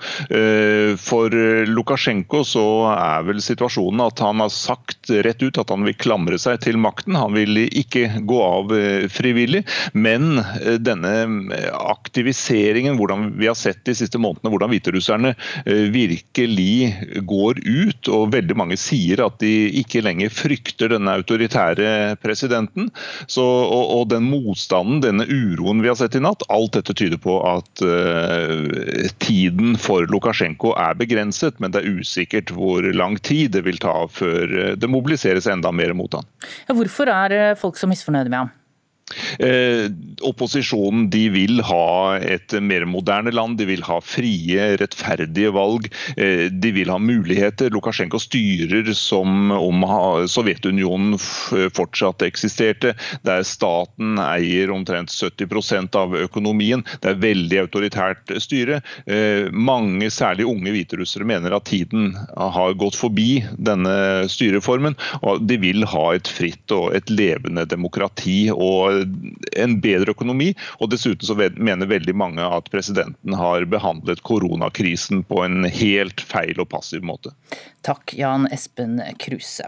For 1.01 1.33
Lukasjenko 1.69 2.41
så 2.47 2.65
er 2.91 3.25
vel 3.27 3.39
situasjonen 3.43 4.01
at 4.03 4.21
han 4.23 4.41
har 4.43 4.51
sagt 4.53 5.11
rett 5.25 5.43
ut 5.43 5.59
at 5.61 5.71
han 5.71 5.85
vil 5.87 5.95
klamre 5.99 6.39
seg 6.41 6.61
til 6.65 6.79
makten. 6.81 7.17
Han 7.17 7.35
vil 7.37 7.61
ikke 7.67 8.23
gå 8.27 8.39
av 8.43 8.73
frivillig, 9.13 9.63
men 9.97 10.41
denne 10.83 11.13
aktiviseringen, 11.77 12.97
hvordan 12.99 13.31
vi 13.39 13.49
har 13.49 13.57
sett 13.57 13.83
de 13.87 13.95
siste 13.97 14.19
månedene, 14.21 14.51
hvordan 14.53 14.73
hviterusserne 14.73 15.33
virkelig 15.93 17.16
går 17.25 17.61
ut, 17.63 18.09
og 18.13 18.33
veldig 18.35 18.57
mange 18.59 18.77
sier 18.79 19.21
at 19.25 19.39
de 19.41 19.53
ikke 19.81 20.03
lenger 20.05 20.33
frykter 20.33 20.91
denne 20.93 21.15
autoritære 21.19 22.17
presidenten. 22.23 22.91
Så, 23.27 23.43
og, 23.43 23.85
og, 23.95 24.03
den 24.11 24.27
motstanden, 24.29 25.01
denne 25.03 25.27
uroen 25.27 25.83
vi 25.83 25.91
har 25.91 25.97
sett 25.99 26.17
i 26.17 26.23
natt, 26.23 26.45
alt 26.53 26.77
dette 26.77 26.95
tyder 26.97 27.21
på 27.21 27.39
at 27.47 27.83
uh, 27.85 29.09
tiden 29.23 29.75
for 29.81 30.07
Lukasjenko 30.11 30.73
er 30.79 30.97
begrenset, 30.99 31.59
men 31.63 31.73
det 31.73 31.83
er 31.83 31.99
usikkert 32.01 32.53
hvor 32.55 32.85
lang 32.95 33.17
tid 33.25 33.55
det 33.57 33.65
vil 33.67 33.81
ta 33.81 33.95
før 34.11 34.75
det 34.79 34.91
mobiliseres 34.91 35.49
enda 35.51 35.73
mer 35.75 35.95
mot 35.97 36.13
han. 36.17 36.27
Ja, 36.67 36.77
hvorfor 36.77 37.11
er 37.11 37.57
folk 37.59 37.79
så 37.79 37.89
misfornøyde 37.89 38.31
med 38.31 38.45
ham? 38.45 38.56
Eh, 39.39 39.87
opposisjonen 40.21 41.07
de 41.09 41.27
vil 41.31 41.61
ha 41.63 42.17
et 42.19 42.53
mer 42.61 42.85
moderne 42.89 43.31
land, 43.31 43.57
de 43.59 43.67
vil 43.69 43.83
ha 43.87 43.99
frie, 44.03 44.59
rettferdige 44.81 45.53
valg. 45.55 45.87
Eh, 46.17 46.47
de 46.51 46.71
vil 46.75 46.91
ha 46.91 46.97
muligheter. 46.99 47.71
Lukasjenko 47.73 48.19
styrer 48.19 48.91
som 48.97 49.51
om 49.55 49.85
Sovjetunionen 50.27 51.15
fortsatt 51.19 52.25
eksisterte. 52.27 52.95
Der 53.27 53.45
staten 53.47 54.19
eier 54.21 54.73
omtrent 54.75 55.13
70% 55.13 55.95
av 55.95 56.17
økonomien. 56.17 56.83
Det 57.01 57.13
er 57.13 57.23
veldig 57.23 57.61
autoritært 57.63 58.35
styre. 58.43 58.81
Eh, 59.07 59.47
mange, 59.51 60.11
særlig 60.11 60.49
unge 60.49 60.75
hviterussere, 60.75 61.27
mener 61.27 61.55
at 61.55 61.69
tiden 61.69 62.11
har 62.35 62.75
gått 62.79 62.99
forbi 62.99 63.43
denne 63.55 64.27
styreformen. 64.31 64.97
og 65.21 65.47
De 65.47 65.59
vil 65.61 65.87
ha 65.87 66.05
et 66.15 66.27
fritt 66.27 66.75
og 66.75 66.95
et 66.97 67.09
levende 67.13 67.63
demokrati. 67.69 68.49
og 68.51 68.96
en 69.03 69.77
bedre 69.83 70.15
økonomi. 70.15 70.53
Og 70.81 70.91
dessuten 70.93 71.27
så 71.27 71.37
mener 71.37 71.89
veldig 71.89 72.15
mange 72.17 72.43
at 72.43 72.71
presidenten 72.73 73.37
har 73.37 73.67
behandlet 73.69 74.23
koronakrisen 74.27 75.23
på 75.27 75.43
en 75.45 75.67
helt 75.67 76.23
feil 76.23 76.59
og 76.61 76.69
passiv 76.73 77.05
måte. 77.05 77.33
Takk, 77.87 78.11
Jan 78.19 78.49
Espen 78.51 78.97
Kruse. 79.21 79.63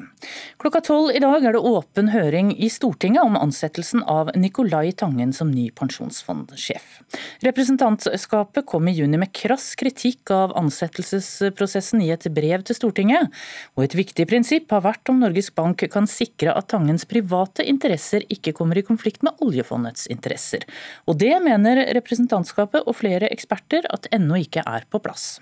Klokka 0.60 0.82
tolv 0.84 1.14
i 1.16 1.22
dag 1.24 1.46
er 1.46 1.56
det 1.56 1.62
åpen 1.64 2.10
høring 2.12 2.50
i 2.52 2.68
Stortinget 2.68 3.24
om 3.24 3.38
ansettelsen 3.40 4.04
av 4.04 4.34
Nicolai 4.36 4.92
Tangen 4.92 5.32
som 5.36 5.54
ny 5.54 5.70
pensjonsfondsjef. 5.72 7.00
Representantskapet 7.46 8.68
kom 8.68 8.90
i 8.92 8.96
juni 8.98 9.22
med 9.22 9.32
krass 9.32 9.72
kritikk 9.80 10.34
av 10.36 10.52
ansettelsesprosessen 10.60 12.04
i 12.04 12.10
et 12.12 12.28
brev 12.36 12.66
til 12.68 12.76
Stortinget, 12.76 13.32
og 13.78 13.86
et 13.86 13.96
viktig 13.96 14.28
prinsipp 14.28 14.76
har 14.76 14.84
vært 14.84 15.14
om 15.14 15.24
Norges 15.24 15.54
Bank 15.56 15.86
kan 15.94 16.10
sikre 16.10 16.58
at 16.60 16.68
Tangens 16.74 17.08
private 17.08 17.64
interesser 17.64 18.28
ikke 18.28 18.52
kommer 18.58 18.82
i 18.82 18.86
konflikt 18.86 19.19
konflikt 19.20 19.24
med 19.24 19.48
oljefondets 19.48 20.08
interesser. 20.08 20.64
Og 21.08 21.18
det 21.18 21.40
mener 21.44 21.94
representantskapet 21.94 22.88
og 22.88 22.96
flere 22.96 23.30
eksperter 23.32 23.86
at 23.92 24.08
ennå 24.12 24.46
ikke 24.46 24.64
er 24.66 24.86
på 24.90 25.00
plass. 25.00 25.40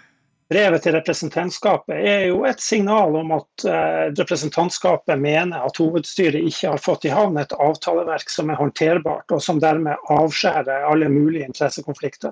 Brevet 0.50 0.82
til 0.82 0.94
representantskapet 0.96 1.98
er 2.08 2.30
jo 2.30 2.46
et 2.48 2.62
signal 2.62 3.16
om 3.20 3.34
at 3.36 3.66
eh, 3.68 4.14
representantskapet 4.16 5.20
mener 5.20 5.60
at 5.60 5.78
hovedstyret 5.78 6.40
ikke 6.40 6.72
har 6.72 6.80
fått 6.80 7.06
i 7.06 7.12
havn 7.12 7.38
et 7.38 7.52
avtaleverk 7.52 8.30
som 8.30 8.50
er 8.50 8.58
håndterbart, 8.58 9.28
og 9.30 9.42
som 9.44 9.60
dermed 9.60 9.98
avskjærer 10.08 10.88
alle 10.88 11.10
mulige 11.10 11.46
interessekonflikter. 11.50 12.32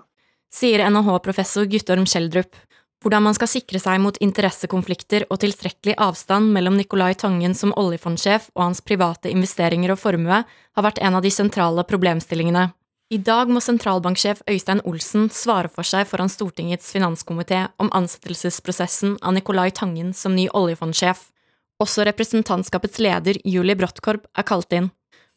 Sier 0.56 0.86
NHH-professor 0.88 1.68
Guttorm 1.68 2.08
Kjeldrup 2.08 2.56
hvordan 3.04 3.26
man 3.28 3.36
skal 3.38 3.50
sikre 3.52 3.80
seg 3.82 4.00
mot 4.02 4.18
interessekonflikter 4.24 5.28
og 5.30 5.41
tilstrekkelig 5.43 5.98
avstand 6.02 6.50
mellom 6.56 6.78
Nicolai 6.80 7.14
Tangen 7.20 7.54
som 7.58 7.76
oljefondsjef 7.78 8.50
og 8.56 8.64
hans 8.64 8.82
private 8.82 9.30
investeringer 9.34 9.93
og 9.93 10.02
formue, 10.02 10.41
har 10.46 10.86
vært 10.86 11.02
en 11.04 11.20
av 11.20 11.26
de 11.26 11.32
sentrale 11.34 11.86
problemstillingene. 11.88 12.70
I 13.14 13.20
dag 13.22 13.52
må 13.54 13.62
sentralbanksjef 13.62 14.41
Øystein 14.50 14.82
Olsen 14.89 15.28
svare 15.30 15.70
for 15.70 15.86
seg 15.86 16.08
foran 16.10 16.32
Stortingets 16.32 16.89
finanskomité 16.96 17.68
om 17.78 17.91
ansettelsesprosessen 17.93 19.20
av 19.22 19.36
Nicolai 19.38 19.70
Tangen 19.70 20.10
som 20.18 20.34
ny 20.34 20.48
oljefondsjef. 20.50 21.28
Også 21.84 22.06
representantskapets 22.08 22.98
leder 23.04 23.38
Julie 23.46 23.78
Brottkorb 23.78 24.26
er 24.34 24.48
kalt 24.48 24.74
inn. 24.74 24.89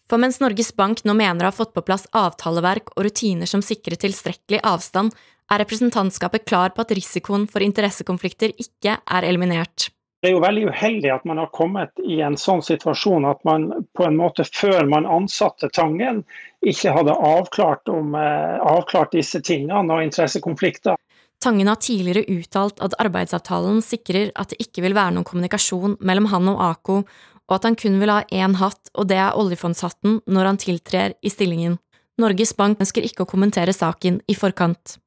For 0.09 0.17
mens 0.17 0.41
Norges 0.41 0.71
Bank 0.73 1.03
nå 1.05 1.13
mener 1.13 1.45
å 1.45 1.51
ha 1.51 1.55
fått 1.55 1.75
på 1.77 1.85
plass 1.85 2.07
avtaleverk 2.17 2.95
og 2.95 3.05
rutiner 3.05 3.49
som 3.49 3.61
sikrer 3.65 4.01
tilstrekkelig 4.01 4.63
avstand, 4.65 5.13
er 5.53 5.61
representantskapet 5.61 6.47
klar 6.49 6.73
på 6.73 6.85
at 6.85 6.95
risikoen 6.97 7.45
for 7.49 7.65
interessekonflikter 7.65 8.55
ikke 8.57 8.97
er 9.05 9.29
eliminert. 9.29 9.91
Det 10.19 10.33
er 10.33 10.35
jo 10.35 10.43
veldig 10.43 10.65
uheldig 10.73 11.11
at 11.15 11.27
man 11.29 11.39
har 11.39 11.51
kommet 11.55 12.01
i 12.03 12.19
en 12.27 12.35
sånn 12.41 12.65
situasjon 12.65 13.29
at 13.29 13.45
man 13.47 13.69
på 13.95 14.07
en 14.09 14.17
måte 14.19 14.43
før 14.49 14.89
man 14.91 15.07
ansatte 15.07 15.69
Tangen, 15.77 16.25
ikke 16.67 16.91
hadde 16.97 17.15
avklart, 17.15 17.87
om, 17.93 18.17
eh, 18.19 18.57
avklart 18.59 19.13
disse 19.15 19.41
tingene 19.41 19.93
og 19.95 20.03
interessekonflikter. 20.03 20.97
Tangen 21.39 21.69
har 21.71 21.79
tidligere 21.79 22.27
uttalt 22.35 22.81
at 22.83 22.97
arbeidsavtalen 22.99 23.79
sikrer 23.79 24.33
at 24.35 24.51
det 24.51 24.59
ikke 24.59 24.83
vil 24.83 24.97
være 24.97 25.15
noen 25.15 25.29
kommunikasjon 25.29 25.95
mellom 26.01 26.27
han 26.33 26.49
og 26.51 26.65
Ako, 26.67 27.05
og 27.49 27.59
at 27.59 27.67
han 27.69 27.77
kun 27.81 27.99
vil 28.01 28.13
ha 28.13 28.23
én 28.29 28.57
hatt, 28.61 28.93
og 28.95 29.09
det 29.11 29.19
er 29.19 29.37
oljefondshatten, 29.41 30.21
når 30.29 30.53
han 30.53 30.61
tiltrer 30.61 31.17
i 31.25 31.33
stillingen. 31.33 31.79
Norges 32.19 32.53
Bank 32.59 32.81
ønsker 32.83 33.05
ikke 33.07 33.25
å 33.25 33.31
kommentere 33.31 33.75
saken 33.75 34.21
i 34.29 34.37
forkant. 34.37 34.99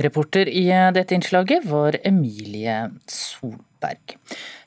Reporter 0.00 0.48
i 0.48 0.64
dette 0.96 1.14
innslaget 1.14 1.66
var 1.68 1.98
Emilie 2.08 2.86
Solberg. 3.10 4.14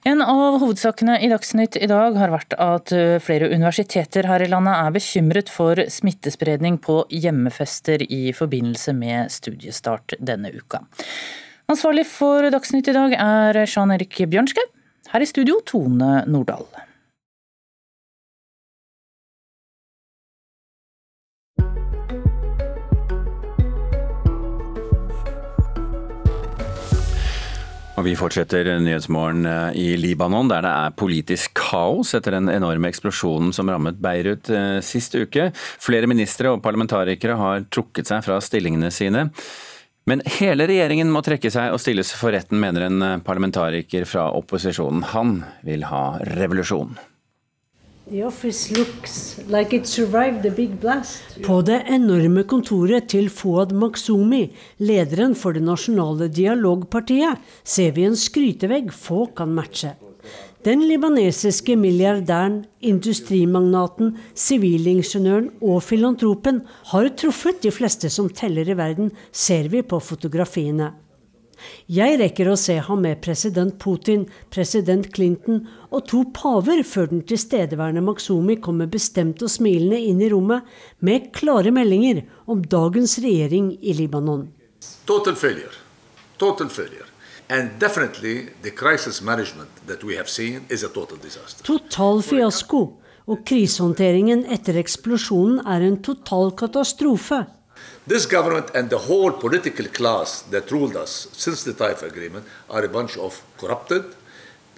En 0.05 0.21
av 0.21 0.59
hovedsakene 0.61 1.15
i 1.25 1.31
Dagsnytt 1.31 1.79
i 1.81 1.89
dag 1.89 2.17
har 2.19 2.29
vært 2.29 2.53
at 2.61 2.93
flere 3.25 3.49
universiteter 3.49 4.27
her 4.29 4.45
i 4.45 4.51
landet 4.51 4.75
er 4.77 4.93
bekymret 4.93 5.49
for 5.49 5.81
smittespredning 5.89 6.77
på 6.83 6.99
hjemmefester 7.09 8.05
i 8.05 8.29
forbindelse 8.37 8.93
med 8.93 9.33
studiestart 9.33 10.13
denne 10.21 10.53
uka. 10.53 10.83
Ansvarlig 11.73 12.05
for 12.05 12.45
Dagsnytt 12.53 12.91
i 12.91 12.93
dag 12.93 13.17
er 13.17 13.63
Jean 13.65 13.95
Erik 13.95 14.21
Bjørnskau. 14.29 14.74
Her 15.15 15.23
i 15.23 15.27
studio 15.29 15.61
Tone 15.63 16.25
Nordahl. 16.27 16.65
Og 27.95 28.03
Vi 28.03 28.17
fortsetter 28.19 28.67
Nyhetsmorgen 28.83 29.47
eh, 29.47 29.77
i 29.79 29.85
Libanon, 29.95 30.51
der 30.51 30.65
det 30.67 30.73
er 30.73 30.97
politisk 30.99 31.55
kaos 31.61 32.11
etter 32.19 32.35
den 32.35 32.51
enorme 32.51 32.91
eksplosjonen 32.91 33.55
som 33.55 33.71
rammet 33.71 34.01
Beirut 34.03 34.51
eh, 34.51 34.81
sist 34.83 35.15
uke. 35.15 35.53
Flere 35.55 36.11
ministre 36.11 36.51
og 36.51 36.59
parlamentarikere 36.65 37.39
har 37.39 37.63
trukket 37.71 38.11
seg 38.11 38.27
fra 38.27 38.41
stillingene 38.43 38.91
sine. 38.91 39.29
Men 40.05 40.21
hele 40.37 40.67
regjeringen 40.69 41.09
må 41.09 41.23
trekke 41.25 41.49
seg 41.49 41.73
og 41.73 41.81
stilles 41.81 42.11
for 42.13 42.35
retten, 42.35 42.59
mener 42.61 42.85
en 42.85 43.01
eh, 43.01 43.17
parlamentariker 43.25 44.05
fra 44.05 44.27
opposisjonen. 44.37 45.01
Han 45.15 45.39
vil 45.65 45.87
ha 45.89 46.19
revolusjon. 46.37 46.93
Like 49.49 49.79
På 51.47 51.61
det 51.65 51.79
enorme 51.89 52.43
kontoret 52.45 53.09
til 53.09 53.31
Fouad 53.33 53.73
Maksumi, 53.73 54.43
lederen 54.77 55.33
for 55.33 55.57
det 55.57 55.65
nasjonale 55.65 56.29
dialogpartiet, 56.29 57.41
ser 57.63 57.97
vi 57.97 58.05
en 58.05 58.13
skrytevegg 58.13 58.93
få 58.93 59.25
kan 59.33 59.57
matche. 59.57 59.95
Den 60.65 60.81
libanesiske 60.89 61.75
milliardæren, 61.77 62.63
industrimagnaten, 62.81 64.15
sivilingeniøren 64.33 65.51
og 65.61 65.83
filantropen 65.85 66.63
har 66.89 67.11
truffet 67.21 67.59
de 67.61 67.69
fleste 67.69 68.09
som 68.09 68.31
teller 68.33 68.71
i 68.73 68.77
verden, 68.79 69.11
ser 69.29 69.69
vi 69.69 69.83
på 69.85 69.99
fotografiene. 70.01 70.89
Jeg 71.85 72.17
rekker 72.17 72.49
å 72.49 72.57
se 72.57 72.79
ham 72.81 73.05
med 73.05 73.21
president 73.21 73.77
Putin, 73.77 74.25
president 74.49 75.05
Clinton 75.13 75.61
og 75.91 76.09
to 76.09 76.25
paver 76.33 76.81
før 76.81 77.13
den 77.13 77.21
tilstedeværende 77.29 78.01
Maksumi 78.09 78.57
kommer 78.57 78.89
bestemt 78.89 79.45
og 79.45 79.53
smilende 79.53 80.01
inn 80.01 80.21
i 80.25 80.33
rommet 80.33 80.65
med 80.99 81.29
klare 81.37 81.71
meldinger 81.77 82.25
om 82.49 82.65
dagens 82.65 83.19
regjering 83.21 83.75
i 83.85 83.93
Libanon. 84.01 84.47
Total 85.05 85.37
failure. 85.37 85.83
Total 86.41 86.73
failure. 86.73 87.04
And 87.49 87.79
definitely 87.79 88.49
the 88.61 88.71
crisis 88.71 89.21
management 89.21 89.69
that 89.85 90.03
we 90.03 90.15
have 90.15 90.29
seen 90.29 90.65
is 90.69 90.83
a 90.83 90.89
total 90.89 91.17
disaster. 91.17 91.63
Total 91.63 92.21
fiasko. 92.21 92.93
Og 93.25 93.41
krisehåndteringen 93.45 94.43
etter 94.53 94.77
eksplosjonen 94.77 95.63
er 95.65 95.81
en 95.81 95.97
total 96.05 96.51
katastrofe. 96.57 97.45
This 98.07 98.25
government 98.25 98.69
and 98.75 98.89
the 98.89 98.99
whole 99.07 99.31
political 99.31 99.87
class 99.87 100.43
that 100.51 100.71
ruled 100.71 100.95
us 100.95 101.27
since 101.33 101.63
the 101.63 101.73
Taif 101.73 102.03
Agreement 102.03 102.45
are 102.69 102.85
a 102.85 102.89
bunch 102.89 103.17
of 103.17 103.41
corrupted, 103.57 104.03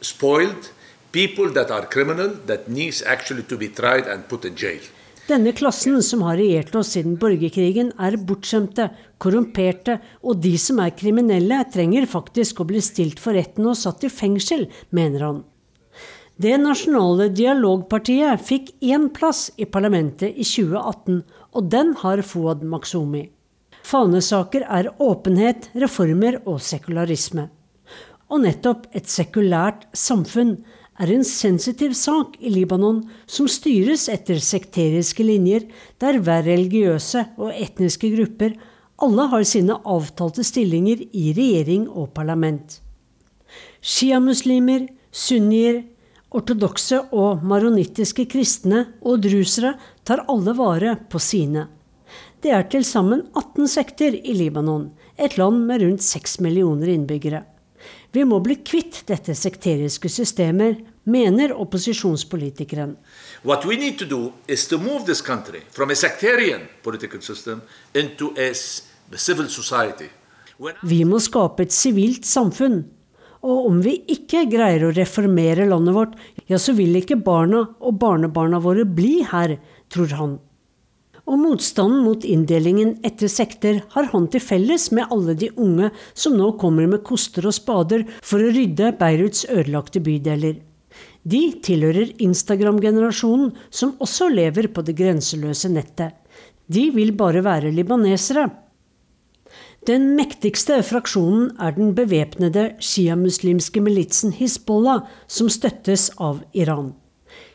spoiled 0.01 0.71
people 1.11 1.49
that 1.51 1.71
are 1.71 1.85
criminal 1.85 2.29
that 2.45 2.69
needs 2.69 3.01
actually 3.01 3.43
to 3.43 3.57
be 3.57 3.67
tried 3.67 4.07
and 4.07 4.27
put 4.27 4.45
in 4.45 4.55
jail. 4.55 4.81
Denne 5.27 5.51
klassen 5.51 5.99
som 6.03 6.21
har 6.23 6.37
regjert 6.39 6.75
oss 6.79 6.93
siden 6.95 7.17
borgerkrigen, 7.19 7.89
er 7.99 8.15
bortskjemte, 8.29 8.85
korrumperte, 9.19 9.97
og 10.23 10.39
de 10.39 10.53
som 10.61 10.79
er 10.79 10.93
kriminelle, 10.95 11.57
trenger 11.73 12.07
faktisk 12.07 12.61
å 12.61 12.67
bli 12.69 12.79
stilt 12.83 13.19
for 13.19 13.35
retten 13.35 13.67
og 13.67 13.75
satt 13.75 14.05
i 14.07 14.11
fengsel, 14.11 14.69
mener 14.95 15.25
han. 15.25 15.41
Det 16.39 16.53
nasjonale 16.61 17.27
dialogpartiet 17.35 18.43
fikk 18.45 18.69
én 18.85 19.09
plass 19.11 19.49
i 19.57 19.67
parlamentet 19.67 20.31
i 20.31 20.45
2018, 20.47 21.19
og 21.57 21.69
den 21.73 21.91
har 22.05 22.23
Fouad 22.23 22.63
Maksumi. 22.63 23.25
Fanesaker 23.83 24.63
er 24.63 24.93
åpenhet, 25.03 25.71
reformer 25.75 26.39
og 26.45 26.61
sekularisme. 26.63 27.49
Og 28.31 28.43
nettopp 28.43 28.87
et 28.95 29.11
sekulært 29.11 29.89
samfunn 29.97 30.59
er 30.97 31.11
en 31.13 31.25
sensitiv 31.25 31.93
sak 31.97 32.37
i 32.39 32.49
Libanon 32.53 33.03
som 33.29 33.49
styres 33.49 34.07
etter 34.09 34.41
sekteriske 34.41 35.25
linjer, 35.25 35.67
der 36.01 36.19
hver 36.19 36.45
religiøse 36.47 37.23
og 37.37 37.53
etniske 37.53 38.09
grupper 38.15 38.57
alle 39.03 39.27
har 39.29 39.43
sine 39.45 39.77
avtalte 39.85 40.43
stillinger 40.45 41.03
i 41.13 41.29
regjering 41.37 41.85
og 41.87 42.09
parlament. 42.17 42.79
Sjiamuslimer, 43.81 44.87
sunnier, 45.13 45.83
ortodokse 46.33 47.03
og 47.15 47.43
maronittiske 47.47 48.25
kristne 48.31 48.87
og 49.05 49.21
drusere 49.23 49.75
tar 50.03 50.25
alle 50.27 50.55
vare 50.57 50.95
på 51.09 51.21
sine. 51.21 51.67
Det 52.41 52.51
er 52.53 52.65
til 52.71 52.85
sammen 52.85 53.23
18 53.37 53.69
sekter 53.69 54.17
i 54.17 54.33
Libanon, 54.37 54.89
et 55.17 55.37
land 55.37 55.63
med 55.69 55.81
rundt 55.81 56.03
6 56.05 56.39
millioner 56.45 56.89
innbyggere. 56.93 57.43
Vi 58.11 58.23
må 58.25 58.39
bli 58.43 58.59
kvitt 58.65 59.03
dette 59.09 59.35
sekteriske 59.35 60.09
systemet, 60.09 60.83
mener 61.07 61.53
opposisjonspolitikeren. 61.55 62.95
What 63.43 63.65
we 63.65 63.77
need 63.79 63.97
to 63.99 64.05
do 64.05 64.33
is 64.47 64.67
to 64.67 64.77
move 64.77 65.05
this 65.05 65.21
country 65.21 65.61
from 65.71 65.91
a 65.91 65.95
sectarian 65.95 66.67
political 66.83 67.21
system 67.21 67.61
into 67.93 68.33
a 68.37 68.51
civil 69.17 69.49
society. 69.49 70.09
Vi 70.83 71.03
må 71.05 71.19
skape 71.21 71.67
et 71.67 71.75
sivilt 71.75 72.25
samfunn. 72.25 72.81
Og 73.45 73.67
om 73.69 73.77
vi 73.85 73.99
ikke 74.09 74.47
greier 74.49 74.87
å 74.87 74.93
reformere 74.95 75.67
landet 75.69 75.95
vårt, 75.95 76.15
ja, 76.49 76.57
så 76.57 76.73
vil 76.75 76.97
ikke 76.97 77.19
barna 77.21 77.67
og 77.79 77.99
barnebarna 78.01 78.59
våre 78.63 78.83
bli 78.83 79.21
her, 79.29 79.59
tror 79.93 80.15
han. 80.17 80.33
Og 81.27 81.41
motstanden 81.41 82.05
mot 82.05 82.23
inndelingen 82.23 82.93
etter 83.07 83.27
sekter 83.31 83.81
har 83.91 84.07
han 84.13 84.29
til 84.31 84.43
felles 84.43 84.87
med 84.95 85.11
alle 85.11 85.35
de 85.35 85.49
unge 85.59 85.89
som 86.15 86.37
nå 86.39 86.53
kommer 86.61 86.87
med 86.87 87.03
koster 87.07 87.49
og 87.49 87.55
spader 87.57 88.05
for 88.21 88.39
å 88.39 88.53
rydde 88.55 88.93
Beiruts 88.99 89.43
ødelagte 89.51 89.99
bydeler. 90.03 90.61
De 91.27 91.41
tilhører 91.63 92.13
Instagram-generasjonen, 92.23 93.51
som 93.69 93.97
også 93.99 94.29
lever 94.31 94.69
på 94.71 94.85
det 94.87 94.95
grenseløse 94.95 95.67
nettet. 95.73 96.15
De 96.71 96.87
vil 96.95 97.11
bare 97.19 97.43
være 97.43 97.73
libanesere. 97.75 98.47
Den 99.87 100.13
mektigste 100.15 100.79
fraksjonen 100.83 101.51
er 101.63 101.75
den 101.75 101.93
bevæpnede 101.95 102.69
sjiamuslimske 102.83 103.83
militsen 103.83 104.33
Hizbollah, 104.35 105.03
som 105.27 105.51
støttes 105.51 106.09
av 106.19 106.41
Iran. 106.55 106.93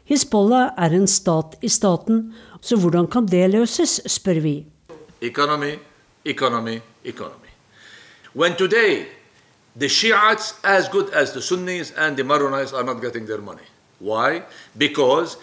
Hizbollah 0.08 0.72
er 0.80 0.96
en 0.96 1.08
stat 1.08 1.58
i 1.64 1.68
staten, 1.72 2.32
så 2.62 2.78
hvordan 2.78 3.08
kan 3.10 3.26
det 3.26 3.50
løses, 3.50 4.00
spør 4.06 4.40
vi. 4.40 4.56
Economy, 5.20 5.74
economy, 6.24 6.78
economy. 7.04 7.50
When 8.34 8.54
today 8.56 9.06
the 9.76 9.88
Shiites, 9.88 10.54
as 10.64 10.88
good 10.88 11.10
as 11.12 11.32
the 11.32 11.42
Sunnis 11.42 11.92
and 11.96 12.16
the 12.16 12.24
Maronites, 12.24 12.72
are 12.72 12.84
not 12.84 13.00
getting 13.00 13.26
their 13.26 13.40
money. 13.40 13.66
Why? 13.98 14.42
Because 14.76 15.36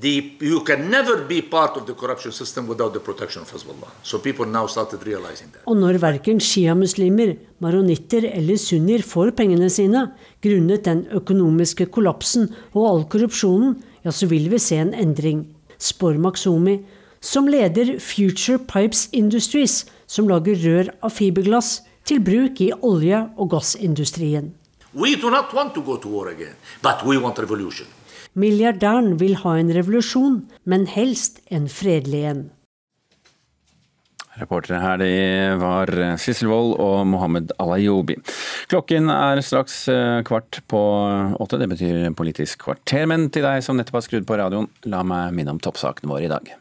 the, 0.00 0.32
you 0.40 0.60
can 0.64 0.90
never 0.90 1.24
be 1.28 1.42
part 1.42 1.76
of 1.76 1.86
the 1.86 1.94
corruption 1.94 2.32
system 2.32 2.66
without 2.66 2.92
the 2.92 3.00
protection 3.00 3.42
of 3.42 3.50
Hezbollah. 3.50 3.90
So 4.02 4.18
people 4.18 4.46
now 4.46 4.66
started 4.66 5.06
realizing 5.06 5.52
that. 5.52 5.62
Og 5.66 5.76
når 5.76 5.98
verken 6.00 6.40
sjiamuslimer, 6.40 7.34
maronitter 7.58 8.28
eller 8.32 8.56
sunnier 8.56 9.02
får 9.02 9.34
pengene 9.36 9.70
sine, 9.70 10.06
grunnet 10.42 10.84
den 10.84 11.06
økonomiske 11.12 11.86
kollapsen 11.92 12.48
og 12.72 12.86
all 12.88 13.04
korrupsjonen, 13.08 13.76
ja, 14.04 14.10
så 14.10 14.26
vil 14.26 14.50
vi 14.50 14.58
se 14.58 14.80
en 14.82 14.94
endring, 14.94 15.46
spår 15.82 16.18
Maxomi, 16.22 16.78
som 17.22 17.48
leder 17.50 17.98
Future 17.98 18.58
Pipes 18.58 19.08
Industries, 19.12 19.82
som 20.06 20.28
lager 20.30 20.58
rør 20.62 20.90
av 21.02 21.14
fiberglass 21.14 21.80
til 22.08 22.22
bruk 22.22 22.60
i 22.60 22.72
olje- 22.82 23.26
og 23.36 23.50
gassindustrien. 23.54 24.52
We 24.94 25.16
do 25.16 25.30
not 25.30 25.54
want 25.54 25.74
to 25.74 25.80
to 26.02 26.28
again, 26.28 26.56
but 26.82 27.04
we 27.06 27.18
want 27.18 27.38
revolution. 27.38 27.86
Milliardæren 28.34 29.20
vil 29.20 29.36
ha 29.36 29.58
en 29.60 29.74
revolusjon, 29.74 30.42
men 30.64 30.86
helst 30.86 31.40
en 31.50 31.68
fredelig 31.68 32.24
en. 32.24 32.50
Reportere 34.40 34.80
her 34.80 34.96
det 35.02 35.10
var 35.60 35.90
Sissel 36.20 36.48
Wold 36.48 36.78
og 36.80 37.02
Mohammed 37.10 37.52
Alayobi. 37.60 38.16
Klokken 38.72 39.12
er 39.12 39.42
straks 39.44 39.82
eh, 39.92 40.22
kvart 40.24 40.62
på 40.72 40.80
åtte, 41.36 41.60
det 41.60 41.68
betyr 41.74 42.08
Politisk 42.16 42.64
kvarter. 42.64 43.04
Men 43.10 43.28
til 43.34 43.44
deg 43.44 43.60
som 43.66 43.76
nettopp 43.76 44.00
har 44.00 44.08
skrudd 44.08 44.28
på 44.28 44.40
radioen, 44.40 44.70
la 44.88 45.04
meg 45.04 45.36
minne 45.36 45.52
om 45.52 45.60
toppsakene 45.62 46.08
våre 46.08 46.30
i 46.30 46.32
dag. 46.32 46.54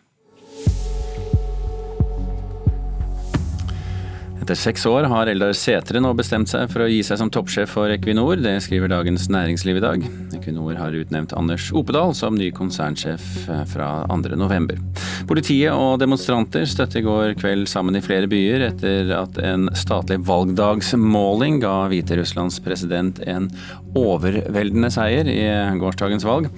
Etter 4.52 4.60
seks 4.68 4.84
år 4.84 5.06
har 5.08 5.30
Eldar 5.32 5.54
Sætre 5.56 6.02
nå 6.04 6.10
bestemt 6.12 6.52
seg 6.52 6.68
for 6.74 6.84
å 6.84 6.88
gi 6.92 6.98
seg 7.08 7.22
som 7.22 7.30
toppsjef 7.32 7.70
for 7.72 7.88
Equinor. 7.94 8.36
Det 8.44 8.58
skriver 8.66 8.92
Dagens 8.92 9.30
Næringsliv 9.32 9.78
i 9.80 9.84
dag. 9.86 10.04
Equinor 10.36 10.76
har 10.76 10.98
utnevnt 11.00 11.32
Anders 11.40 11.70
Opedal 11.72 12.12
som 12.20 12.36
ny 12.36 12.50
konsernsjef 12.52 13.24
fra 13.72 13.88
2.11. 14.12 14.76
Politiet 15.30 15.72
og 15.72 16.02
demonstranter 16.02 16.68
støtte 16.68 17.00
i 17.00 17.06
går 17.06 17.38
kveld 17.40 17.70
sammen 17.72 17.96
i 17.96 18.04
flere 18.04 18.28
byer 18.28 18.66
etter 18.68 19.14
at 19.16 19.40
en 19.40 19.70
statlig 19.72 20.20
valgdagsmåling 20.28 21.62
ga 21.64 21.86
Hviterusslands 21.94 22.60
president 22.68 23.24
en 23.24 23.48
overveldende 23.98 24.92
seier 24.94 25.28
i 25.30 25.42
gårsdagens 25.82 26.26
valg. 26.28 26.50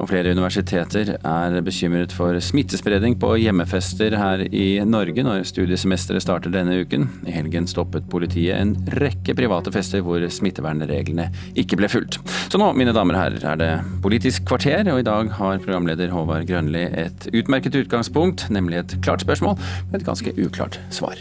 Og 0.00 0.08
flere 0.10 0.32
universiteter 0.32 1.14
er 1.18 1.56
bekymret 1.64 2.14
for 2.16 2.38
smittespredning 2.42 3.18
på 3.20 3.34
hjemmefester 3.42 4.16
her 4.16 4.44
i 4.48 4.80
Norge 4.88 5.24
når 5.26 5.44
studiesemesteret 5.50 6.24
starter 6.24 6.54
denne 6.54 6.78
uken. 6.84 7.08
I 7.28 7.34
helgen 7.36 7.68
stoppet 7.70 8.08
politiet 8.10 8.56
en 8.56 8.76
rekke 9.00 9.36
private 9.36 9.72
fester 9.74 10.04
hvor 10.06 10.24
smittevernreglene 10.24 11.28
ikke 11.60 11.78
ble 11.80 11.90
fulgt. 11.92 12.20
Så 12.50 12.60
nå, 12.60 12.70
mine 12.78 12.94
damer 12.96 13.18
og 13.18 13.24
herrer, 13.24 13.48
er 13.52 13.60
det 13.60 13.72
Politisk 14.04 14.46
kvarter, 14.48 14.86
og 14.92 15.02
i 15.02 15.06
dag 15.06 15.28
har 15.36 15.60
programleder 15.62 16.12
Håvard 16.14 16.48
Grønli 16.48 16.86
et 17.04 17.28
utmerket 17.34 17.76
utgangspunkt, 17.82 18.48
nemlig 18.50 18.80
et 18.80 18.96
klart 19.04 19.26
spørsmål 19.26 19.58
med 19.90 20.00
et 20.00 20.08
ganske 20.08 20.34
uklart 20.40 20.80
svar. 20.94 21.20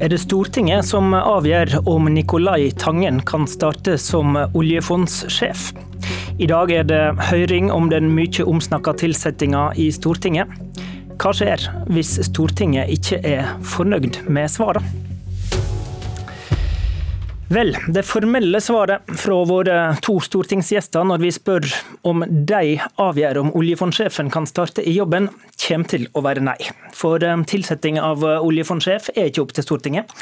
Er 0.00 0.12
det 0.12 0.20
Stortinget 0.22 0.86
som 0.86 1.14
avgjør 1.16 1.80
om 1.90 2.06
Nicolai 2.12 2.70
Tangen 2.78 3.20
kan 3.26 3.46
starte 3.50 3.96
som 3.98 4.36
oljefondssjef. 4.36 5.72
I 6.38 6.46
dag 6.50 6.70
er 6.70 6.86
det 6.86 7.02
høring 7.30 7.72
om 7.74 7.90
den 7.90 8.12
mye 8.14 8.46
omsnakka 8.46 8.94
tilsettinga 9.02 9.72
i 9.74 9.88
Stortinget. 9.94 10.54
Hva 11.18 11.34
skjer 11.34 11.66
hvis 11.90 12.14
Stortinget 12.30 12.94
ikke 12.94 13.18
er 13.26 13.52
fornøyd 13.74 14.22
med 14.30 14.50
svarene? 14.54 15.07
Vel, 17.48 17.76
det 17.88 18.02
formelle 18.04 18.60
svaret 18.60 19.08
fra 19.16 19.36
våre 19.48 19.76
to 20.04 20.18
stortingsgjester 20.20 21.06
når 21.08 21.22
vi 21.22 21.30
spør 21.32 21.64
om 22.10 22.20
de 22.28 22.74
avgjør 23.00 23.40
om 23.40 23.52
oljefondsjefen 23.56 24.28
kan 24.34 24.44
starte 24.44 24.84
i 24.84 24.92
jobben, 24.92 25.30
kommer 25.64 25.88
til 25.88 26.04
å 26.12 26.22
være 26.26 26.44
nei. 26.44 26.58
For 26.92 27.24
eh, 27.24 27.40
tilsetting 27.48 27.96
av 28.04 28.20
oljefondsjef 28.20 29.08
er 29.14 29.30
ikke 29.30 29.46
opp 29.46 29.56
til 29.56 29.64
Stortinget. 29.64 30.12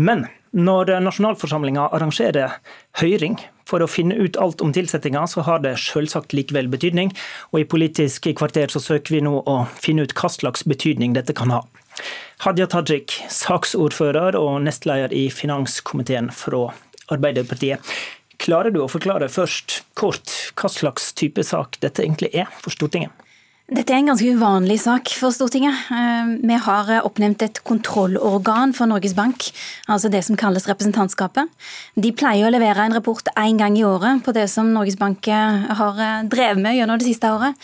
Men 0.00 0.24
når 0.56 0.96
nasjonalforsamlinga 1.04 1.90
arrangerer 1.92 2.56
høring 3.02 3.36
for 3.68 3.84
å 3.84 3.90
finne 3.90 4.16
ut 4.16 4.40
alt 4.40 4.64
om 4.64 4.72
tilsettinga, 4.74 5.26
så 5.28 5.44
har 5.46 5.60
det 5.62 5.76
selvsagt 5.84 6.32
likevel 6.34 6.72
betydning. 6.72 7.12
Og 7.52 7.60
i 7.60 7.68
Politisk 7.68 8.32
kvarter 8.40 8.72
så 8.72 8.82
søker 8.82 9.18
vi 9.18 9.22
nå 9.28 9.36
å 9.44 9.60
finne 9.76 10.08
ut 10.08 10.16
hva 10.16 10.32
slags 10.32 10.64
betydning 10.64 11.12
dette 11.14 11.36
kan 11.36 11.52
ha. 11.54 11.60
Hadia 12.44 12.66
Tajik, 12.70 13.18
saksordfører 13.28 14.38
og 14.38 14.62
nestleder 14.64 15.12
i 15.12 15.26
finanskomiteen 15.34 16.30
fra 16.32 16.68
Arbeiderpartiet. 17.12 17.84
Klarer 18.40 18.72
du 18.72 18.80
å 18.80 18.88
forklare 18.88 19.28
først 19.28 19.82
kort 19.98 20.32
hva 20.56 20.70
slags 20.72 21.10
type 21.18 21.44
sak 21.44 21.76
dette 21.82 22.04
egentlig 22.06 22.32
er 22.32 22.48
for 22.62 22.72
Stortinget? 22.72 23.12
Dette 23.70 23.94
er 23.94 24.00
en 24.00 24.08
ganske 24.10 24.32
uvanlig 24.34 24.80
sak 24.82 25.12
for 25.14 25.30
Stortinget. 25.30 25.76
Eh, 25.94 26.30
vi 26.42 26.56
har 26.58 26.88
oppnevnt 27.06 27.44
et 27.46 27.60
kontrollorgan 27.62 28.72
for 28.74 28.90
Norges 28.90 29.12
Bank, 29.14 29.44
altså 29.86 30.08
det 30.10 30.24
som 30.26 30.34
kalles 30.34 30.64
representantskapet. 30.66 31.46
De 31.94 32.10
pleier 32.10 32.48
å 32.48 32.50
levere 32.50 32.82
en 32.82 32.96
rapport 32.96 33.30
én 33.38 33.60
gang 33.60 33.76
i 33.78 33.84
året 33.86 34.24
på 34.26 34.34
det 34.34 34.48
som 34.50 34.72
Norges 34.74 34.98
Bank 34.98 35.28
eh, 35.30 35.68
har 35.78 36.00
eh, 36.02 36.24
drevet 36.26 36.58
med 36.64 36.80
gjennom 36.80 36.98
det 36.98 37.06
siste 37.12 37.30
året. 37.30 37.54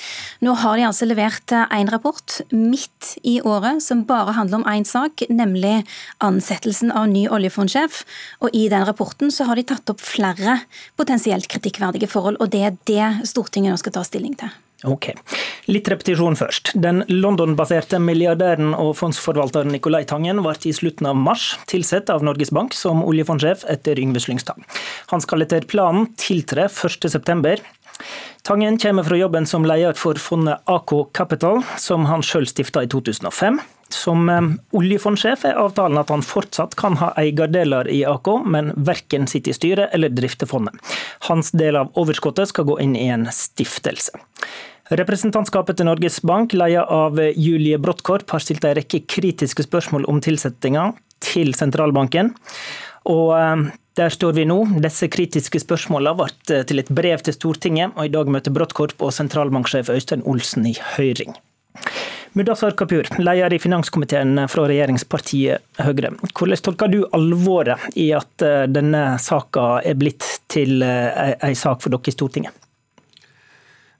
Nå 0.46 0.54
har 0.62 0.78
de 0.78 0.84
altså 0.86 1.08
levert 1.10 1.54
én 1.74 1.90
rapport 1.90 2.36
midt 2.54 3.16
i 3.26 3.40
året 3.42 3.82
som 3.82 4.04
bare 4.06 4.36
handler 4.36 4.60
om 4.60 4.68
én 4.70 4.86
sak, 4.86 5.24
nemlig 5.26 5.80
ansettelsen 6.22 6.94
av 6.94 7.08
ny 7.10 7.24
oljefondsjef. 7.26 8.04
Og 8.46 8.54
i 8.54 8.68
den 8.70 8.86
rapporten 8.86 9.34
så 9.34 9.48
har 9.50 9.58
de 9.58 9.66
tatt 9.66 9.90
opp 9.90 10.06
flere 10.06 10.60
potensielt 10.94 11.50
kritikkverdige 11.50 12.12
forhold, 12.14 12.38
og 12.38 12.54
det 12.54 12.62
er 12.62 12.78
det 12.86 13.26
Stortinget 13.26 13.74
nå 13.74 13.82
skal 13.82 13.98
ta 13.98 14.06
stilling 14.06 14.38
til. 14.38 14.54
Ok. 14.84 15.08
Litt 15.72 15.88
repetisjon 15.88 16.36
først. 16.36 16.74
Den 16.76 17.00
London-baserte 17.08 17.98
milliardæren 18.02 18.74
og 18.76 18.92
fondsforvalteren 18.98 19.72
Nicolai 19.72 20.04
Tangen 20.08 20.42
ble 20.44 20.52
i 20.68 20.74
slutten 20.76 21.08
av 21.08 21.16
mars 21.16 21.54
tilsatt 21.70 22.12
av 22.12 22.26
Norges 22.26 22.52
Bank 22.52 22.76
som 22.76 23.00
oljefondsjef 23.06 23.64
etter 23.72 23.98
Yngve 24.02 24.20
Slyngstad. 24.20 24.60
Han 25.12 25.24
skal 25.24 25.46
etter 25.46 25.64
planen 25.64 26.10
tiltre 26.20 26.68
1.9. 26.68 27.56
Tangen 28.46 28.76
kommer 28.78 29.06
fra 29.08 29.16
jobben 29.16 29.48
som 29.48 29.64
leder 29.64 29.96
for 29.96 30.20
fondet 30.20 30.60
AK 30.70 30.92
Capital, 31.16 31.64
som 31.80 32.04
han 32.10 32.22
sjøl 32.22 32.46
stifta 32.46 32.84
i 32.84 32.90
2005. 32.92 33.58
Som 33.94 34.28
eh, 34.28 34.48
oljefondsjef 34.76 35.44
er 35.46 35.60
avtalen 35.60 36.00
at 36.00 36.10
han 36.10 36.24
fortsatt 36.26 36.74
kan 36.78 36.98
ha 37.00 37.12
eierdeler 37.20 37.88
i 37.92 38.02
AK, 38.08 38.30
men 38.46 38.72
verken 38.76 39.28
sitter 39.30 39.54
i 39.54 39.58
styret 39.58 39.94
eller 39.94 40.14
drifte 40.14 40.48
fondet. 40.50 40.74
Hans 41.28 41.52
del 41.54 41.78
av 41.78 41.92
overskuddet 41.98 42.50
skal 42.50 42.66
gå 42.68 42.80
inn 42.82 42.96
i 42.98 43.06
en 43.12 43.28
stiftelse. 43.32 44.18
Representantskapet 44.86 45.78
til 45.78 45.88
Norges 45.88 46.20
Bank, 46.22 46.54
ledet 46.54 46.84
av 46.94 47.18
Julie 47.34 47.78
Bråttkorp, 47.82 48.28
har 48.30 48.42
stilt 48.42 48.66
en 48.66 48.76
rekke 48.78 49.02
kritiske 49.10 49.66
spørsmål 49.66 50.06
om 50.10 50.20
tilsettinga 50.22 50.92
til 51.26 51.54
sentralbanken. 51.58 52.30
Og 53.10 53.32
eh, 53.38 53.66
der 53.96 54.12
står 54.12 54.34
vi 54.36 54.44
nå. 54.44 54.58
Disse 54.84 55.08
kritiske 55.08 55.62
spørsmålene 55.62 56.18
ble 56.18 56.62
til 56.68 56.82
et 56.82 56.92
brev 56.92 57.22
til 57.24 57.36
Stortinget, 57.36 57.94
og 57.96 58.06
i 58.06 58.12
dag 58.12 58.28
møter 58.28 58.54
Bråttkorp 58.54 59.00
og 59.00 59.14
sentralbanksjef 59.16 59.88
Øystein 59.94 60.26
Olsen 60.28 60.68
i 60.68 60.74
høring. 60.96 61.32
Mudassar 62.36 62.70
Kapur, 62.76 63.06
leder 63.18 63.54
i 63.56 63.58
finanskomiteen 63.58 64.42
fra 64.52 64.66
regjeringspartiet 64.68 65.80
Høyre. 65.80 66.10
Hvordan 66.36 66.60
tolker 66.66 66.90
du 66.92 66.98
alvoret 67.16 67.96
i 67.96 68.10
at 68.12 68.44
eh, 68.44 68.66
denne 68.68 69.16
saka 69.24 69.78
er 69.80 69.96
blitt 69.96 70.26
til 70.52 70.84
ei 70.84 71.54
sak 71.56 71.80
for 71.80 71.94
dere 71.94 72.12
i 72.12 72.12
Stortinget? 72.12 72.62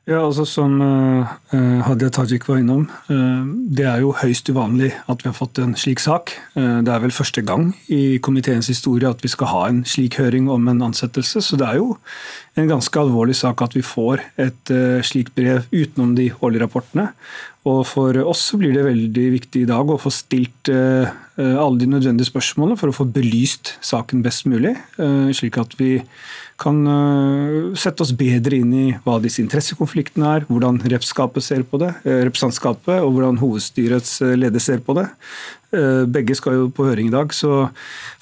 Ja, 0.07 0.21
altså 0.21 0.45
Som 0.47 0.77
uh, 0.79 1.81
Hadia 1.83 2.13
Tajik 2.15 2.45
var 2.47 2.61
innom, 2.61 2.85
det 3.09 3.89
er 3.89 4.05
jo 4.05 4.13
høyst 4.15 4.47
uvanlig 4.53 4.93
at 5.11 5.25
vi 5.25 5.33
har 5.33 5.35
fått 5.35 5.59
en 5.59 5.73
slik 5.75 5.99
sak. 5.99 6.37
Det 6.55 6.93
er 6.93 7.03
vel 7.03 7.17
første 7.17 7.43
gang 7.43 7.73
i 7.91 8.21
komiteens 8.23 8.69
historie 8.71 9.11
at 9.11 9.25
vi 9.25 9.33
skal 9.33 9.51
ha 9.51 9.65
en 9.73 9.81
slik 9.89 10.21
høring 10.21 10.47
om 10.53 10.69
en 10.71 10.85
ansettelse. 10.87 11.43
Så 11.43 11.59
det 11.59 11.67
er 11.67 11.81
jo 11.81 11.97
en 12.57 12.71
ganske 12.71 13.01
alvorlig 13.01 13.37
sak 13.37 13.61
at 13.65 13.75
vi 13.77 13.83
får 13.85 14.23
et 14.41 14.71
slikt 15.05 15.35
brev 15.37 15.67
utenom 15.75 16.15
de 16.17 16.31
årlige 16.41 16.65
rapportene. 16.65 17.11
Og 17.69 17.83
For 17.85 18.17
oss 18.23 18.47
blir 18.57 18.73
det 18.73 18.87
veldig 18.87 19.27
viktig 19.35 19.65
i 19.65 19.69
dag 19.69 19.91
å 19.91 19.99
få 20.01 20.13
stilt 20.15 20.71
alle 20.71 21.81
de 21.81 21.89
nødvendige 21.91 22.31
spørsmålene 22.31 22.79
for 22.81 22.89
å 22.89 22.97
få 22.97 23.09
belyst 23.13 23.75
saken 23.85 24.23
best 24.25 24.47
mulig, 24.49 24.73
slik 25.37 25.59
at 25.61 25.75
vi 25.77 25.99
kan 26.61 26.79
eh, 26.89 27.75
sette 27.79 28.05
oss 28.05 28.15
bedre 28.17 28.61
inn 28.61 28.73
i 28.73 28.87
hva 29.05 29.19
disse 29.23 29.43
interessekonfliktene 29.45 30.33
er, 30.39 30.47
hvordan 30.49 30.81
representantskapet 30.81 31.45
ser 31.45 31.67
på 31.69 31.81
det, 31.83 31.93
eh, 32.09 32.23
representantskapet 32.27 33.05
og 33.05 33.13
hvordan 33.17 33.41
hovedstyrets 33.43 34.19
eh, 34.25 34.37
leder 34.41 34.63
ser 34.63 34.83
på 34.85 34.97
det. 34.97 35.07
Begge 36.11 36.37
skal 36.39 36.57
jo 36.57 36.67
på 36.75 36.87
høring 36.89 37.11
i 37.11 37.15
dag, 37.15 37.33
så 37.35 37.69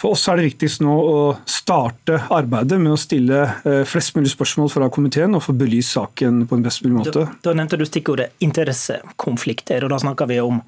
for 0.00 0.14
oss 0.14 0.26
er 0.28 0.40
det 0.40 0.48
viktigst 0.50 0.82
nå 0.84 0.94
å 0.94 1.18
starte 1.48 2.18
arbeidet 2.34 2.78
med 2.82 2.94
å 2.94 3.00
stille 3.00 3.40
flest 3.88 4.16
mulig 4.18 4.32
spørsmål 4.32 4.70
fra 4.72 4.88
komiteen 4.92 5.36
og 5.36 5.44
få 5.46 5.54
belyst 5.56 5.96
saken 5.96 6.44
på 6.50 6.58
en 6.58 6.64
best 6.66 6.84
mulig 6.84 6.98
måte. 6.98 7.24
Da, 7.24 7.50
da 7.50 7.56
nevnte 7.56 7.78
du 7.80 7.86
stikkordet 7.88 8.34
interessekonflikter, 8.44 9.86
og 9.86 9.94
da 9.94 10.00
snakker 10.02 10.30
vi 10.30 10.40
om 10.42 10.60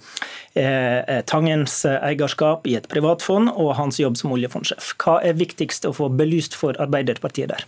eh, 0.57 1.23
Tangens 1.29 1.83
eierskap 1.87 2.67
i 2.71 2.77
et 2.79 2.89
privatfond 2.93 3.53
og 3.55 3.75
hans 3.81 4.01
jobb 4.03 4.19
som 4.21 4.35
oljefondsjef. 4.37 4.95
Hva 5.03 5.21
er 5.27 5.39
viktigst 5.39 5.89
å 5.89 5.95
få 5.97 6.11
belyst 6.13 6.57
for 6.59 6.79
Arbeiderpartiet 6.83 7.53
der? 7.53 7.67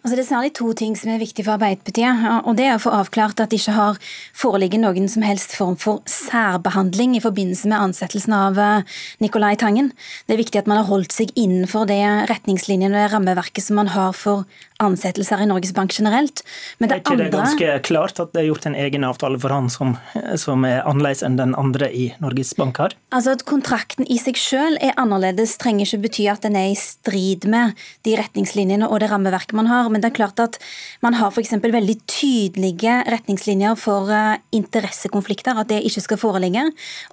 Altså 0.00 0.16
det 0.16 0.22
er 0.24 0.28
særlig 0.28 0.52
to 0.58 0.72
ting 0.74 0.96
som 0.98 1.12
er 1.12 1.20
viktig 1.22 1.44
for 1.46 1.54
Arbeiderpartiet. 1.54 2.24
og 2.44 2.56
Det 2.58 2.66
er 2.66 2.74
å 2.74 2.82
få 2.82 2.90
avklart 2.96 3.40
at 3.40 3.52
det 3.52 3.60
ikke 3.60 3.76
har 3.76 4.00
foreligget 4.34 4.82
noen 4.82 5.06
som 5.08 5.22
helst 5.22 5.54
form 5.54 5.76
for 5.78 6.02
særbehandling 6.10 7.14
i 7.16 7.22
forbindelse 7.22 7.70
med 7.70 7.78
ansettelsen 7.78 8.34
av 8.34 8.58
eh, 8.58 8.98
Nicolai 9.22 9.54
Tangen. 9.60 9.92
Det 10.26 10.34
er 10.34 10.42
viktig 10.42 10.62
at 10.62 10.70
man 10.70 10.82
har 10.82 10.90
holdt 10.90 11.14
seg 11.14 11.30
innenfor 11.38 11.86
det 11.90 12.02
retningslinjene 12.32 12.90
og 12.90 12.98
det 12.98 13.14
rammeverket 13.14 13.64
som 13.64 13.78
man 13.78 13.94
har 13.94 14.16
for 14.16 14.48
ansettelser 14.82 15.42
i 15.42 15.48
Norges 15.50 15.72
Bank 15.76 15.94
generelt. 15.96 16.42
Men 16.78 16.90
det 16.90 16.96
er 16.96 17.02
ikke 17.02 17.14
andre... 17.16 17.28
det 17.28 17.36
ganske 17.36 17.78
klart 17.86 18.20
at 18.22 18.32
det 18.34 18.42
er 18.42 18.48
gjort 18.50 18.68
en 18.70 18.78
egen 18.78 19.06
avtale 19.06 19.40
for 19.40 19.54
han 19.54 19.70
som, 19.72 19.94
som 20.40 20.64
er 20.68 20.82
annerledes 20.88 21.24
enn 21.26 21.38
den 21.38 21.54
andre 21.58 21.90
i 21.92 22.10
Norges 22.22 22.52
Bank 22.58 22.80
har? 22.82 22.96
Altså 23.14 23.34
at 23.36 23.44
Kontrakten 23.48 24.08
i 24.10 24.18
seg 24.20 24.38
selv 24.40 24.80
er 24.84 24.96
annerledes, 25.00 25.56
trenger 25.60 25.86
ikke 25.86 26.04
bety 26.06 26.26
at 26.30 26.44
den 26.46 26.58
er 26.58 26.70
i 26.72 26.78
strid 26.78 27.46
med 27.50 27.78
de 28.06 28.16
retningslinjene 28.20 28.88
og 28.88 29.02
det 29.02 29.10
rammeverket 29.12 29.56
man 29.58 29.70
har. 29.70 29.90
Men 29.92 30.02
det 30.02 30.12
er 30.12 30.18
klart 30.20 30.42
at 30.42 30.60
man 31.04 31.16
har 31.18 31.32
f.eks. 31.34 31.56
veldig 31.60 31.98
tydelige 32.10 33.00
retningslinjer 33.10 33.78
for 33.80 34.10
uh, 34.10 34.38
interessekonflikter, 34.56 35.58
at 35.58 35.70
det 35.72 35.82
ikke 35.86 36.04
skal 36.06 36.20
foreligge. 36.20 36.66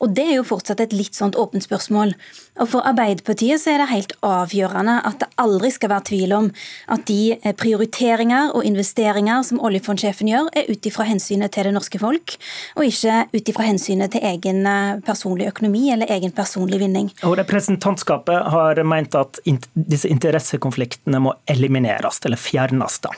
Og 0.04 0.14
det 0.18 0.28
er 0.28 0.38
jo 0.40 0.48
fortsatt 0.48 0.84
et 0.84 0.96
litt 0.96 1.18
sånt 1.18 1.38
åpent 1.40 1.66
spørsmål. 1.66 2.14
Og 2.58 2.70
For 2.72 2.86
Arbeiderpartiet 2.90 3.62
så 3.62 3.74
er 3.74 3.84
det 3.84 3.92
helt 3.92 4.14
avgjørende 4.26 5.00
at 5.08 5.22
det 5.22 5.30
aldri 5.42 5.72
skal 5.74 5.92
være 5.94 6.08
tvil 6.10 6.34
om 6.38 6.50
at 6.94 7.06
de 7.10 7.22
eh, 7.38 7.57
prioriteringer 7.60 8.54
og 8.56 8.66
investeringer 8.68 9.44
som 9.46 9.62
oljefondsjefen 9.64 10.30
gjør, 10.32 10.50
er 10.58 10.70
ut 10.72 10.90
ifra 10.90 11.08
hensynet 11.08 11.54
til 11.54 11.68
det 11.68 11.74
norske 11.76 12.00
folk, 12.02 12.36
og 12.78 12.86
ikke 12.88 13.20
ut 13.34 13.52
ifra 13.52 13.68
hensynet 13.68 14.14
til 14.14 14.26
egen 14.28 14.64
eh, 14.70 15.00
personlig 15.06 15.50
økonomi 15.52 15.88
eller 15.94 16.12
egen 16.18 16.34
personlig 16.36 16.82
vinning. 16.84 17.12
Og 17.28 17.38
Representantskapet 17.40 18.52
har 18.54 18.82
meint 18.88 19.16
at 19.18 19.42
disse 19.74 20.10
interessekonfliktene 20.12 21.22
må 21.24 21.34
elimineres 21.50 22.22
eller 22.26 22.40
fjernes. 22.42 23.00
Da. 23.04 23.14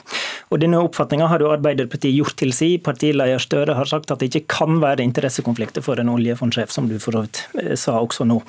Og 0.49 0.61
Denne 0.63 0.81
oppfatninga 0.83 1.29
har 1.31 1.43
jo 1.43 1.51
Arbeiderpartiet 1.53 2.15
gjort 2.15 2.37
til 2.39 2.53
si. 2.55 2.71
Partileder 2.83 3.41
Støre 3.41 3.75
har 3.77 3.89
sagt 3.89 4.11
at 4.11 4.21
det 4.21 4.31
ikke 4.31 4.57
kan 4.59 4.79
være 4.83 5.05
interessekonflikter 5.05 5.85
for 5.85 5.99
en 6.01 6.11
oljefondsjef, 6.13 6.71
som 6.73 6.89
du 6.89 6.97
for 6.99 7.15
så 7.15 7.25
vidt 7.25 7.43
eh, 7.61 7.75
sa 7.79 7.99
også 7.99 8.27
nå. 8.29 8.41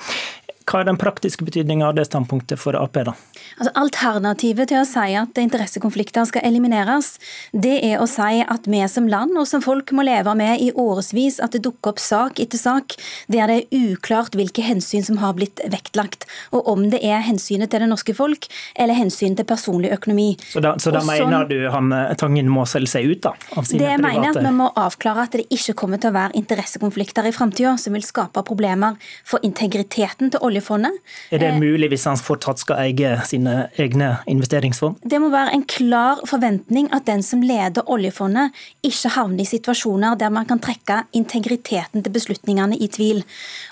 Hva 0.67 0.81
er 0.81 0.89
den 0.89 0.99
praktiske 1.01 1.45
betydninga 1.47 1.89
av 1.89 1.97
det 1.97 2.05
standpunktet 2.09 2.59
for 2.61 2.77
Ap? 2.77 2.93
da? 2.93 3.13
Altså, 3.57 3.71
alternativet 3.79 4.71
til 4.71 4.81
å 4.81 4.87
si 4.87 5.13
at 5.17 5.39
interessekonflikter 5.39 6.27
skal 6.29 6.45
elimineres, 6.47 7.15
det 7.51 7.77
er 7.85 8.01
å 8.01 8.07
si 8.09 8.41
at 8.41 8.67
vi 8.69 8.81
som 8.91 9.07
land 9.09 9.37
og 9.39 9.47
som 9.49 9.63
folk 9.63 9.91
må 9.95 10.05
leve 10.07 10.33
med 10.37 10.61
i 10.63 10.71
årevis 10.71 11.39
at 11.43 11.55
det 11.55 11.63
dukker 11.65 11.93
opp 11.93 12.01
sak 12.01 12.41
etter 12.41 12.59
sak 12.59 12.95
der 13.31 13.51
det 13.51 13.57
er 13.61 13.91
uklart 13.91 14.35
hvilke 14.37 14.63
hensyn 14.65 15.05
som 15.05 15.19
har 15.21 15.35
blitt 15.37 15.61
vektlagt, 15.71 16.27
og 16.55 16.67
om 16.71 16.87
det 16.91 17.01
er 17.05 17.23
hensynet 17.25 17.71
til 17.71 17.83
det 17.83 17.89
norske 17.91 18.15
folk 18.17 18.47
eller 18.75 18.97
hensynet 18.97 19.41
til 19.41 19.47
personlig 19.49 19.91
økonomi. 19.95 20.35
Så 20.51 20.63
da, 20.63 20.75
så 20.81 20.93
da 20.93 21.03
mener 21.07 21.47
du 21.49 21.57
han 21.71 21.91
eh, 21.95 22.13
Tangen 22.21 22.49
må 22.51 22.67
selge 22.69 22.91
seg 22.91 23.07
ut 23.09 23.23
da, 23.23 23.33
av 23.57 23.65
sine 23.65 23.81
det 23.81 23.87
private 23.87 23.97
Det 23.97 24.03
mener 24.05 24.27
jeg 24.27 24.35
at 24.35 24.45
vi 24.45 24.53
må 24.57 24.67
avklare 24.77 25.25
at 25.25 25.37
det 25.37 25.47
ikke 25.53 25.75
kommer 25.79 26.01
til 26.01 26.11
å 26.11 26.17
være 26.17 26.37
interessekonflikter 26.37 27.29
i 27.29 27.33
framtida 27.35 27.73
som 27.81 27.95
vil 27.97 28.05
skape 28.05 28.43
problemer 28.47 28.99
for 29.27 29.41
integriteten 29.47 30.33
til 30.33 30.43
oljefondet 30.43 30.50
oljefondet. 30.51 30.99
Er 31.31 31.41
det 31.41 31.49
eh, 31.53 31.59
mulig 31.61 31.91
hvis 31.93 32.05
han 32.09 32.19
fortsatt 32.19 32.61
skal 32.61 32.83
eie 32.83 33.15
sine 33.27 33.55
egne 33.81 34.11
investeringsfond? 34.31 35.01
Det 35.01 35.21
må 35.23 35.31
være 35.33 35.55
en 35.55 35.65
klar 35.65 36.21
forventning 36.29 36.91
at 36.95 37.07
den 37.09 37.23
som 37.25 37.43
leder 37.45 37.87
oljefondet, 37.87 38.51
ikke 38.85 39.13
havner 39.15 39.45
i 39.45 39.49
situasjoner 39.49 40.19
der 40.19 40.33
man 40.33 40.47
kan 40.49 40.61
trekke 40.61 41.01
integriteten 41.17 42.03
til 42.03 42.13
beslutningene 42.13 42.77
i 42.77 42.89
tvil. 42.91 43.23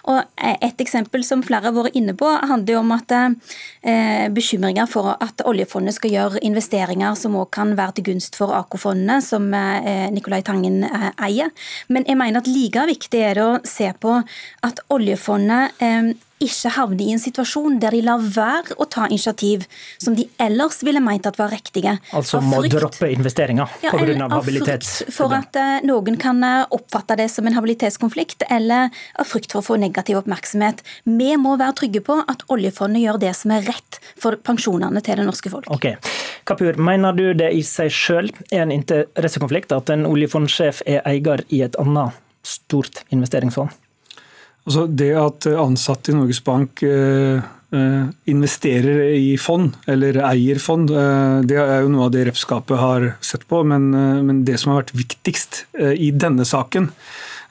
Og 0.09 0.23
eh, 0.39 0.57
Et 0.69 0.81
eksempel 0.81 1.23
som 1.25 1.41
flere 1.43 1.69
har 1.69 1.75
vært 1.75 1.95
inne 1.97 2.13
på, 2.17 2.27
handler 2.27 2.79
om 2.79 2.91
at 2.95 3.11
eh, 3.15 4.27
bekymringer 4.33 4.87
for 4.89 5.15
at 5.17 5.43
oljefondet 5.47 5.95
skal 5.97 6.13
gjøre 6.13 6.43
investeringer 6.45 7.15
som 7.19 7.37
også 7.39 7.53
kan 7.59 7.75
være 7.77 7.97
til 7.97 8.09
gunst 8.11 8.37
for 8.39 8.53
AK-fondene, 8.55 9.19
som 9.25 9.47
eh, 9.53 10.07
Nicolai 10.13 10.41
Tangen 10.45 10.83
eh, 10.87 11.09
eier. 11.25 11.53
Men 11.89 12.07
jeg 12.07 12.19
mener 12.19 12.41
at 12.41 12.49
like 12.49 12.85
viktig 12.89 13.21
er 13.23 13.39
det 13.39 13.45
å 13.45 13.59
se 13.67 13.91
på 13.99 14.15
at 14.67 14.83
oljefondet 14.93 15.83
eh, 15.83 16.11
ikke 16.39 16.71
havner 16.75 17.03
i 17.03 17.13
en 17.13 17.21
situasjon 17.21 17.79
der 17.81 17.95
de 17.95 18.01
lar 18.05 18.21
være 18.23 18.77
å 18.79 18.87
ta 18.91 19.07
initiativ 19.09 19.65
som 19.99 20.15
de 20.15 20.25
ellers 20.39 20.79
ville 20.87 21.01
meint 21.03 21.27
at 21.27 21.39
var 21.39 21.51
riktige. 21.51 21.97
Altså 22.15 22.39
må 22.43 22.61
droppe 22.71 23.09
investeringer 23.11 23.67
ja, 23.83 23.91
pga. 23.91 24.29
habilitets... 24.31 24.93
For 25.13 25.33
at 25.35 25.57
uh, 25.59 25.79
noen 25.87 26.19
kan 26.21 26.39
uh, 26.43 26.63
oppfatte 26.75 27.17
det 27.19 27.27
som 27.33 27.47
en 27.47 27.57
habilitetskonflikt, 27.57 28.47
eller 28.49 28.87
av 29.19 29.27
frykt 29.27 29.55
for 29.55 29.63
å 29.63 29.67
få 29.67 29.79
negativ 29.81 30.21
oppmerksomhet. 30.21 30.83
Vi 31.03 31.33
må 31.39 31.57
være 31.59 31.77
trygge 31.81 32.03
på 32.07 32.21
at 32.23 32.45
oljefondet 32.53 33.03
gjør 33.03 33.19
det 33.25 33.33
som 33.37 33.55
er 33.55 33.67
rett 33.67 33.99
for 34.19 34.39
pensjonene 34.39 35.03
til 35.03 35.19
det 35.19 35.27
norske 35.27 35.51
folk. 35.51 35.67
Ok. 35.75 35.91
Kapur, 36.47 36.79
mener 36.79 37.15
du 37.17 37.27
det 37.37 37.51
i 37.55 37.61
seg 37.67 37.91
sjøl 37.93 38.31
er 38.49 38.63
en 38.63 38.73
interessekonflikt 38.73 39.75
at 39.75 39.91
en 39.93 40.07
oljefondsjef 40.09 40.81
er 40.87 41.03
eier 41.09 41.43
i 41.51 41.61
et 41.67 41.77
annet 41.81 42.15
stort 42.47 43.03
investeringsfond? 43.13 43.75
Altså 44.69 44.83
det 44.85 45.13
at 45.17 45.47
ansatte 45.49 46.11
i 46.11 46.13
Norges 46.13 46.43
Bank 46.45 46.83
eh, 46.85 47.39
eh, 47.73 48.09
investerer 48.29 49.15
i 49.17 49.31
fond, 49.41 49.71
eller 49.89 50.19
eier 50.29 50.59
fond, 50.61 50.91
eh, 50.93 51.39
det 51.49 51.57
er 51.57 51.79
jo 51.81 51.89
noe 51.89 52.05
av 52.05 52.11
det 52.13 52.27
repskapet 52.27 52.77
har 52.77 53.07
sett 53.25 53.47
på. 53.49 53.63
Men, 53.65 53.89
men, 54.27 54.43
det 54.45 54.59
som 54.61 54.75
har 54.75 54.83
vært 54.83 54.93
viktigst 54.99 55.63
i 55.73 56.11
denne 56.13 56.45
saken, 56.45 56.91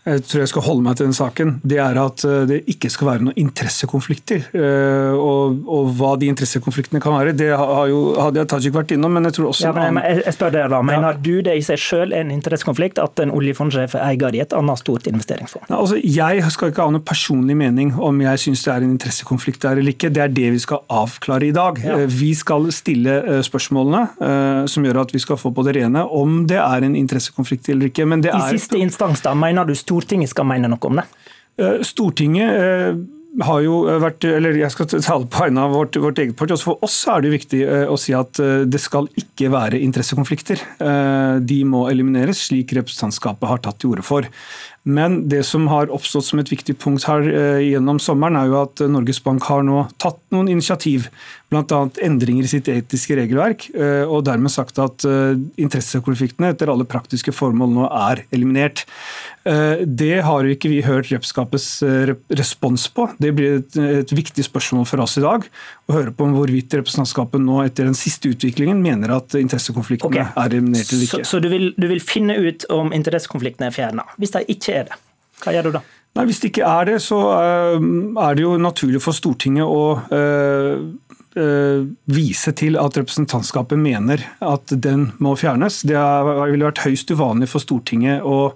jeg 0.06 0.24
tror 0.24 0.42
jeg 0.42 0.50
skal 0.52 0.64
holde 0.64 0.84
meg 0.84 0.96
til 0.98 1.08
den 1.08 1.16
saken, 1.16 1.54
det 1.68 1.78
er 1.82 1.98
at 2.00 2.24
eh, 2.26 2.44
det 2.48 2.58
ikke 2.72 2.90
skal 2.92 3.10
være 3.10 3.26
noen 3.26 3.40
interessekonflikter. 3.40 4.46
Eh, 4.56 5.16
og, 5.16 5.58
og 5.68 5.90
hva 5.98 6.14
de 6.20 6.30
interessekonfliktene 6.32 7.02
kan 7.02 7.16
være, 7.16 7.34
det 7.36 7.50
har 7.58 7.90
jo 7.90 8.00
Hadia 8.16 8.46
Tajik 8.48 8.76
vært 8.76 8.94
innom, 8.96 9.16
men 9.16 9.28
jeg 9.28 9.38
tror 9.38 9.50
også 9.50 9.68
ja, 9.68 9.74
men 9.76 10.00
jeg, 10.00 10.22
jeg 10.24 10.36
spør 10.36 10.54
deg 10.54 10.70
da, 10.72 10.80
Mener 10.88 11.18
ja. 11.18 11.22
du 11.28 11.42
det 11.44 11.56
i 11.58 11.64
seg 11.66 11.80
selv 11.82 12.16
en 12.16 12.32
interessekonflikt 12.32 13.00
at 13.02 13.20
en 13.24 13.34
oljefondsjef 13.34 13.96
er 13.98 14.06
eier 14.12 14.38
i 14.38 14.42
et 14.44 14.54
annet 14.56 14.80
stort 14.80 15.08
investeringsfond? 15.10 15.68
Ja, 15.68 15.80
altså, 15.80 15.98
jeg 16.00 16.54
skal 16.54 16.72
ikke 16.72 16.86
ha 16.86 16.94
noen 16.94 17.06
personlig 17.06 17.58
mening 17.58 17.92
om 17.94 18.22
jeg 18.24 18.44
syns 18.44 18.64
det 18.64 18.72
er 18.74 18.86
en 18.86 18.94
interessekonflikt 18.94 19.66
der 19.66 19.82
eller 19.82 19.96
ikke. 19.96 20.12
Det 20.14 20.24
er 20.24 20.32
det 20.32 20.52
vi 20.54 20.62
skal 20.62 20.82
avklare 20.88 21.50
i 21.50 21.54
dag. 21.56 21.82
Eh, 21.84 22.06
vi 22.08 22.32
skal 22.38 22.70
stille 22.74 23.18
spørsmålene 23.44 24.66
som 24.70 24.84
gjør 24.84 25.02
at 25.02 25.12
vi 25.14 25.20
skal 25.22 25.38
få 25.40 25.50
på 25.54 25.62
det 25.66 25.74
rene 25.76 26.00
om 26.14 26.42
det 26.48 26.58
er 26.60 26.84
en 26.84 26.94
interessekonflikt 26.98 27.68
eller 27.72 27.90
ikke. 27.90 28.06
Men 28.08 28.22
det 28.24 28.32
I 28.32 28.38
er, 28.38 28.56
siste 28.56 28.78
instans, 28.80 29.22
da, 29.24 29.34
mener 29.38 29.68
du 29.68 29.74
Stortinget 29.98 30.30
skal 30.30 30.46
mene 30.46 30.70
noe 30.70 30.90
om 30.90 31.00
det? 31.00 31.06
Eh, 31.58 31.80
Stortinget 31.86 32.54
eh, 32.54 32.98
har 33.44 33.62
jo 33.62 33.80
vært, 34.02 34.24
eller 34.24 34.56
Jeg 34.56 34.72
skal 34.72 34.88
tale 34.94 35.26
på 35.30 35.42
vegne 35.44 35.64
av 35.66 35.74
vårt, 35.74 35.98
vårt, 36.00 36.18
eget 36.22 36.36
parti. 36.38 36.54
Også 36.54 36.70
for 36.70 36.86
oss 36.86 36.96
er 37.10 37.24
det 37.24 37.34
viktig 37.34 37.64
eh, 37.66 37.84
å 37.90 37.98
si 38.00 38.14
at 38.16 38.38
det 38.38 38.80
skal 38.82 39.10
ikke 39.18 39.50
være 39.52 39.82
interessekonflikter. 39.82 40.62
De 41.42 41.58
må 41.68 41.86
elimineres, 41.90 42.46
slik 42.48 42.72
representantskapet 42.78 43.50
har 43.50 43.62
tatt 43.64 43.78
til 43.82 43.94
orde 43.94 44.06
for. 44.06 44.26
Men 44.88 45.20
det 45.28 45.42
som 45.44 45.66
har 45.68 45.92
oppstått 45.94 46.26
som 46.30 46.40
et 46.42 46.52
viktig 46.52 46.78
punkt 46.80 47.04
her 47.08 47.26
gjennom 47.60 48.00
sommeren, 48.02 48.38
er 48.40 48.48
jo 48.48 48.62
at 48.62 48.82
Norges 48.88 49.20
Bank 49.24 49.44
har 49.50 49.66
nå 49.66 49.84
tatt 50.00 50.20
noen 50.34 50.48
initiativ 50.52 51.10
bl.a. 51.48 51.78
endringer 52.04 52.44
i 52.44 52.50
sitt 52.50 52.68
etiske 52.68 53.16
regelverk, 53.16 53.70
eh, 53.72 54.04
og 54.04 54.26
dermed 54.28 54.52
sagt 54.52 54.78
at 54.82 55.04
eh, 55.08 55.38
interessekonfliktene 55.60 56.52
etter 56.52 56.68
alle 56.68 56.84
praktiske 56.88 57.32
formål 57.32 57.72
nå 57.72 57.86
er 57.88 58.22
eliminert. 58.36 58.84
Eh, 59.48 59.80
det 59.86 60.20
har 60.26 60.48
ikke 60.48 60.68
vi 60.68 60.82
hørt 60.84 61.08
Repskapets 61.08 61.80
respons 62.36 62.84
på. 62.92 63.06
Det 63.22 63.32
blir 63.36 63.62
et, 63.62 63.78
et, 63.80 64.12
viktig 64.12 64.44
spørsmål 64.44 64.84
for 64.90 65.00
oss 65.04 65.16
i 65.20 65.24
dag. 65.24 65.46
Å 65.88 65.94
høre 65.94 66.12
på 66.12 66.26
om 66.26 66.34
hvorvidt 66.36 66.76
representantskapet 66.76 67.40
nå 67.40 67.62
etter 67.64 67.88
den 67.88 67.96
siste 67.96 68.28
utviklingen 68.34 68.82
mener 68.84 69.14
at 69.16 69.38
interessekonfliktene 69.38 70.10
okay. 70.12 70.28
er 70.28 70.58
eliminert 70.58 70.92
eller 70.92 71.06
ikke. 71.06 71.22
Så, 71.24 71.38
så 71.38 71.40
du, 71.40 71.48
vil, 71.52 71.70
du, 71.80 71.88
vil, 71.88 72.04
finne 72.04 72.36
ut 72.36 72.68
om 72.74 72.92
interessekonfliktene 72.92 73.70
er 73.70 73.76
fjerna. 73.76 74.04
Hvis 74.20 74.36
de 74.36 74.44
ikke 74.52 74.77
er 74.78 74.88
det, 74.90 74.98
hva 75.42 75.54
gjør 75.54 75.68
du 75.68 75.76
da? 75.78 75.84
Nei, 76.18 76.24
Hvis 76.26 76.40
det 76.42 76.48
ikke 76.50 76.66
er 76.66 76.88
det, 76.88 76.96
så 77.04 77.18
er 77.30 78.34
det 78.34 78.42
jo 78.42 78.56
naturlig 78.58 79.02
for 79.04 79.14
Stortinget 79.14 79.68
å 79.68 79.82
Eh, 81.38 81.84
vise 82.04 82.52
til 82.56 82.78
at 82.80 82.96
representantskapet 82.98 83.78
mener 83.78 84.22
at 84.42 84.72
den 84.72 85.10
må 85.22 85.34
fjernes. 85.38 85.82
Det 85.86 85.98
ville 85.98 86.66
vært 86.66 86.82
høyst 86.86 87.12
uvanlig 87.12 87.50
for 87.52 87.62
Stortinget 87.62 88.24
å 88.26 88.54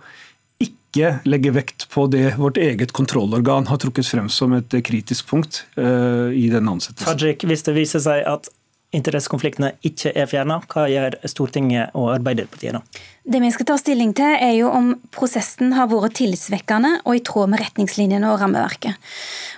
ikke 0.62 1.18
legge 1.28 1.52
vekt 1.54 1.86
på 1.92 2.06
det 2.10 2.34
vårt 2.40 2.58
eget 2.60 2.94
kontrollorgan 2.96 3.68
har 3.70 3.80
trukket 3.82 4.08
frem 4.08 4.30
som 4.32 4.56
et 4.56 4.74
kritisk 4.84 5.28
punkt 5.30 5.62
i 5.76 6.48
den 6.52 6.68
ansettelsen. 6.68 7.18
Tajik, 7.18 7.46
hvis 7.48 7.64
det 7.66 7.76
viser 7.76 8.02
seg 8.04 8.26
at 8.28 8.50
interessekonfliktene 8.92 9.72
ikke 9.88 10.12
er 10.12 10.28
fjerna, 10.28 10.60
hva 10.68 10.84
gjør 10.90 11.16
Stortinget 11.28 11.96
og 11.96 12.10
Arbeiderpartiet 12.18 12.76
da? 12.76 12.82
Det 13.22 13.38
vi 13.38 13.52
skal 13.54 13.66
ta 13.68 13.76
stilling 13.78 14.10
til, 14.18 14.34
er 14.34 14.56
jo 14.56 14.66
om 14.74 14.88
prosessen 15.14 15.76
har 15.76 15.86
vært 15.86 16.16
tillitsvekkende 16.18 16.96
og 17.06 17.14
i 17.14 17.20
tråd 17.22 17.52
med 17.52 17.60
retningslinjene 17.62 18.26
og 18.26 18.40
rammeverket. 18.40 18.98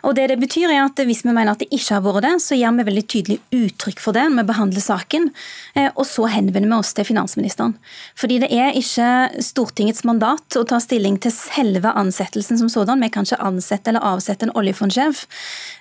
Og 0.05 0.13
det 0.19 0.27
det 0.29 0.37
betyr 0.43 0.69
er 0.69 0.83
at 0.85 1.01
Hvis 1.05 1.25
vi 1.25 1.33
mener 1.33 1.53
at 1.53 1.63
det 1.63 1.71
ikke 1.73 1.97
har 1.97 2.03
vært 2.05 2.25
det, 2.25 2.33
så 2.45 2.57
gir 2.57 2.73
vi 2.77 2.85
veldig 2.85 3.05
tydelig 3.09 3.39
uttrykk 3.53 4.01
for 4.01 4.13
det 4.13 4.25
når 4.29 4.43
vi 4.43 4.51
behandler 4.51 4.85
saken, 4.85 5.31
eh, 5.75 5.91
og 5.97 6.05
så 6.05 6.29
henvender 6.29 6.69
vi 6.69 6.77
oss 6.77 6.93
til 6.93 7.05
finansministeren. 7.09 7.75
Fordi 8.17 8.39
det 8.45 8.51
er 8.53 8.77
ikke 8.77 9.43
Stortingets 9.45 10.05
mandat 10.05 10.57
å 10.57 10.65
ta 10.69 10.79
stilling 10.81 11.17
til 11.21 11.33
selve 11.33 11.93
ansettelsen 11.93 12.61
som 12.61 12.69
sådan. 12.69 13.01
Vi 13.01 13.09
kan 13.09 13.25
ikke 13.25 13.41
ansette 13.41 13.89
eller 13.89 14.05
avsette 14.05 14.45
en 14.45 14.55
oljefondsjef. 14.57 15.25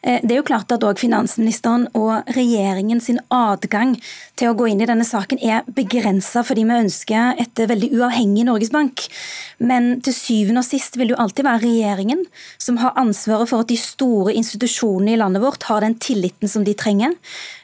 Eh, 0.04 0.20
det 0.24 0.32
er 0.32 0.42
jo 0.42 0.48
klart 0.48 0.72
at 0.72 0.84
òg 0.84 1.00
finansministeren 1.00 1.90
og 1.94 2.24
regjeringen 2.36 3.04
sin 3.04 3.20
adgang 3.30 3.98
til 4.40 4.52
å 4.52 4.58
gå 4.58 4.72
inn 4.72 4.82
i 4.84 4.90
denne 4.90 5.08
saken 5.08 5.40
er 5.44 5.68
begrensa 5.68 6.44
fordi 6.48 6.64
vi 6.68 6.80
ønsker 6.84 7.40
et 7.44 7.68
veldig 7.74 7.90
uavhengig 7.98 8.46
Norges 8.48 8.72
Bank. 8.74 9.04
Men 9.64 9.98
til 10.06 10.16
syvende 10.16 10.64
og 10.64 10.68
sist 10.68 10.98
vil 10.98 11.10
det 11.10 11.18
jo 11.18 11.24
alltid 11.24 11.44
være 11.48 11.64
regjeringen 11.66 12.24
som 12.62 12.80
har 12.82 12.96
ansvaret 13.00 13.50
for 13.52 13.64
at 13.64 13.72
de 13.72 13.80
store 13.80 14.36
institusjonene 14.38 15.16
i 15.16 15.20
landet 15.20 15.44
vårt 15.44 15.68
har 15.70 15.80
den 15.84 15.98
tilliten 16.02 16.52
som 16.52 16.66
de 16.66 16.74
trenger. 16.78 17.12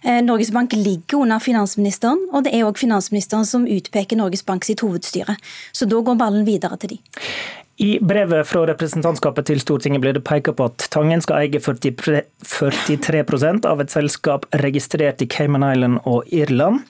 Eh, 0.04 0.22
Norges 0.26 0.52
Bank 0.56 0.70
ligger 0.78 1.24
under 1.24 1.40
finansministeren, 1.44 2.22
og 2.34 2.40
det 2.46 2.56
er 2.56 2.68
òg 2.68 2.82
finansministeren 2.82 3.48
som 3.48 3.68
utpeker 3.70 4.20
Norges 4.20 4.46
Bank 4.46 4.62
sitt 4.68 4.84
hovedstyre. 4.86 5.38
Så 5.72 5.90
da 5.90 6.04
går 6.04 6.20
ballen 6.20 6.46
videre 6.48 6.78
til 6.80 6.90
de. 6.96 7.00
I 7.80 7.96
brevet 8.04 8.44
fra 8.44 8.66
representantskapet 8.68 9.48
til 9.48 9.62
Stortinget 9.64 10.04
ble 10.04 10.12
det 10.18 10.26
pekt 10.28 10.52
på 10.60 10.66
at 10.68 10.84
Tangen 10.92 11.24
skal 11.24 11.46
eie 11.46 11.60
43% 11.64 13.68
av 13.70 13.80
et 13.80 13.94
selskap 13.94 14.44
registrert 14.66 15.24
i 15.24 15.30
Cayman 15.32 15.64
Island 15.64 16.04
og 16.04 16.28
Irland. 16.28 16.84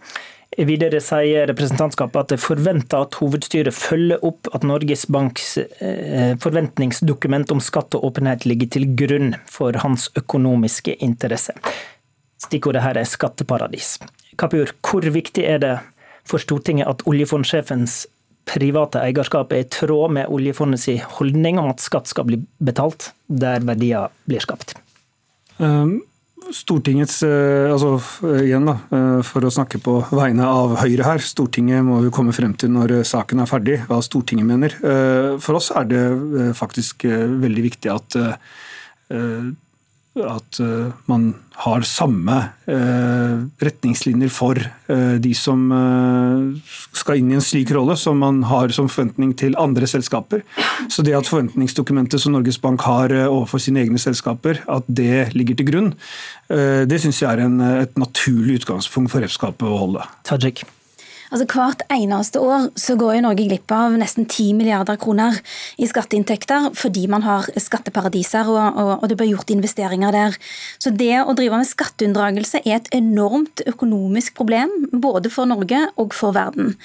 Videre 0.68 0.99
sier 0.99 1.45
representantskapet 1.47 2.20
at 2.20 2.32
det 2.34 2.41
forventer 2.43 3.05
at 3.05 3.16
hovedstyret 3.22 3.76
følger 3.76 4.20
opp 4.28 4.49
at 4.51 4.66
Norges 4.68 5.05
Banks 5.07 5.53
eh, 5.57 6.36
forventningsdokument 6.43 7.53
om 7.55 7.62
skatt 7.64 7.95
og 7.95 8.10
åpenhet 8.10 8.43
ligger 8.49 8.74
til 8.76 8.89
grunn 8.99 9.38
for 9.47 9.78
hans 9.80 10.10
økonomiske 10.20 10.97
interesse. 11.05 11.55
Stikkordet 12.43 12.84
her 12.84 12.99
er 12.99 13.07
skatteparadis. 13.07 13.97
Kapur, 14.39 14.74
hvor 14.84 15.07
viktig 15.16 15.47
er 15.47 15.64
det 15.64 15.74
for 16.28 16.43
Stortinget 16.43 16.91
at 16.91 17.05
oljefondsjefens 17.07 18.03
private 18.49 19.01
eierskap 19.03 19.53
er 19.53 19.64
i 19.64 19.70
tråd 19.72 20.16
med 20.18 20.32
oljefondets 20.34 20.89
holdning 21.18 21.60
om 21.62 21.72
at 21.72 21.84
skatt 21.84 22.10
skal 22.10 22.28
bli 22.28 22.39
betalt 22.64 23.12
der 23.28 23.64
verdier 23.64 24.12
blir 24.28 24.43
skapt? 24.43 24.76
Um, 25.60 26.01
Stortingets 26.55 27.21
eh, 27.25 27.69
altså 27.69 27.93
eh, 28.27 28.43
igjen 28.47 28.67
da, 28.69 28.75
eh, 28.95 29.19
For 29.25 29.45
å 29.45 29.51
snakke 29.53 29.79
på 29.83 29.95
vegne 30.09 30.47
av 30.47 30.75
Høyre 30.81 31.05
her. 31.05 31.23
Stortinget 31.23 31.85
må 31.85 32.01
jo 32.05 32.13
komme 32.13 32.33
frem 32.35 32.55
til 32.59 32.73
når 32.73 32.99
saken 33.07 33.43
er 33.43 33.49
ferdig, 33.49 33.77
hva 33.89 34.01
Stortinget 34.05 34.47
mener. 34.49 34.75
For 35.43 35.59
oss 35.59 35.69
er 35.75 35.87
det 35.89 36.03
faktisk 36.57 37.05
veldig 37.05 37.65
viktig 37.65 37.91
at 37.93 38.17
at 40.18 40.60
uh, 40.60 40.89
man 41.05 41.34
har 41.60 41.84
samme 41.88 42.36
uh, 42.70 43.36
retningslinjer 43.62 44.32
for 44.34 44.57
uh, 44.89 45.16
de 45.22 45.32
som 45.38 45.68
skal 46.97 47.20
inn 47.20 47.30
i 47.32 47.38
en 47.38 47.43
slik 47.43 47.72
rolle, 47.76 47.95
som 47.99 48.20
man 48.20 48.41
har 48.49 48.74
som 48.76 48.89
forventning 48.91 49.36
til 49.38 49.57
andre 49.60 49.88
selskaper. 49.89 50.43
Så 50.91 51.05
det 51.05 51.16
at 51.18 51.30
forventningsdokumentet 51.30 52.22
som 52.22 52.36
Norges 52.36 52.60
Bank 52.62 52.84
har 52.88 53.14
overfor 53.28 53.62
sine 53.64 53.84
egne 53.86 54.01
selskaper, 54.01 54.64
at 54.68 54.88
det 54.88 55.32
ligger 55.38 55.60
til 55.60 55.70
grunn, 55.70 55.93
det 56.49 56.99
syns 57.03 57.22
jeg 57.22 57.30
er 57.30 57.45
en, 57.45 57.62
et 57.62 57.95
naturlig 57.99 58.64
utgangspunkt 58.64 59.14
for 59.14 59.24
reppskapet 59.24 59.70
å 59.70 59.80
holde. 59.86 60.10
Tajik. 60.28 60.66
Altså 61.30 61.45
Hvert 61.49 61.84
eneste 61.93 62.41
år 62.41 62.69
så 62.80 62.95
går 62.97 63.15
jo 63.17 63.23
Norge 63.27 63.45
glipp 63.45 63.71
av 63.73 63.93
nesten 64.01 64.25
10 64.25 64.55
milliarder 64.57 64.97
kroner 65.01 65.38
i 65.77 65.88
skatteinntekter 65.89 66.69
fordi 66.77 67.05
man 67.11 67.25
har 67.25 67.45
skatteparadiser 67.53 68.49
og, 68.49 68.59
og, 68.73 68.91
og, 68.97 69.05
det 69.09 69.17
blir 69.19 69.32
gjort 69.34 69.53
investeringer 69.53 70.13
der. 70.15 70.38
Så 70.82 70.93
det 70.93 71.13
å 71.21 71.36
drive 71.38 71.61
med 71.61 71.69
skatteunndragelse 71.69 72.63
er 72.63 72.80
et 72.80 72.89
enormt 72.97 73.63
økonomisk 73.69 74.38
problem 74.39 74.73
både 74.89 75.32
for 75.34 75.49
Norge 75.49 75.86
og 76.01 76.15
for 76.17 76.34
verden. 76.38 76.75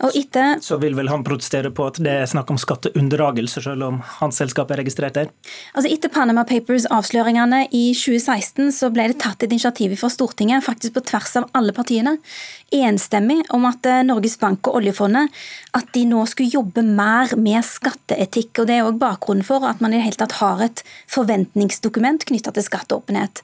Etter, 0.00 0.56
så 0.64 0.78
vil 0.80 0.94
vel 0.96 1.10
han 1.12 1.24
protestere 1.26 1.68
på 1.76 1.84
at 1.90 1.98
det 2.00 2.12
er 2.22 2.28
snakk 2.30 2.48
om 2.52 2.58
skatteunndragelse, 2.60 3.60
selv 3.66 3.84
om 3.84 3.98
hans 4.20 4.38
selskap 4.40 4.70
er 4.72 4.80
registrert 4.80 5.18
der? 5.18 5.28
Altså 5.74 5.90
Etter 5.92 6.12
Panama 6.12 6.46
Papers-avsløringene 6.48 7.66
i 7.76 7.90
2016 7.92 8.70
så 8.78 8.88
ble 8.94 9.10
det 9.10 9.18
tatt 9.20 9.44
et 9.44 9.52
initiativ 9.52 9.98
fra 10.00 10.08
Stortinget, 10.12 10.64
faktisk 10.64 10.96
på 10.96 11.04
tvers 11.10 11.36
av 11.42 11.50
alle 11.58 11.74
partiene, 11.76 12.16
enstemmig 12.74 13.42
om 13.54 13.66
at 13.68 13.86
eh, 13.88 14.02
Norges 14.06 14.36
Bank 14.40 14.68
og 14.68 14.80
oljefondet 14.80 15.30
at 15.76 15.90
de 15.94 16.04
nå 16.08 16.22
skulle 16.30 16.50
jobbe 16.50 16.82
mer 16.86 17.32
med 17.38 17.62
skatteetikk. 17.66 18.62
og 18.62 18.68
Det 18.68 18.76
er 18.78 18.86
òg 18.86 18.98
bakgrunnen 19.00 19.46
for 19.46 19.66
at 19.66 19.82
man 19.82 19.94
i 19.94 19.98
det 19.98 20.06
hele 20.06 20.20
tatt 20.20 20.38
har 20.40 20.62
et 20.64 20.82
forventningsdokument 21.10 22.26
knytta 22.30 22.54
til 22.54 22.66
skatteåpenhet. 22.66 23.42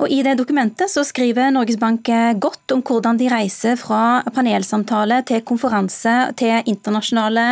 Og 0.00 0.12
I 0.12 0.22
det 0.26 0.36
dokumentet 0.40 0.92
så 0.92 1.04
skriver 1.06 1.52
Norges 1.54 1.80
Bank 1.80 2.08
eh, 2.12 2.32
godt 2.34 2.74
om 2.74 2.84
hvordan 2.86 3.20
de 3.20 3.30
reiser 3.32 3.78
fra 3.80 4.22
panelsamtale 4.34 5.22
til 5.28 5.44
konferanse 5.48 6.16
til 6.40 6.68
internasjonale 6.68 7.46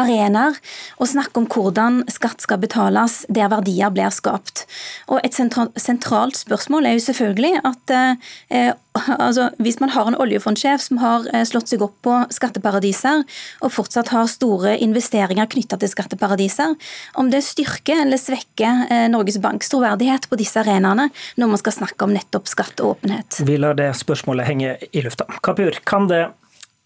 arenaer, 0.00 0.58
og 0.98 1.10
snakker 1.10 1.42
om 1.42 1.48
hvordan 1.50 2.02
skatt 2.12 2.42
skal 2.44 2.62
betales 2.62 3.22
der 3.28 3.50
verdier 3.52 3.92
blir 3.94 4.10
skapt. 4.14 4.66
Og 5.08 5.20
Et 5.24 5.34
sentralt 5.34 6.36
spørsmål 6.36 6.86
er 6.86 6.98
jo 6.98 7.04
selvfølgelig 7.06 7.60
at 7.64 7.94
eh, 7.94 8.72
altså, 8.94 9.48
hvis 9.62 9.80
man 9.82 9.92
har 9.94 10.08
en 10.08 10.16
oljefondsjef 10.20 10.82
som 10.82 11.00
har 11.02 11.26
eh, 11.34 11.44
slått 11.48 11.72
seg 11.72 11.82
opp 11.84 11.96
på 12.04 12.16
skatteparadiser, 12.34 13.24
og 13.64 13.74
fortsatt 13.74 14.12
har 14.14 14.30
store 14.30 14.76
investeringer 14.84 15.48
knytta 15.50 15.78
til 15.80 15.90
skatteparadiser, 15.90 16.76
om 17.20 17.30
det 17.32 17.42
styrker 17.46 18.04
eller 18.04 18.20
svekker 18.20 18.86
eh, 18.88 19.06
Norges 19.12 19.40
Banks 19.42 19.72
troverdighet 19.72 20.28
på 20.30 20.38
disse 20.40 20.62
arenaene 20.62 21.10
når 21.40 21.52
man 21.54 21.62
skal 21.62 21.78
snakke 21.80 22.06
om 22.06 22.14
nettopp 22.14 22.50
skatt 22.50 22.80
og 22.84 22.96
åpenhet. 22.96 23.42
Vi 23.44 23.58
lar 23.60 23.76
det 23.78 23.90
spørsmålet 23.98 24.48
henge 24.48 24.76
i 24.90 25.04
lufta. 25.04 25.28
Kapur, 25.44 25.82
kan 25.84 26.10
det 26.10 26.26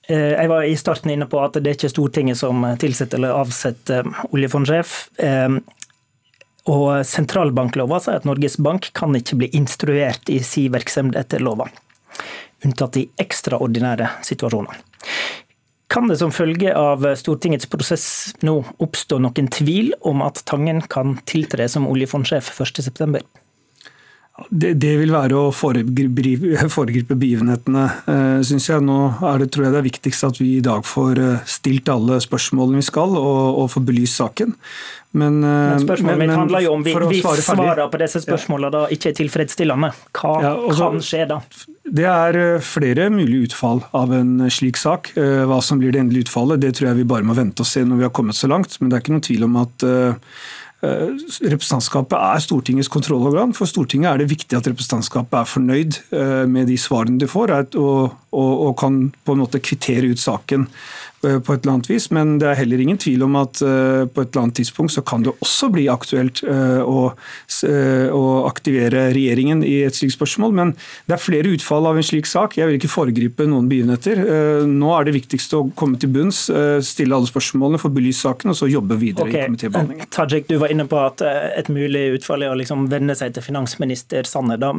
Jeg 0.09 0.48
var 0.48 0.62
i 0.64 0.76
starten 0.80 1.11
inne 1.12 1.26
på 1.28 1.36
at 1.44 1.59
det 1.61 1.68
er 1.68 1.74
ikke 1.76 1.90
Stortinget 1.92 2.38
som 2.40 2.62
tilsetter 2.80 3.18
eller 3.18 3.34
avsetter 3.42 4.06
oljefondsjef. 4.32 4.94
Og 6.72 6.86
sentralbanklova 7.04 7.98
sier 8.00 8.16
at 8.16 8.24
Norges 8.24 8.56
Bank 8.56 8.88
kan 8.96 9.12
ikke 9.18 9.36
bli 9.42 9.50
instruert 9.59 10.32
i 10.32 10.38
sin 10.40 10.72
virksomhet 10.72 11.18
etter 11.20 11.44
lova, 11.44 11.68
unntatt 12.66 12.98
i 13.00 13.08
ekstraordinære 13.20 14.10
situasjoner. 14.26 14.80
Kan 15.88 16.10
det 16.10 16.18
som 16.20 16.32
følge 16.34 16.74
av 16.76 17.06
Stortingets 17.16 17.68
prosess 17.70 18.06
nå 18.44 18.58
oppstå 18.84 19.20
noen 19.24 19.48
tvil 19.52 19.94
om 20.06 20.20
at 20.26 20.42
Tangen 20.48 20.82
kan 20.84 21.16
tiltre 21.28 21.64
som 21.72 21.88
oljefondsjef 21.88 22.50
1.9? 22.60 23.22
Det, 24.47 24.76
det, 24.78 24.93
vil 25.01 25.11
være 25.11 25.34
å 25.34 25.49
foregripe, 25.55 26.68
foregripe 26.76 27.16
begivenhetene, 27.18 27.86
uh, 28.07 28.39
syns 28.47 28.68
jeg. 28.70 28.84
Nå 28.86 28.99
er 29.26 29.43
det, 29.43 29.51
tror 29.55 29.66
jeg 29.66 29.74
det 29.74 29.80
er 29.80 29.89
viktigst 29.89 30.28
at 30.28 30.39
vi 30.39 30.53
i 30.59 30.64
dag 30.64 30.86
får 30.86 31.18
uh, 31.18 31.49
stilt 31.49 31.91
alle 31.93 32.20
spørsmålene 32.22 32.78
vi 32.78 32.86
skal, 32.86 33.16
og, 33.18 33.59
og 33.64 33.72
får 33.74 33.84
belyst 33.89 34.20
saken. 34.22 34.55
Men, 35.18 35.41
uh, 35.43 35.72
men 35.74 35.82
spørsmålet 35.82 36.20
men, 36.20 36.30
mitt 36.30 36.39
handler 36.39 36.64
jo 36.66 36.76
om 36.76 36.84
vi, 36.86 36.95
vi 37.16 37.22
svarer 37.24 37.89
på 37.91 38.01
disse 38.05 38.22
spørsmålene 38.22 38.70
da 38.76 38.84
ikke 38.95 39.11
er 39.11 39.18
tilfredsstillende. 39.18 39.91
Hva 40.20 40.36
ja, 40.45 40.55
også, 40.55 40.93
kan 40.93 41.05
skje 41.09 41.26
da? 41.32 41.41
Det 41.99 42.07
er 42.12 42.41
flere 42.62 43.09
mulige 43.11 43.49
utfall 43.49 43.82
av 43.97 44.12
en 44.14 44.47
slik 44.53 44.78
sak. 44.78 45.14
Hva 45.16 45.59
som 45.64 45.80
blir 45.80 45.95
det 45.97 46.03
endelige 46.05 46.28
utfallet, 46.28 46.61
det 46.62 46.74
tror 46.76 46.91
jeg 46.91 47.01
vi 47.01 47.09
bare 47.09 47.26
må 47.26 47.34
vente 47.34 47.64
og 47.64 47.68
se 47.68 47.80
når 47.82 48.03
vi 48.03 48.07
har 48.07 48.14
kommet 48.14 48.36
så 48.39 48.51
langt. 48.51 48.76
Men 48.78 48.91
det 48.91 48.99
er 48.99 49.05
ikke 49.07 49.14
noen 49.16 49.24
tvil 49.24 49.47
om 49.49 49.57
at 49.64 49.89
Eh, 49.89 50.14
representantskapet 50.80 52.14
er 52.14 52.42
Stortingets 52.44 52.90
kontrollorgan. 52.92 53.54
For 53.56 53.66
Stortinget 53.66 54.12
er 54.12 54.20
det 54.22 54.30
viktig 54.30 54.54
at 54.54 54.68
representantskapet 54.70 55.40
er 55.40 55.50
fornøyd 55.50 55.98
eh, 56.14 56.44
med 56.46 56.70
de 56.70 56.78
svarene 56.78 57.18
de 57.18 57.26
får, 57.30 57.54
og, 57.80 58.14
og, 58.30 58.52
og 58.68 58.76
kan 58.78 59.00
på 59.24 59.34
en 59.34 59.42
måte 59.42 59.62
kvittere 59.64 60.12
ut 60.12 60.22
saken 60.22 60.68
Eh, 60.68 61.07
på 61.20 61.54
et 61.54 61.64
eller 61.64 61.72
annet 61.72 61.90
vis, 61.90 62.10
Men 62.14 62.36
det 62.38 62.46
er 62.50 62.58
heller 62.60 62.80
ingen 62.82 62.98
tvil 63.00 63.24
om 63.26 63.36
at 63.40 63.60
eh, 63.64 64.04
på 64.06 64.22
et 64.22 64.30
eller 64.30 64.44
annet 64.44 64.58
tidspunkt 64.60 64.94
så 64.94 65.02
kan 65.02 65.24
det 65.26 65.34
også 65.34 65.70
bli 65.74 65.88
aktuelt 65.90 66.42
eh, 66.46 66.78
å, 66.82 67.10
å 68.14 68.24
aktivere 68.46 69.08
regjeringen 69.16 69.64
i 69.66 69.80
et 69.86 69.98
slikt 69.98 70.14
spørsmål. 70.14 70.54
Men 70.54 70.74
det 71.08 71.16
er 71.16 71.22
flere 71.22 71.52
utfall 71.56 71.88
av 71.90 71.98
en 71.98 72.06
slik 72.06 72.28
sak. 72.30 72.58
Jeg 72.58 72.70
vil 72.70 72.78
ikke 72.78 72.92
foregripe 72.92 73.48
noen 73.50 73.68
begivenheter. 73.70 74.22
Nå 74.68 74.92
er 74.94 75.08
det 75.08 75.16
viktigste 75.16 75.58
å 75.58 75.68
komme 75.78 75.98
til 76.00 76.12
bunns, 76.14 76.46
stille 76.86 77.16
alle 77.16 77.28
spørsmålene, 77.28 77.80
få 77.82 77.90
belyst 77.94 78.24
saken, 78.24 78.52
og 78.52 78.58
så 78.60 78.70
jobbe 78.70 78.98
videre 79.00 79.28
okay. 79.28 79.42
i 79.42 79.50
komitébehandlingen. 79.50 80.10
Tajik, 80.14 80.48
du 80.50 80.58
var 80.62 80.72
inne 80.72 80.86
på 80.88 81.00
at 81.02 81.24
et 81.24 81.70
mulig 81.72 82.04
utfall 82.18 82.46
er 82.46 82.54
å 82.54 82.58
liksom 82.58 82.86
vende 82.92 83.16
seg 83.18 83.34
til 83.36 83.46
finansminister 83.46 84.28
Sanner. 84.28 84.60
Da 84.60 84.74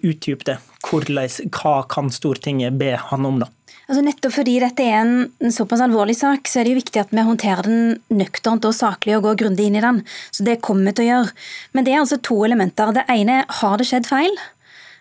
Utdyp 0.00 0.44
det. 0.46 0.60
Hva 0.86 1.80
kan 1.90 2.10
Stortinget 2.14 2.78
be 2.80 2.94
han 3.10 3.26
om, 3.26 3.42
da? 3.42 3.50
Altså 3.90 4.04
nettopp 4.06 4.36
fordi 4.36 4.52
dette 4.62 4.84
er 4.86 5.00
en 5.00 5.50
såpass 5.50 5.80
alvorlig 5.82 6.14
sak, 6.14 6.46
så 6.46 6.60
er 6.60 6.68
det 6.68 6.76
jo 6.76 6.78
viktig 6.78 7.00
at 7.02 7.10
vi 7.10 7.24
håndterer 7.26 7.66
den 7.66 7.96
nøkternt 8.20 8.68
og 8.68 8.76
saklig 8.76 9.16
og 9.16 9.24
går 9.24 9.40
grundig 9.40 9.66
inn 9.66 9.80
i 9.80 9.82
den. 9.82 9.98
Så 10.30 10.46
det 10.46 10.60
kommer 10.62 10.86
vi 10.86 10.92
til 10.94 11.08
å 11.08 11.08
gjøre. 11.08 11.34
Men 11.74 11.88
det 11.88 11.96
er 11.96 12.04
altså 12.04 12.20
to 12.22 12.38
elementer. 12.46 12.92
Det 12.94 13.02
ene 13.10 13.40
er 13.40 13.56
har 13.58 13.80
det 13.80 13.88
skjedd 13.90 14.06
feil? 14.06 14.38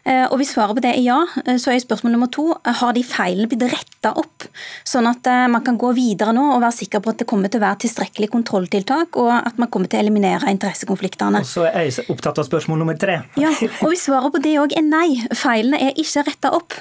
Eh, 0.10 0.26
og 0.26 0.40
Hvis 0.42 0.56
svaret 0.56 0.78
på 0.78 0.84
det 0.84 0.94
er 0.96 1.04
ja, 1.06 1.20
eh, 1.46 1.58
så 1.62 1.74
er 1.74 1.82
spørsmål 1.84 2.16
nummer 2.16 2.30
to 2.34 2.48
har 2.66 2.94
de 2.98 3.04
feilene 3.06 3.50
blitt 3.50 3.66
retta 3.70 4.14
opp, 4.18 4.48
sånn 4.88 5.10
at 5.10 5.28
eh, 5.30 5.46
man 5.52 5.64
kan 5.66 5.78
gå 5.80 5.92
videre 5.98 6.34
nå 6.36 6.46
og 6.56 6.64
være 6.64 6.78
sikker 6.80 7.04
på 7.04 7.14
at 7.14 7.22
det 7.22 7.28
kommer 7.30 7.52
til 7.52 7.62
å 7.62 7.68
være 7.68 7.82
tilstrekkelig 7.86 8.32
kontrolltiltak, 8.34 9.20
og 9.22 9.32
at 9.38 9.60
man 9.62 9.70
kommer 9.70 9.92
til 9.92 10.00
å 10.00 10.06
eliminere 10.06 10.50
interessekonfliktene. 10.54 11.44
Og 11.44 11.50
så 11.50 11.68
er 11.70 11.90
jeg 11.90 12.08
opptatt 12.10 12.42
av 12.42 12.48
spørsmål 12.48 12.82
nummer 12.82 12.98
tre. 12.98 13.22
Ja, 13.40 13.52
og 13.52 13.94
Hvis 13.94 14.08
svaret 14.08 14.34
på 14.34 14.42
det 14.42 14.56
òg 14.62 14.74
er 14.78 14.88
nei, 14.88 15.20
feilene 15.38 15.82
er 15.90 16.00
ikke 16.00 16.26
retta 16.26 16.54
opp, 16.58 16.74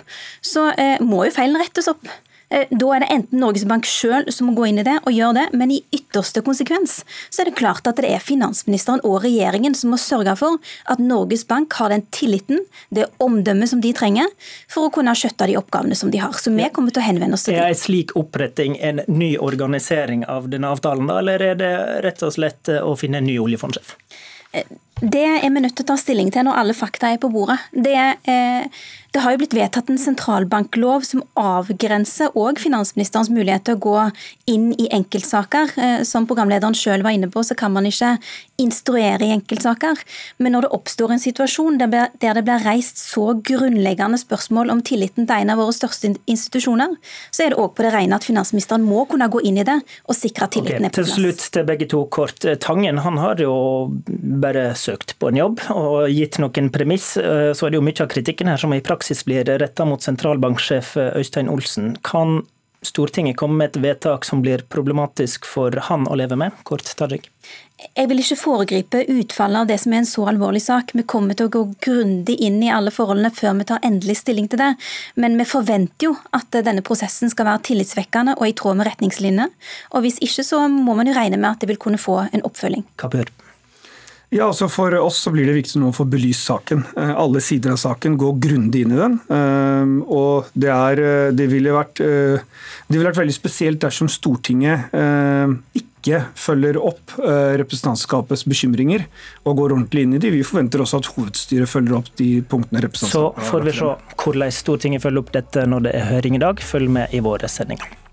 så 0.45 0.70
må 1.05 1.26
jo 1.26 1.35
feilene 1.35 1.61
rettes 1.61 1.91
opp. 1.91 2.09
Eh, 2.51 2.64
da 2.70 2.92
er 2.94 3.03
det 3.05 3.09
enten 3.12 3.42
Norges 3.42 3.66
Bank 3.68 3.86
sjøl 3.88 4.28
som 4.32 4.49
må 4.49 4.55
gå 4.57 4.68
inn 4.70 4.80
i 4.80 4.86
det 4.86 4.96
og 5.03 5.12
gjøre 5.12 5.36
det, 5.36 5.46
men 5.61 5.72
i 5.74 5.82
ytterste 5.94 6.40
konsekvens 6.44 7.03
så 7.28 7.42
er 7.42 7.51
det 7.51 7.59
klart 7.61 7.88
at 7.90 8.01
det 8.01 8.09
er 8.09 8.24
finansministeren 8.24 9.03
og 9.05 9.20
regjeringen 9.26 9.76
som 9.76 9.92
må 9.92 9.99
sørge 10.01 10.32
for 10.40 10.57
at 10.88 11.03
Norges 11.03 11.44
Bank 11.49 11.76
har 11.76 11.92
den 11.92 12.07
tilliten, 12.14 12.62
det 12.94 13.09
omdømmet 13.24 13.72
som 13.72 13.82
de 13.84 13.92
trenger, 13.96 14.32
for 14.70 14.88
å 14.88 14.94
kunne 14.94 15.12
skjøtte 15.18 15.51
de 15.51 15.59
oppgavene 15.61 15.99
som 15.99 16.12
de 16.12 16.22
har. 16.22 16.32
Så 16.40 16.55
vi 16.55 16.70
kommer 16.72 16.94
til 16.94 17.05
å 17.05 17.09
henvende 17.09 17.36
oss 17.36 17.44
til 17.46 17.57
dem. 17.57 17.66
Er 17.66 17.76
en 17.76 17.82
slik 17.82 18.16
oppretting 18.18 18.78
en 18.80 19.03
ny 19.12 19.34
organisering 19.36 20.24
av 20.28 20.49
denne 20.53 20.72
avtalen, 20.72 21.11
eller 21.12 21.51
er 21.53 21.59
det 21.61 21.72
rett 22.07 22.24
og 22.24 22.32
slett 22.36 22.72
å 22.80 22.96
finne 22.99 23.20
en 23.20 23.28
ny 23.28 23.36
oljefondsjef? 23.42 23.96
Eh, 25.03 25.09
det 25.09 25.26
er 25.26 25.51
vi 25.51 25.61
nødt 25.61 25.76
til 25.76 25.86
å 25.86 25.90
ta 25.92 25.99
stilling 26.01 26.32
til 26.34 26.49
når 26.49 26.62
alle 26.62 26.74
fakta 26.76 27.12
er 27.12 27.20
på 27.22 27.30
bordet. 27.32 27.59
Det 27.72 27.94
er 27.94 28.70
det 29.09 29.22
har 29.24 29.32
jo 29.32 29.40
blitt 29.40 29.55
vedtatt 29.57 29.88
en 29.88 30.01
sentralbanklov 30.01 31.05
som 31.09 31.22
avgrenser 31.40 32.34
òg 32.36 32.59
finansministerens 32.61 33.30
mulighet 33.32 33.64
til 33.64 33.78
å 33.78 33.80
gå 33.80 33.94
inn 34.53 34.66
i 34.76 34.88
enkeltsaker. 34.92 35.72
Eh, 35.80 36.03
som 36.05 36.26
programlederen 36.28 36.76
sjøl 36.76 37.03
var 37.07 37.16
inne 37.16 37.30
på, 37.32 37.40
så 37.40 37.57
kan 37.57 37.72
man 37.72 37.88
ikke 37.88 38.18
instruere 38.61 39.24
i 39.24 39.32
enkeltsaker. 39.32 40.03
Men 40.44 40.53
når 40.53 40.66
det 40.66 40.72
oppstår 40.76 41.14
en 41.14 41.22
situasjon 41.22 41.80
der 41.80 42.12
det 42.20 42.44
blir 42.44 42.66
reist 42.66 43.01
så 43.01 43.32
grunnleggende 43.32 44.20
spørsmål 44.20 44.74
om 44.74 44.84
tilliten 44.84 45.24
til 45.24 45.40
en 45.40 45.55
av 45.55 45.62
våre 45.62 45.72
største 45.72 46.12
institusjoner, 46.28 46.99
så 47.32 47.46
er 47.46 47.55
det 47.55 47.62
òg 47.62 47.72
på 47.78 47.86
det 47.86 47.94
rene 47.96 48.18
at 48.18 48.28
finansministeren 48.28 48.84
må 48.84 49.07
kunne 49.09 49.30
gå 49.32 49.40
inn 49.49 49.62
i 49.62 49.66
det 49.66 49.78
og 50.05 50.18
sikre 50.18 50.51
at 50.51 50.57
tilliten 50.59 50.84
okay, 50.84 50.90
er 50.90 50.92
på 50.92 51.01
plass. 51.01 51.14
Til 51.14 51.24
slutt 51.24 51.46
til 51.57 51.68
begge 51.70 51.88
to 51.88 52.05
kort. 52.12 52.44
Tangen 52.61 53.01
han 53.07 53.22
har 53.22 53.40
jo 53.40 53.57
bare 54.42 54.68
søkt 54.89 55.16
på 55.20 55.30
en 55.30 55.41
jobb 55.41 55.64
og 55.74 56.09
gitt 56.12 56.41
noen 56.43 56.72
premiss. 56.74 57.14
Eh, 57.20 57.53
så 57.55 57.66
er 57.66 57.74
det 57.74 57.80
jo 57.80 57.86
mye 57.86 58.05
av 58.05 58.12
kritikken 58.12 58.51
her 58.51 58.61
som 58.61 58.74
i 58.74 58.84
praksis 58.84 59.24
blir 59.28 59.49
retta 59.61 59.86
mot 59.89 60.05
sentralbanksjef 60.05 60.97
Øystein 61.14 61.53
Olsen. 61.53 61.97
Kan 62.07 62.43
Stortinget 62.82 63.36
komme 63.36 63.57
med 63.59 63.72
et 63.72 63.80
vedtak 63.82 64.24
som 64.24 64.39
blir 64.43 64.62
problematisk 64.70 65.47
for 65.51 65.74
han 65.89 66.07
å 66.07 66.14
leve 66.18 66.36
med? 66.39 66.55
Kort 66.62 66.86
Tajik. 66.99 67.26
Jeg 67.78 68.11
vil 68.11 68.20
ikke 68.22 68.36
foregripe 68.39 69.01
utfallet 69.11 69.64
av 69.64 69.70
det 69.70 69.78
som 69.82 69.95
er 69.95 70.03
en 70.03 70.07
så 70.07 70.26
alvorlig 70.30 70.62
sak. 70.62 70.95
Vi 70.95 71.03
kommer 71.11 71.34
til 71.39 71.49
å 71.49 71.53
gå 71.57 71.64
grundig 71.82 72.36
inn 72.47 72.61
i 72.62 72.70
alle 72.74 72.93
forholdene 72.95 73.32
før 73.34 73.59
vi 73.59 73.66
tar 73.70 73.82
endelig 73.86 74.20
stilling 74.22 74.47
til 74.51 74.62
det. 74.62 74.70
Men 75.18 75.34
vi 75.39 75.47
forventer 75.47 76.11
jo 76.11 76.14
at 76.39 76.55
denne 76.55 76.86
prosessen 76.86 77.34
skal 77.34 77.51
være 77.51 77.64
tillitsvekkende 77.70 78.39
og 78.39 78.47
i 78.47 78.55
tråd 78.59 78.78
med 78.78 78.91
retningslinjene. 78.93 79.51
Og 79.95 80.07
hvis 80.07 80.22
ikke, 80.22 80.47
så 80.47 80.62
må 80.70 80.95
man 80.99 81.11
jo 81.11 81.18
regne 81.18 81.39
med 81.39 81.51
at 81.51 81.62
det 81.62 81.72
vil 81.72 81.82
kunne 81.82 82.03
få 82.03 82.20
en 82.30 82.47
oppfølging. 82.47 82.86
Kapur. 82.99 83.26
Ja, 84.29 84.45
altså 84.51 84.68
For 84.68 84.93
oss 85.01 85.22
så 85.24 85.33
blir 85.33 85.49
det 85.49 85.57
viktig 85.57 85.81
nå 85.81 85.89
å 85.89 85.97
få 85.97 86.05
belyst 86.09 86.45
saken. 86.51 86.85
Eh, 87.01 87.12
alle 87.16 87.41
sider 87.45 87.72
av 87.72 87.81
saken. 87.81 88.18
Gå 88.20 88.35
grundig 88.43 88.85
inn 88.85 88.93
i 88.93 89.01
den. 89.01 89.18
Eh, 89.33 89.93
og 90.05 90.51
det, 90.53 90.72
er, 90.74 91.01
eh, 91.01 91.29
det, 91.37 91.49
ville 91.49 91.72
vært, 91.72 92.03
det 92.03 92.93
ville 92.93 93.09
vært 93.09 93.22
veldig 93.22 93.37
spesielt 93.37 93.81
dersom 93.85 94.11
Stortinget 94.12 94.93
ikke 95.79 96.20
følger 96.39 96.76
opp 96.79 97.16
representantskapets 97.18 98.45
bekymringer 98.49 99.03
og 99.43 99.59
går 99.59 99.74
ordentlig 99.74 100.05
inn 100.07 100.16
i 100.16 100.20
de. 100.22 100.31
Vi 100.37 100.45
forventer 100.47 100.85
også 100.85 101.01
at 101.03 101.11
hovedstyret 101.16 101.68
følger 101.68 101.99
opp 101.99 102.11
de 102.20 102.31
punktene 102.49 102.85
representantskapet 102.85 103.45
Så 103.45 103.51
får 103.51 103.66
vi 103.66 103.76
se 103.81 103.95
hvordan 104.24 104.55
Stortinget 104.55 105.05
følger 105.05 105.24
opp 105.24 105.33
dette 105.35 105.66
når 105.68 105.89
det 105.89 105.97
er 105.99 106.12
høring 106.12 106.39
i 106.39 106.45
dag. 106.45 106.62
Følg 106.64 106.93
med 107.01 107.16
i 107.16 107.24
våre 107.24 107.51
sendinger. 107.51 108.07